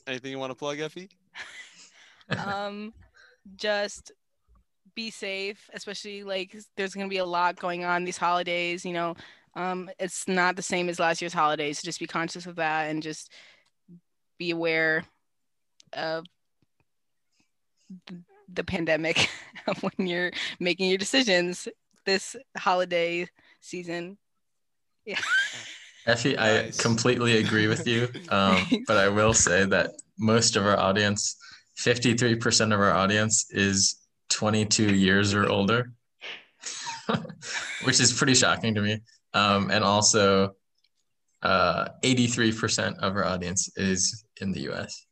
Anything 0.05 0.31
you 0.31 0.39
want 0.39 0.51
to 0.51 0.55
plug, 0.55 0.79
Effie? 0.79 1.09
um 2.45 2.93
just 3.55 4.11
be 4.95 5.09
safe 5.09 5.69
especially 5.73 6.23
like 6.23 6.55
there's 6.77 6.93
going 6.93 7.07
to 7.07 7.09
be 7.13 7.17
a 7.17 7.25
lot 7.25 7.59
going 7.59 7.83
on 7.83 8.03
these 8.03 8.17
holidays 8.17 8.85
you 8.85 8.93
know 8.93 9.15
um 9.55 9.89
it's 9.99 10.27
not 10.27 10.55
the 10.55 10.61
same 10.61 10.87
as 10.87 10.99
last 10.99 11.21
year's 11.21 11.33
holidays 11.33 11.79
so 11.79 11.85
just 11.85 11.99
be 11.99 12.07
conscious 12.07 12.45
of 12.45 12.55
that 12.55 12.89
and 12.89 13.03
just 13.03 13.31
be 14.37 14.51
aware 14.51 15.03
of 15.93 16.25
the 18.53 18.63
pandemic 18.63 19.29
when 19.81 20.07
you're 20.07 20.31
making 20.59 20.89
your 20.89 20.97
decisions 20.97 21.67
this 22.05 22.35
holiday 22.57 23.27
season 23.63 24.17
yeah 25.05 25.19
Effie, 26.05 26.33
Nice. 26.33 26.79
I 26.79 26.83
completely 26.83 27.37
agree 27.37 27.67
with 27.67 27.87
you. 27.87 28.09
Um, 28.29 28.65
but 28.87 28.97
I 28.97 29.09
will 29.09 29.33
say 29.33 29.65
that 29.65 29.91
most 30.17 30.55
of 30.55 30.65
our 30.65 30.77
audience, 30.77 31.37
53% 31.77 32.73
of 32.73 32.79
our 32.79 32.91
audience 32.91 33.45
is 33.51 34.01
22 34.29 34.95
years 34.95 35.33
or 35.33 35.47
older, 35.47 35.91
which 37.83 37.99
is 37.99 38.11
pretty 38.11 38.33
shocking 38.33 38.73
to 38.73 38.81
me. 38.81 38.99
Um, 39.33 39.69
and 39.69 39.83
also, 39.83 40.55
uh, 41.43 41.89
83% 42.03 42.97
of 42.99 43.15
our 43.15 43.25
audience 43.25 43.69
is 43.75 44.25
in 44.41 44.51
the 44.51 44.61
US. 44.71 45.05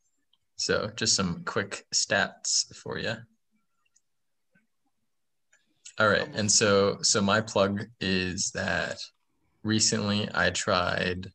So 0.56 0.89
just 0.95 1.16
some 1.16 1.43
quick 1.45 1.86
stats 1.93 2.74
for 2.76 2.97
you. 2.97 3.16
All 5.99 6.07
right, 6.07 6.27
and 6.33 6.51
so 6.51 6.97
so 7.01 7.21
my 7.21 7.41
plug 7.41 7.85
is 7.99 8.51
that 8.51 8.97
recently 9.63 10.29
I 10.33 10.49
tried 10.49 11.31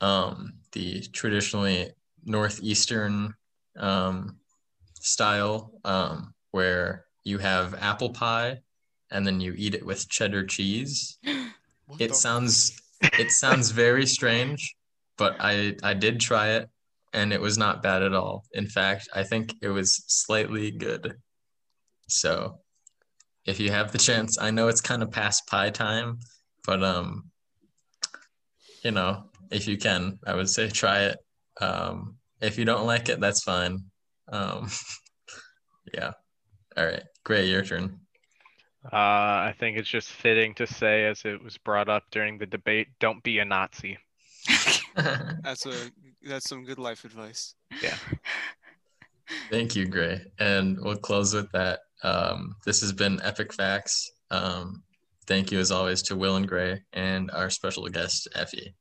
um, 0.00 0.54
the 0.72 1.02
traditionally 1.12 1.90
northeastern 2.24 3.34
um, 3.76 4.36
style 5.00 5.72
um, 5.84 6.34
where 6.50 7.06
you 7.24 7.38
have 7.38 7.74
apple 7.80 8.10
pie 8.10 8.58
and 9.10 9.26
then 9.26 9.40
you 9.40 9.54
eat 9.56 9.74
it 9.74 9.84
with 9.84 10.08
cheddar 10.08 10.44
cheese. 10.44 11.18
What 11.86 12.00
It 12.00 12.14
sounds 12.14 12.80
it 13.02 13.32
sounds 13.32 13.70
very 13.70 14.06
strange, 14.06 14.76
but 15.18 15.36
I 15.40 15.74
I 15.82 15.94
did 15.94 16.20
try 16.20 16.50
it 16.50 16.70
and 17.12 17.32
it 17.32 17.40
was 17.40 17.58
not 17.58 17.82
bad 17.82 18.02
at 18.02 18.14
all. 18.14 18.44
In 18.52 18.66
fact, 18.66 19.08
I 19.12 19.24
think 19.24 19.54
it 19.60 19.68
was 19.68 20.04
slightly 20.06 20.70
good. 20.70 21.16
So, 22.08 22.61
if 23.44 23.60
you 23.60 23.70
have 23.70 23.92
the 23.92 23.98
chance, 23.98 24.38
I 24.38 24.50
know 24.50 24.68
it's 24.68 24.80
kind 24.80 25.02
of 25.02 25.10
past 25.10 25.46
pie 25.46 25.70
time, 25.70 26.18
but 26.66 26.82
um 26.82 27.30
you 28.84 28.90
know, 28.90 29.24
if 29.50 29.68
you 29.68 29.76
can, 29.76 30.18
I 30.26 30.34
would 30.34 30.48
say 30.48 30.68
try 30.68 31.04
it. 31.04 31.18
Um 31.60 32.16
if 32.40 32.58
you 32.58 32.64
don't 32.64 32.86
like 32.86 33.08
it, 33.08 33.20
that's 33.20 33.42
fine. 33.42 33.84
Um 34.28 34.70
yeah. 35.94 36.12
All 36.76 36.84
right. 36.84 37.04
Great, 37.24 37.48
your 37.48 37.64
turn. 37.64 37.98
Uh, 38.84 38.96
I 39.46 39.54
think 39.60 39.78
it's 39.78 39.88
just 39.88 40.08
fitting 40.08 40.54
to 40.54 40.66
say, 40.66 41.06
as 41.06 41.22
it 41.24 41.40
was 41.40 41.56
brought 41.56 41.88
up 41.88 42.02
during 42.10 42.36
the 42.36 42.46
debate, 42.46 42.88
don't 42.98 43.22
be 43.22 43.38
a 43.38 43.44
Nazi. 43.44 43.96
That's 44.96 45.66
a 45.66 45.72
that's 46.24 46.48
some 46.48 46.64
good 46.64 46.78
life 46.78 47.04
advice. 47.04 47.54
Yeah. 47.82 47.96
Thank 49.50 49.74
you, 49.74 49.86
Grey. 49.86 50.20
And 50.38 50.78
we'll 50.80 50.96
close 50.96 51.32
with 51.32 51.50
that. 51.52 51.80
Um, 52.02 52.56
this 52.64 52.80
has 52.80 52.92
been 52.92 53.20
Epic 53.22 53.52
Facts. 53.52 54.10
Um, 54.30 54.82
thank 55.26 55.52
you, 55.52 55.58
as 55.58 55.70
always, 55.70 56.02
to 56.02 56.16
Will 56.16 56.36
and 56.36 56.48
Grey 56.48 56.82
and 56.92 57.30
our 57.30 57.50
special 57.50 57.86
guest, 57.88 58.28
Effie. 58.34 58.74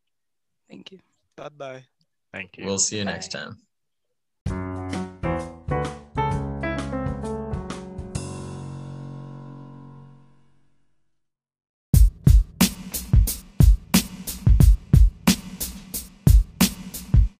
Thank 0.69 0.91
you. 0.91 0.99
Bye 1.36 1.49
bye. 1.49 1.84
Thank 2.34 2.57
you. 2.57 2.65
We'll 2.65 2.80
see 2.80 2.99
you 2.99 3.05
Bye. 3.05 3.11
next 3.11 3.32
time. 3.32 3.57